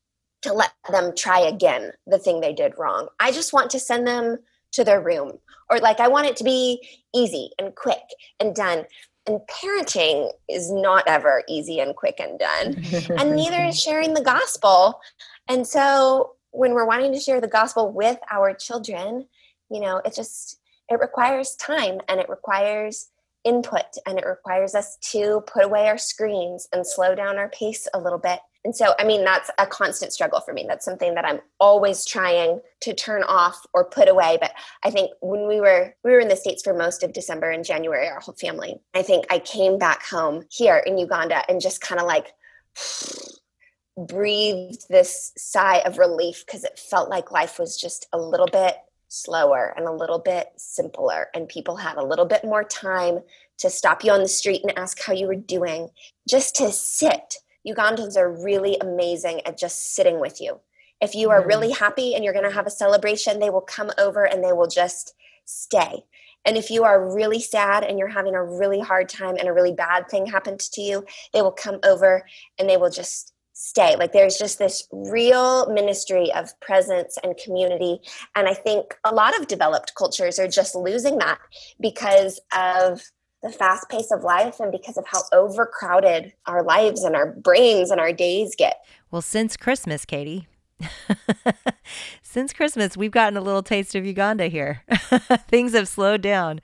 to 0.43 0.53
let 0.53 0.73
them 0.91 1.13
try 1.15 1.41
again 1.41 1.93
the 2.07 2.19
thing 2.19 2.41
they 2.41 2.55
did 2.55 2.79
wrong. 2.79 3.09
I 3.21 3.31
just 3.31 3.53
want 3.53 3.71
to 3.71 3.81
send 3.81 4.07
them 4.07 4.39
to 4.73 4.85
their 4.85 5.01
room. 5.01 5.39
Or 5.71 5.79
like 5.79 6.01
I 6.01 6.09
want 6.09 6.27
it 6.27 6.37
to 6.37 6.45
be 6.45 6.83
easy 7.15 7.51
and 7.59 7.75
quick 7.75 8.03
and 8.41 8.55
done. 8.55 8.85
And 9.27 9.41
parenting 9.51 10.33
is 10.49 10.73
not 10.73 11.05
ever 11.07 11.43
easy 11.49 11.81
and 11.81 11.95
quick 11.95 12.19
and 12.19 12.39
done. 12.39 12.83
and 13.19 13.37
neither 13.37 13.65
is 13.65 13.79
sharing 13.79 14.15
the 14.15 14.23
gospel. 14.23 15.01
And 15.49 15.67
so 15.67 16.37
when 16.53 16.73
we're 16.73 16.87
wanting 16.87 17.13
to 17.13 17.21
share 17.21 17.41
the 17.41 17.49
gospel 17.49 17.93
with 17.93 18.19
our 18.31 18.55
children, 18.55 19.27
you 19.71 19.81
know, 19.81 19.99
it 19.99 20.15
just 20.15 20.59
it 20.89 21.01
requires 21.01 21.55
time 21.57 22.01
and 22.09 22.19
it 22.19 22.31
requires 22.31 23.09
input 23.49 23.97
and 24.07 24.19
it 24.19 24.27
requires 24.27 24.75
us 24.75 24.99
to 25.13 25.43
put 25.47 25.65
away 25.65 25.89
our 25.89 25.99
screens 25.99 26.69
and 26.73 26.87
slow 26.87 27.15
down 27.15 27.39
our 27.39 27.49
pace 27.49 27.89
a 27.95 27.99
little 27.99 28.19
bit. 28.19 28.41
And 28.65 28.77
so, 28.77 28.93
I 28.99 29.05
mean, 29.05 29.25
that's 29.25 29.51
a 29.59 29.67
constant 29.67 30.13
struggle 30.13 30.41
for 30.41 30.53
me. 30.53 30.67
That's 30.69 30.85
something 30.85 31.15
that 31.15 31.25
I'm 31.25 31.41
always 31.59 32.05
trying 32.05 32.61
to 32.83 32.95
turn 32.95 33.23
off 33.23 33.65
or 33.73 33.89
put 33.89 34.09
away. 34.09 34.37
But 34.41 34.53
I 34.85 34.91
think 34.91 35.13
when 35.23 35.49
we 35.49 35.61
were 35.61 35.95
we 36.05 36.11
were 36.11 36.21
in 36.21 36.29
the 36.29 36.37
states 36.37 36.63
for 36.63 36.75
most 36.75 37.03
of 37.03 37.13
December 37.15 37.51
and 37.51 37.65
January, 37.65 38.09
our 38.09 38.21
whole 38.21 38.35
family. 38.35 38.81
I 38.95 39.03
think 39.03 39.25
I 39.31 39.39
came 39.39 39.79
back 39.79 40.05
home 40.05 40.45
here 40.51 40.77
in 40.77 40.99
Uganda 40.99 41.43
and 41.49 41.61
just 41.61 41.81
kind 41.81 42.01
of 42.01 42.07
like 42.07 42.35
breathed 43.97 44.85
this 44.91 45.33
sigh 45.37 45.79
of 45.87 45.99
relief 45.99 46.45
because 46.45 46.65
it 46.65 46.79
felt 46.79 47.09
like 47.09 47.31
life 47.31 47.59
was 47.59 47.77
just 47.77 48.07
a 48.13 48.19
little 48.19 48.49
bit 48.49 48.77
slower 49.09 49.73
and 49.77 49.87
a 49.87 49.93
little 49.93 50.19
bit 50.19 50.49
simpler 50.57 51.29
and 51.35 51.49
people 51.49 51.77
had 51.77 51.97
a 51.97 52.05
little 52.05 52.27
bit 52.27 52.45
more 52.45 52.63
time 52.63 53.21
to 53.59 53.71
stop 53.71 54.05
you 54.05 54.13
on 54.13 54.21
the 54.21 54.29
street 54.29 54.63
and 54.63 54.79
ask 54.79 55.03
how 55.03 55.13
you 55.13 55.27
were 55.27 55.35
doing 55.35 55.89
just 56.29 56.55
to 56.57 56.71
sit. 56.71 57.37
Ugandans 57.67 58.17
are 58.17 58.31
really 58.31 58.77
amazing 58.81 59.41
at 59.47 59.59
just 59.59 59.95
sitting 59.95 60.21
with 60.21 60.41
you. 60.41 60.61
If 61.01 61.15
you 61.15 61.31
are 61.31 61.47
really 61.47 61.69
mm-hmm. 61.69 61.85
happy 61.85 62.15
and 62.15 62.23
you're 62.23 62.33
going 62.33 62.49
to 62.49 62.55
have 62.55 62.67
a 62.67 62.71
celebration 62.71 63.39
they 63.39 63.51
will 63.51 63.61
come 63.61 63.91
over 63.99 64.25
and 64.25 64.45
they 64.45 64.53
will 64.53 64.69
just 64.69 65.15
stay. 65.45 66.05
And 66.45 66.57
if 66.57 66.71
you 66.71 66.85
are 66.85 67.15
really 67.15 67.41
sad 67.41 67.85
and 67.85 67.99
you're 67.99 68.09
having 68.09 68.35
a 68.35 68.45
really 68.45 68.81
hard 68.81 69.09
time 69.09 69.37
and 69.37 69.49
a 69.49 69.53
really 69.53 69.73
bad 69.73 70.09
thing 70.09 70.27
happened 70.27 70.61
to 70.61 70.81
you 70.81 71.05
they 71.33 71.43
will 71.43 71.53
come 71.53 71.79
over 71.83 72.25
and 72.59 72.69
they 72.69 72.77
will 72.77 72.91
just 72.91 73.33
stay. 73.59 73.97
Like 73.97 74.13
there's 74.13 74.39
just 74.39 74.61
this 74.61 74.87
real 74.93 75.69
ministry 75.73 76.33
of 76.33 76.59
presence 76.61 77.19
and 77.25 77.37
community. 77.37 77.99
And 78.37 78.47
I 78.47 78.55
think 78.55 78.97
a 79.05 79.13
lot 79.13 79.39
of 79.39 79.49
developed 79.49 79.95
cultures 79.97 80.39
are 80.39 80.47
just 80.47 80.77
losing 80.77 81.19
that 81.19 81.41
because 81.81 82.39
of 82.57 83.03
the 83.43 83.51
fast 83.51 83.89
pace 83.89 84.13
of 84.13 84.23
life 84.23 84.61
and 84.61 84.71
because 84.71 84.97
of 84.97 85.05
how 85.09 85.23
overcrowded 85.33 86.33
our 86.47 86.63
lives 86.63 87.03
and 87.03 87.17
our 87.17 87.33
brains 87.33 87.91
and 87.91 88.01
our 88.01 88.13
days 88.13 88.55
get. 88.57 88.85
Well, 89.11 89.23
since 89.23 89.57
Christmas, 89.57 90.05
Katie. 90.05 90.47
since 92.23 92.53
Christmas, 92.53 92.97
we've 92.97 93.11
gotten 93.11 93.37
a 93.37 93.41
little 93.41 93.65
taste 93.65 93.97
of 93.97 94.07
Uganda 94.07 94.47
here. 94.47 94.83
Things 95.49 95.73
have 95.73 95.89
slowed 95.89 96.21
down 96.21 96.61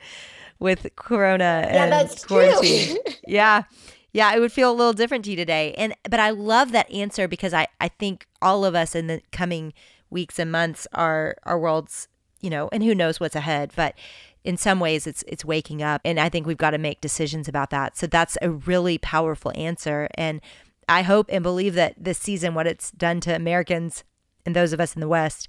with 0.61 0.95
Corona 0.95 1.69
yeah, 1.73 2.01
and 2.01 2.25
quarantine. 2.27 2.99
yeah. 3.27 3.65
Yeah, 4.15 4.33
it 4.33 4.39
would 4.39 4.53
feel 4.53 4.71
a 4.71 4.73
little 4.73 4.93
different 4.93 5.25
to 5.25 5.33
you 5.33 5.37
today. 5.37 5.75
And 5.77 5.93
but 6.09 6.21
I 6.21 6.31
love 6.31 6.71
that 6.73 6.91
answer 6.91 7.29
because 7.29 7.53
I 7.53 7.67
I 7.81 7.89
think 7.89 8.27
all 8.41 8.65
of 8.65 8.75
us 8.75 8.95
in 8.95 9.09
the 9.09 9.21
coming 9.33 9.75
weeks 10.09 10.39
and 10.39 10.53
months 10.53 10.87
are 10.93 11.37
our 11.43 11.59
worlds, 11.59 12.07
you 12.41 12.49
know, 12.49 12.69
and 12.73 12.85
who 12.85 12.95
knows 12.95 13.19
what's 13.19 13.35
ahead, 13.35 13.73
but 13.75 13.97
in 14.45 14.57
some 14.57 14.79
ways 14.79 15.09
it's 15.09 15.25
it's 15.27 15.45
waking 15.45 15.83
up 15.83 16.01
and 16.05 16.21
I 16.21 16.29
think 16.29 16.47
we've 16.47 16.57
got 16.57 16.71
to 16.71 16.79
make 16.79 17.01
decisions 17.01 17.49
about 17.49 17.71
that. 17.71 17.97
So 17.99 18.07
that's 18.07 18.39
a 18.41 18.51
really 18.51 18.99
powerful 18.99 19.53
answer 19.57 20.09
and 20.15 20.41
I 20.89 21.03
hope 21.03 21.27
and 21.31 21.43
believe 21.43 21.75
that 21.75 21.95
this 21.99 22.19
season 22.19 22.55
what 22.55 22.69
it's 22.69 22.93
done 22.93 23.21
to 23.23 23.35
Americans 23.35 24.05
and 24.47 24.55
those 24.55 24.73
of 24.73 24.81
us 24.81 24.95
in 24.95 25.01
the 25.01 25.09
West 25.09 25.49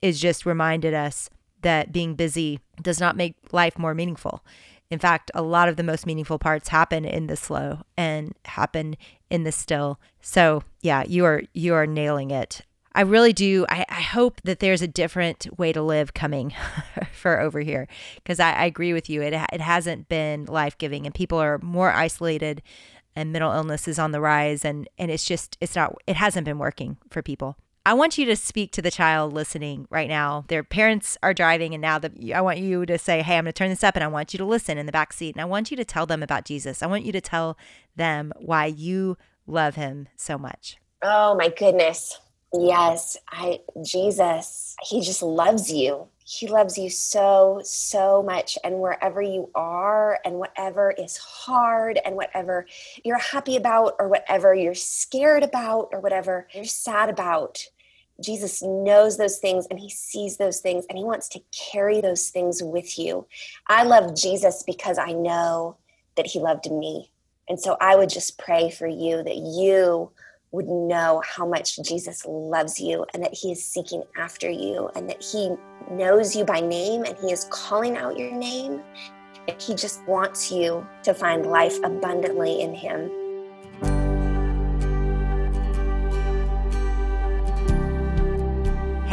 is 0.00 0.18
just 0.20 0.46
reminded 0.46 0.94
us 0.94 1.28
that 1.60 1.92
being 1.92 2.14
busy 2.14 2.60
does 2.80 2.98
not 2.98 3.16
make 3.16 3.34
life 3.52 3.78
more 3.78 3.94
meaningful. 3.94 4.42
In 4.90 4.98
fact, 4.98 5.30
a 5.34 5.42
lot 5.42 5.68
of 5.68 5.76
the 5.76 5.82
most 5.82 6.06
meaningful 6.06 6.38
parts 6.38 6.68
happen 6.68 7.04
in 7.04 7.26
the 7.26 7.36
slow 7.36 7.80
and 7.96 8.34
happen 8.44 8.96
in 9.30 9.44
the 9.44 9.52
still. 9.52 9.98
So, 10.20 10.62
yeah, 10.80 11.04
you 11.06 11.24
are 11.24 11.42
you 11.52 11.74
are 11.74 11.86
nailing 11.86 12.30
it. 12.30 12.62
I 12.96 13.02
really 13.02 13.34
do. 13.34 13.66
I, 13.68 13.84
I 13.90 14.00
hope 14.00 14.40
that 14.44 14.60
there's 14.60 14.80
a 14.80 14.88
different 14.88 15.58
way 15.58 15.70
to 15.72 15.82
live 15.82 16.14
coming 16.14 16.54
for 17.12 17.38
over 17.38 17.60
here 17.60 17.88
because 18.14 18.40
I, 18.40 18.52
I, 18.52 18.64
agree 18.64 18.94
with 18.94 19.10
you. 19.10 19.20
It, 19.20 19.34
it 19.34 19.60
hasn't 19.60 20.08
been 20.08 20.46
life 20.46 20.78
giving 20.78 21.04
and 21.04 21.14
people 21.14 21.36
are 21.36 21.58
more 21.58 21.92
isolated 21.92 22.62
and 23.14 23.32
mental 23.32 23.52
illness 23.52 23.86
is 23.86 23.98
on 23.98 24.12
the 24.12 24.20
rise 24.20 24.64
and, 24.64 24.88
and 24.96 25.10
it's 25.10 25.26
just, 25.26 25.58
it's 25.60 25.76
not, 25.76 25.94
it 26.06 26.16
hasn't 26.16 26.46
been 26.46 26.56
working 26.56 26.96
for 27.10 27.20
people. 27.20 27.58
I 27.86 27.94
want 27.94 28.18
you 28.18 28.24
to 28.26 28.34
speak 28.34 28.72
to 28.72 28.82
the 28.82 28.90
child 28.90 29.32
listening 29.32 29.86
right 29.90 30.08
now. 30.08 30.44
Their 30.48 30.64
parents 30.64 31.16
are 31.22 31.32
driving, 31.32 31.72
and 31.72 31.80
now 31.80 32.00
the, 32.00 32.34
I 32.34 32.40
want 32.40 32.58
you 32.58 32.84
to 32.84 32.98
say, 32.98 33.22
Hey, 33.22 33.38
I'm 33.38 33.44
going 33.44 33.52
to 33.52 33.56
turn 33.56 33.70
this 33.70 33.84
up, 33.84 33.94
and 33.94 34.02
I 34.02 34.08
want 34.08 34.34
you 34.34 34.38
to 34.38 34.44
listen 34.44 34.76
in 34.76 34.86
the 34.86 34.92
back 34.92 35.12
seat. 35.12 35.36
And 35.36 35.40
I 35.40 35.44
want 35.44 35.70
you 35.70 35.76
to 35.76 35.84
tell 35.84 36.04
them 36.04 36.20
about 36.20 36.44
Jesus. 36.44 36.82
I 36.82 36.88
want 36.88 37.04
you 37.04 37.12
to 37.12 37.20
tell 37.20 37.56
them 37.94 38.32
why 38.38 38.66
you 38.66 39.16
love 39.46 39.76
him 39.76 40.08
so 40.16 40.36
much. 40.36 40.78
Oh, 41.00 41.36
my 41.36 41.48
goodness. 41.48 42.18
Yes, 42.52 43.16
I 43.30 43.60
Jesus, 43.84 44.74
he 44.82 45.00
just 45.00 45.22
loves 45.22 45.72
you. 45.72 46.08
He 46.24 46.48
loves 46.48 46.76
you 46.76 46.90
so 46.90 47.60
so 47.62 48.20
much 48.22 48.58
and 48.64 48.80
wherever 48.80 49.22
you 49.22 49.50
are 49.54 50.18
and 50.24 50.36
whatever 50.36 50.90
is 50.90 51.16
hard 51.18 52.00
and 52.04 52.16
whatever 52.16 52.66
you're 53.04 53.18
happy 53.18 53.56
about 53.56 53.94
or 54.00 54.08
whatever 54.08 54.54
you're 54.54 54.74
scared 54.74 55.44
about 55.44 55.90
or 55.92 56.00
whatever 56.00 56.48
you're 56.52 56.64
sad 56.64 57.10
about. 57.10 57.68
Jesus 58.22 58.62
knows 58.62 59.18
those 59.18 59.38
things 59.38 59.66
and 59.70 59.78
he 59.78 59.90
sees 59.90 60.36
those 60.36 60.60
things 60.60 60.86
and 60.88 60.98
he 60.98 61.04
wants 61.04 61.28
to 61.30 61.40
carry 61.72 62.00
those 62.00 62.30
things 62.30 62.62
with 62.62 62.98
you. 62.98 63.26
I 63.68 63.84
love 63.84 64.16
Jesus 64.16 64.62
because 64.66 64.98
I 64.98 65.12
know 65.12 65.76
that 66.16 66.26
he 66.26 66.40
loved 66.40 66.70
me. 66.70 67.12
And 67.48 67.60
so 67.60 67.76
I 67.80 67.94
would 67.94 68.08
just 68.08 68.38
pray 68.38 68.70
for 68.70 68.86
you 68.86 69.22
that 69.22 69.36
you 69.36 70.10
would 70.50 70.66
know 70.66 71.22
how 71.24 71.46
much 71.46 71.78
Jesus 71.82 72.24
loves 72.26 72.80
you 72.80 73.04
and 73.12 73.22
that 73.22 73.34
he 73.34 73.52
is 73.52 73.64
seeking 73.64 74.02
after 74.16 74.48
you 74.48 74.90
and 74.94 75.08
that 75.10 75.22
he 75.22 75.50
knows 75.90 76.34
you 76.34 76.44
by 76.44 76.60
name 76.60 77.04
and 77.04 77.16
he 77.18 77.30
is 77.32 77.46
calling 77.50 77.96
out 77.96 78.18
your 78.18 78.32
name. 78.32 78.80
He 79.60 79.74
just 79.74 80.04
wants 80.06 80.50
you 80.50 80.86
to 81.02 81.14
find 81.14 81.46
life 81.46 81.78
abundantly 81.84 82.62
in 82.62 82.74
him. 82.74 83.10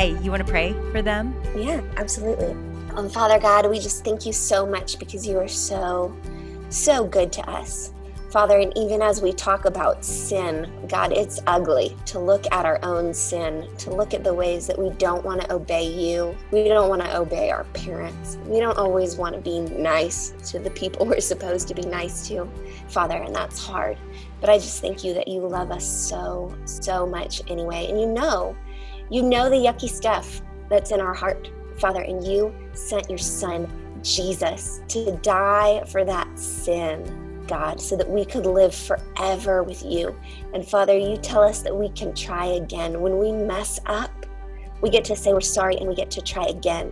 Hey, 0.03 0.19
you 0.21 0.31
want 0.31 0.45
to 0.45 0.51
pray 0.51 0.73
for 0.91 1.01
them? 1.01 1.33
Yeah, 1.55 1.79
absolutely. 1.95 2.51
Um, 2.97 3.09
Father 3.09 3.39
God, 3.39 3.69
we 3.69 3.79
just 3.79 4.03
thank 4.03 4.25
you 4.25 4.33
so 4.33 4.65
much 4.65 4.99
because 4.99 5.25
you 5.25 5.37
are 5.39 5.47
so, 5.47 6.13
so 6.67 7.05
good 7.05 7.31
to 7.31 7.49
us. 7.49 7.93
Father, 8.29 8.59
and 8.59 8.77
even 8.77 9.01
as 9.01 9.21
we 9.21 9.31
talk 9.31 9.63
about 9.63 10.03
sin, 10.03 10.69
God, 10.89 11.13
it's 11.13 11.39
ugly 11.47 11.95
to 12.07 12.19
look 12.19 12.43
at 12.51 12.65
our 12.65 12.83
own 12.83 13.13
sin, 13.13 13.65
to 13.77 13.91
look 13.91 14.13
at 14.13 14.25
the 14.25 14.33
ways 14.33 14.67
that 14.67 14.77
we 14.77 14.89
don't 14.97 15.23
want 15.23 15.39
to 15.39 15.53
obey 15.53 15.87
you. 15.87 16.35
We 16.51 16.67
don't 16.67 16.89
want 16.89 17.01
to 17.03 17.17
obey 17.17 17.49
our 17.49 17.63
parents. 17.73 18.37
We 18.45 18.59
don't 18.59 18.77
always 18.77 19.15
want 19.15 19.35
to 19.35 19.41
be 19.41 19.61
nice 19.61 20.33
to 20.51 20.59
the 20.59 20.71
people 20.71 21.05
we're 21.05 21.21
supposed 21.21 21.69
to 21.69 21.73
be 21.73 21.83
nice 21.83 22.27
to, 22.27 22.45
Father, 22.89 23.15
and 23.15 23.33
that's 23.33 23.65
hard. 23.65 23.97
But 24.41 24.49
I 24.49 24.57
just 24.57 24.81
thank 24.81 25.05
you 25.05 25.13
that 25.13 25.29
you 25.29 25.47
love 25.47 25.71
us 25.71 25.85
so, 25.85 26.53
so 26.65 27.07
much 27.07 27.41
anyway. 27.49 27.87
And 27.87 28.01
you 28.01 28.07
know, 28.07 28.53
you 29.09 29.23
know 29.23 29.49
the 29.49 29.55
yucky 29.55 29.89
stuff 29.89 30.41
that's 30.69 30.91
in 30.91 30.99
our 30.99 31.13
heart, 31.13 31.49
Father, 31.77 32.01
and 32.01 32.25
you 32.25 32.53
sent 32.73 33.09
your 33.09 33.17
son, 33.17 33.67
Jesus, 34.01 34.81
to 34.89 35.17
die 35.21 35.83
for 35.87 36.03
that 36.05 36.27
sin 36.37 37.23
God, 37.47 37.79
so 37.79 37.95
that 37.95 38.09
we 38.09 38.25
could 38.25 38.45
live 38.45 38.73
forever 38.73 39.63
with 39.63 39.83
you. 39.83 40.15
And 40.53 40.67
Father, 40.67 40.97
you 40.97 41.17
tell 41.17 41.43
us 41.43 41.61
that 41.61 41.75
we 41.75 41.89
can 41.89 42.13
try 42.13 42.45
again. 42.45 43.01
When 43.01 43.17
we 43.17 43.31
mess 43.31 43.79
up, 43.85 44.11
we 44.81 44.89
get 44.89 45.05
to 45.05 45.15
say 45.15 45.33
we're 45.33 45.41
sorry 45.41 45.77
and 45.77 45.87
we 45.87 45.95
get 45.95 46.11
to 46.11 46.21
try 46.21 46.45
again. 46.45 46.91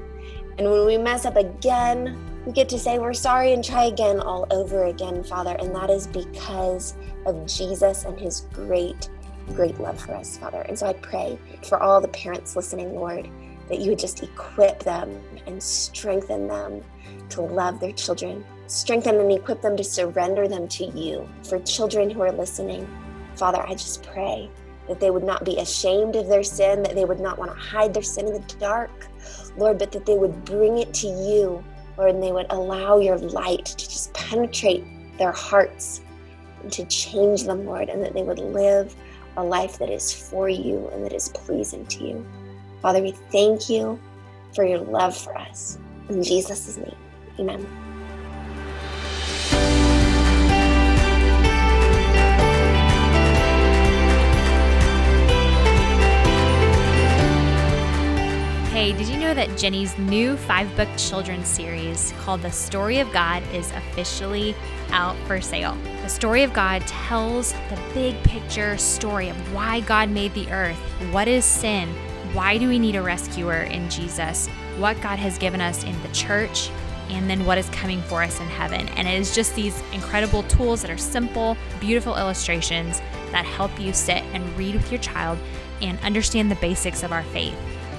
And 0.58 0.70
when 0.70 0.86
we 0.86 0.98
mess 0.98 1.26
up 1.26 1.36
again, 1.36 2.18
we 2.46 2.52
get 2.52 2.70
to 2.70 2.80
say 2.80 3.00
we're 3.00 3.14
sorry 3.14 3.54
and 3.54 3.64
try 3.64 3.86
again 3.86 4.20
all 4.20 4.48
over 4.52 4.86
again, 4.86 5.24
Father. 5.24 5.56
And 5.60 5.74
that 5.76 5.90
is 5.90 6.08
because 6.08 6.96
of 7.26 7.46
Jesus 7.46 8.04
and 8.04 8.20
his 8.20 8.42
great, 8.54 9.10
great 9.52 9.80
love 9.80 10.00
for 10.00 10.16
us, 10.16 10.38
Father. 10.38 10.62
And 10.62 10.78
so 10.78 10.88
I 10.88 10.94
pray 10.94 11.38
for 11.64 11.82
all 11.82 12.02
the 12.02 12.08
parents 12.10 12.56
listening, 12.56 12.96
Lord, 12.96 13.30
that 13.70 13.80
you 13.80 13.90
would 13.90 14.00
just 14.00 14.24
equip 14.24 14.84
them 14.84 15.22
and 15.48 15.62
strengthen 15.62 16.48
them 16.48 16.84
to 17.30 17.42
love 17.42 17.80
their 17.80 17.94
children 17.94 18.44
Strengthen 18.72 19.20
and 19.20 19.30
equip 19.34 19.62
them 19.62 19.76
to 19.76 19.84
surrender 19.84 20.48
them 20.48 20.66
to 20.70 20.86
you. 20.86 21.28
For 21.44 21.60
children 21.60 22.10
who 22.10 22.22
are 22.22 22.32
listening, 22.32 22.88
Father, 23.36 23.62
I 23.68 23.72
just 23.72 24.02
pray 24.02 24.50
that 24.88 25.02
they 25.02 25.12
would 25.12 25.26
not 25.26 25.44
be 25.44 25.58
ashamed 25.58 26.16
of 26.16 26.30
their 26.30 26.42
sin, 26.42 26.82
that 26.84 26.96
they 26.96 27.04
would 27.04 27.20
not 27.20 27.38
want 27.38 27.52
to 27.52 27.58
hide 27.58 27.94
their 27.94 28.02
sin 28.02 28.28
in 28.28 28.34
the 28.34 28.56
dark, 28.60 28.90
Lord, 29.58 29.78
but 29.78 29.92
that 29.92 30.06
they 30.06 30.18
would 30.18 30.46
bring 30.46 30.78
it 30.78 30.94
to 30.96 31.08
you, 31.08 31.62
Lord, 31.98 32.12
and 32.12 32.24
they 32.24 32.32
would 32.32 32.46
allow 32.50 33.00
your 33.00 33.18
light 33.18 33.66
to 33.66 33.90
just 33.90 34.14
penetrate 34.14 34.86
their 35.18 35.34
hearts 35.34 36.00
and 36.64 36.72
to 36.72 36.86
change 36.86 37.44
them, 37.44 37.66
Lord, 37.66 37.90
and 37.90 38.02
that 38.02 38.14
they 38.14 38.24
would 38.24 38.40
live 38.40 38.96
a 39.38 39.44
life 39.44 39.78
that 39.80 39.90
is 39.90 40.14
for 40.14 40.50
you 40.50 40.88
and 40.94 41.06
that 41.06 41.14
is 41.14 41.30
pleasing 41.30 41.86
to 41.88 42.04
you. 42.04 42.26
Father, 42.82 43.02
we 43.02 43.12
thank 43.32 43.70
you 43.70 44.00
for 44.54 44.66
your 44.66 44.80
love 44.80 45.16
for 45.16 45.38
us. 45.38 45.78
In 46.10 46.24
Jesus' 46.24 46.78
name, 46.78 46.96
amen. 47.40 47.66
Hey, 58.72 58.94
did 58.94 59.08
you 59.10 59.18
know 59.20 59.36
that 59.36 59.58
Jennie's 59.58 59.96
new 60.00 60.36
five 60.36 60.76
book 60.76 60.90
children's 60.98 61.48
series 61.48 62.14
called 62.20 62.42
The 62.42 62.52
Story 62.52 62.98
of 62.98 63.12
God 63.14 63.44
is 63.54 63.70
officially 63.74 64.56
out 64.90 65.16
for 65.28 65.40
sale? 65.40 65.78
The 66.02 66.10
Story 66.10 66.42
of 66.42 66.52
God 66.52 66.82
tells 66.88 67.54
the 67.70 67.80
big 67.94 68.22
picture 68.24 68.76
story 68.78 69.30
of 69.30 69.54
why 69.54 69.82
God 69.82 70.10
made 70.10 70.34
the 70.34 70.50
earth, 70.52 70.78
what 71.12 71.28
is 71.28 71.46
sin, 71.46 71.90
why 72.34 72.58
do 72.58 72.68
we 72.68 72.80
need 72.80 72.96
a 72.96 73.04
rescuer 73.04 73.64
in 73.64 73.88
Jesus, 73.88 74.48
what 74.78 75.00
God 75.02 75.20
has 75.20 75.38
given 75.38 75.62
us 75.62 75.84
in 75.84 76.02
the 76.02 76.08
church, 76.10 76.72
and 77.10 77.30
then 77.30 77.46
what 77.46 77.60
is 77.60 77.70
coming 77.70 78.02
for 78.02 78.24
us 78.24 78.40
in 78.40 78.48
heaven. 78.48 78.88
And 78.90 79.08
it 79.08 79.14
is 79.14 79.36
just 79.36 79.54
these 79.54 79.80
incredible 79.94 80.42
tools 80.44 80.82
that 80.82 80.90
are 80.90 80.98
simple, 80.98 81.56
beautiful 81.80 82.18
illustrations 82.18 83.00
that 83.32 83.46
help 83.46 83.80
you 83.80 83.94
sit 83.94 84.24
and 84.34 84.58
read 84.58 84.74
with 84.74 84.92
your 84.92 85.02
child 85.02 85.38
and 85.84 86.00
understand 86.00 86.50
the 86.50 86.56
basics 86.56 87.04
of 87.04 87.12
our 87.12 87.24
faith. 87.26 87.56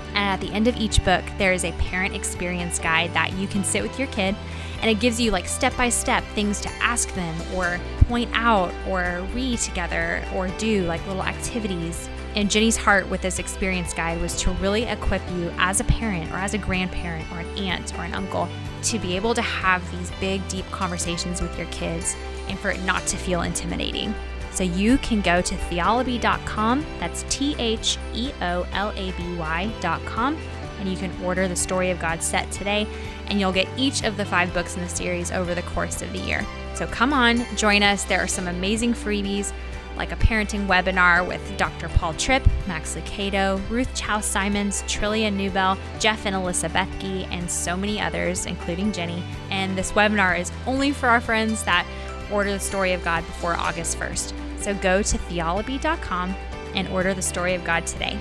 And 0.09 0.19
at 0.19 0.41
the 0.41 0.53
end 0.53 0.67
of 0.67 0.77
each 0.77 1.05
book, 1.05 1.23
there 1.39 1.53
is 1.53 1.65
a 1.65 1.73
parent 1.73 2.17
experience 2.17 2.81
guide 2.81 3.15
that 3.15 3.33
you 3.35 3.47
can 3.47 3.63
sit 3.63 3.83
with 3.83 3.97
your 3.97 4.09
kid 4.09 4.35
and 4.83 4.91
it 4.91 5.01
gives 5.01 5.21
you 5.21 5.31
like 5.31 5.47
step 5.47 5.75
by 5.77 5.89
step 5.89 6.25
things 6.35 6.61
to 6.61 6.69
ask 6.81 7.15
them 7.15 7.35
or 7.55 7.81
point 8.09 8.29
out 8.35 8.75
or 8.87 9.25
read 9.33 9.59
together 9.61 10.23
or 10.35 10.49
do 10.59 10.83
like 10.85 11.05
little 11.07 11.23
activities. 11.23 12.09
And 12.35 12.51
Jennie's 12.51 12.77
heart 12.77 13.09
with 13.09 13.23
this 13.23 13.39
experience 13.39 13.95
guide 13.95 14.21
was 14.21 14.37
to 14.41 14.51
really 14.55 14.83
equip 14.83 15.23
you 15.33 15.53
as 15.59 15.81
a 15.81 15.85
parent 15.85 16.31
or 16.33 16.37
as 16.37 16.55
a 16.55 16.59
grandparent 16.59 17.31
or 17.33 17.41
an 17.41 17.59
aunt 17.59 17.97
or 17.97 18.05
an 18.05 18.15
uncle 18.15 18.49
to 18.85 18.99
be 18.99 19.15
able 19.15 19.35
to 19.35 19.43
have 19.43 19.89
these 19.93 20.11
big, 20.19 20.47
deep 20.49 20.69
conversations 20.71 21.41
with 21.41 21.57
your 21.57 21.69
kids 21.69 22.17
and 22.49 22.59
for 22.59 22.71
it 22.71 22.83
not 22.83 23.07
to 23.07 23.17
feel 23.17 23.43
intimidating. 23.43 24.13
So 24.51 24.65
you 24.65 24.99
can 24.99 25.21
go 25.21 25.41
to 25.41 25.55
theolaby.com, 25.55 26.85
that's 26.99 27.25
T 27.31 27.55
H 27.59 27.97
E 28.15 28.33
O 28.43 28.67
L 28.73 28.91
A 28.97 29.13
B 29.13 29.37
Y.com, 29.37 30.37
and 30.83 30.91
you 30.91 30.97
can 30.97 31.13
order 31.23 31.47
the 31.47 31.55
Story 31.55 31.91
of 31.91 32.01
God 32.01 32.21
set 32.23 32.51
today, 32.51 32.89
and 33.29 33.39
you'll 33.39 33.53
get 33.53 33.69
each 33.77 34.03
of 34.03 34.17
the 34.17 34.25
five 34.25 34.53
books 34.53 34.75
in 34.75 34.83
the 34.83 34.89
series 34.89 35.31
over 35.31 35.55
the 35.55 35.63
course 35.63 36.03
of 36.03 36.13
the 36.13 36.19
year. 36.19 36.45
So 36.75 36.89
come 36.89 37.13
on, 37.13 37.45
join 37.57 37.85
us. 37.85 38.03
There 38.03 38.21
are 38.21 38.27
some 38.27 38.49
amazing 38.49 38.95
freebies 38.95 39.53
like 39.97 40.11
a 40.11 40.17
parenting 40.17 40.67
webinar 40.67 41.25
with 41.25 41.57
Dr. 41.57 41.89
Paul 41.91 42.15
Tripp, 42.15 42.45
Max 42.67 42.97
Lucado, 42.97 43.61
Ruth 43.71 43.95
Chou 43.95 44.21
Simons, 44.21 44.83
Trillia 44.83 45.33
Newbell, 45.33 45.79
Jeff 46.01 46.27
and 46.27 46.35
Alyssa 46.35 46.69
Bethke, 46.69 47.29
and 47.31 47.49
so 47.49 47.77
many 47.77 48.01
others, 48.01 48.47
including 48.47 48.91
Jennie. 48.91 49.23
And 49.51 49.79
this 49.79 49.93
webinar 49.93 50.37
is 50.37 50.51
only 50.67 50.91
for 50.91 51.09
our 51.09 51.21
friends 51.21 51.63
that 51.63 51.87
order 52.33 52.51
the 52.51 52.59
story 52.59 52.93
of 52.93 53.05
God 53.05 53.25
before 53.27 53.55
August 53.55 54.01
1st. 54.01 54.33
So 54.59 54.75
go 54.75 55.01
to 55.03 55.19
theolaby.com 55.19 56.35
and 56.75 56.89
order 56.89 57.15
the 57.15 57.23
story 57.23 57.55
of 57.55 57.63
God 57.63 57.87
today. 57.87 58.19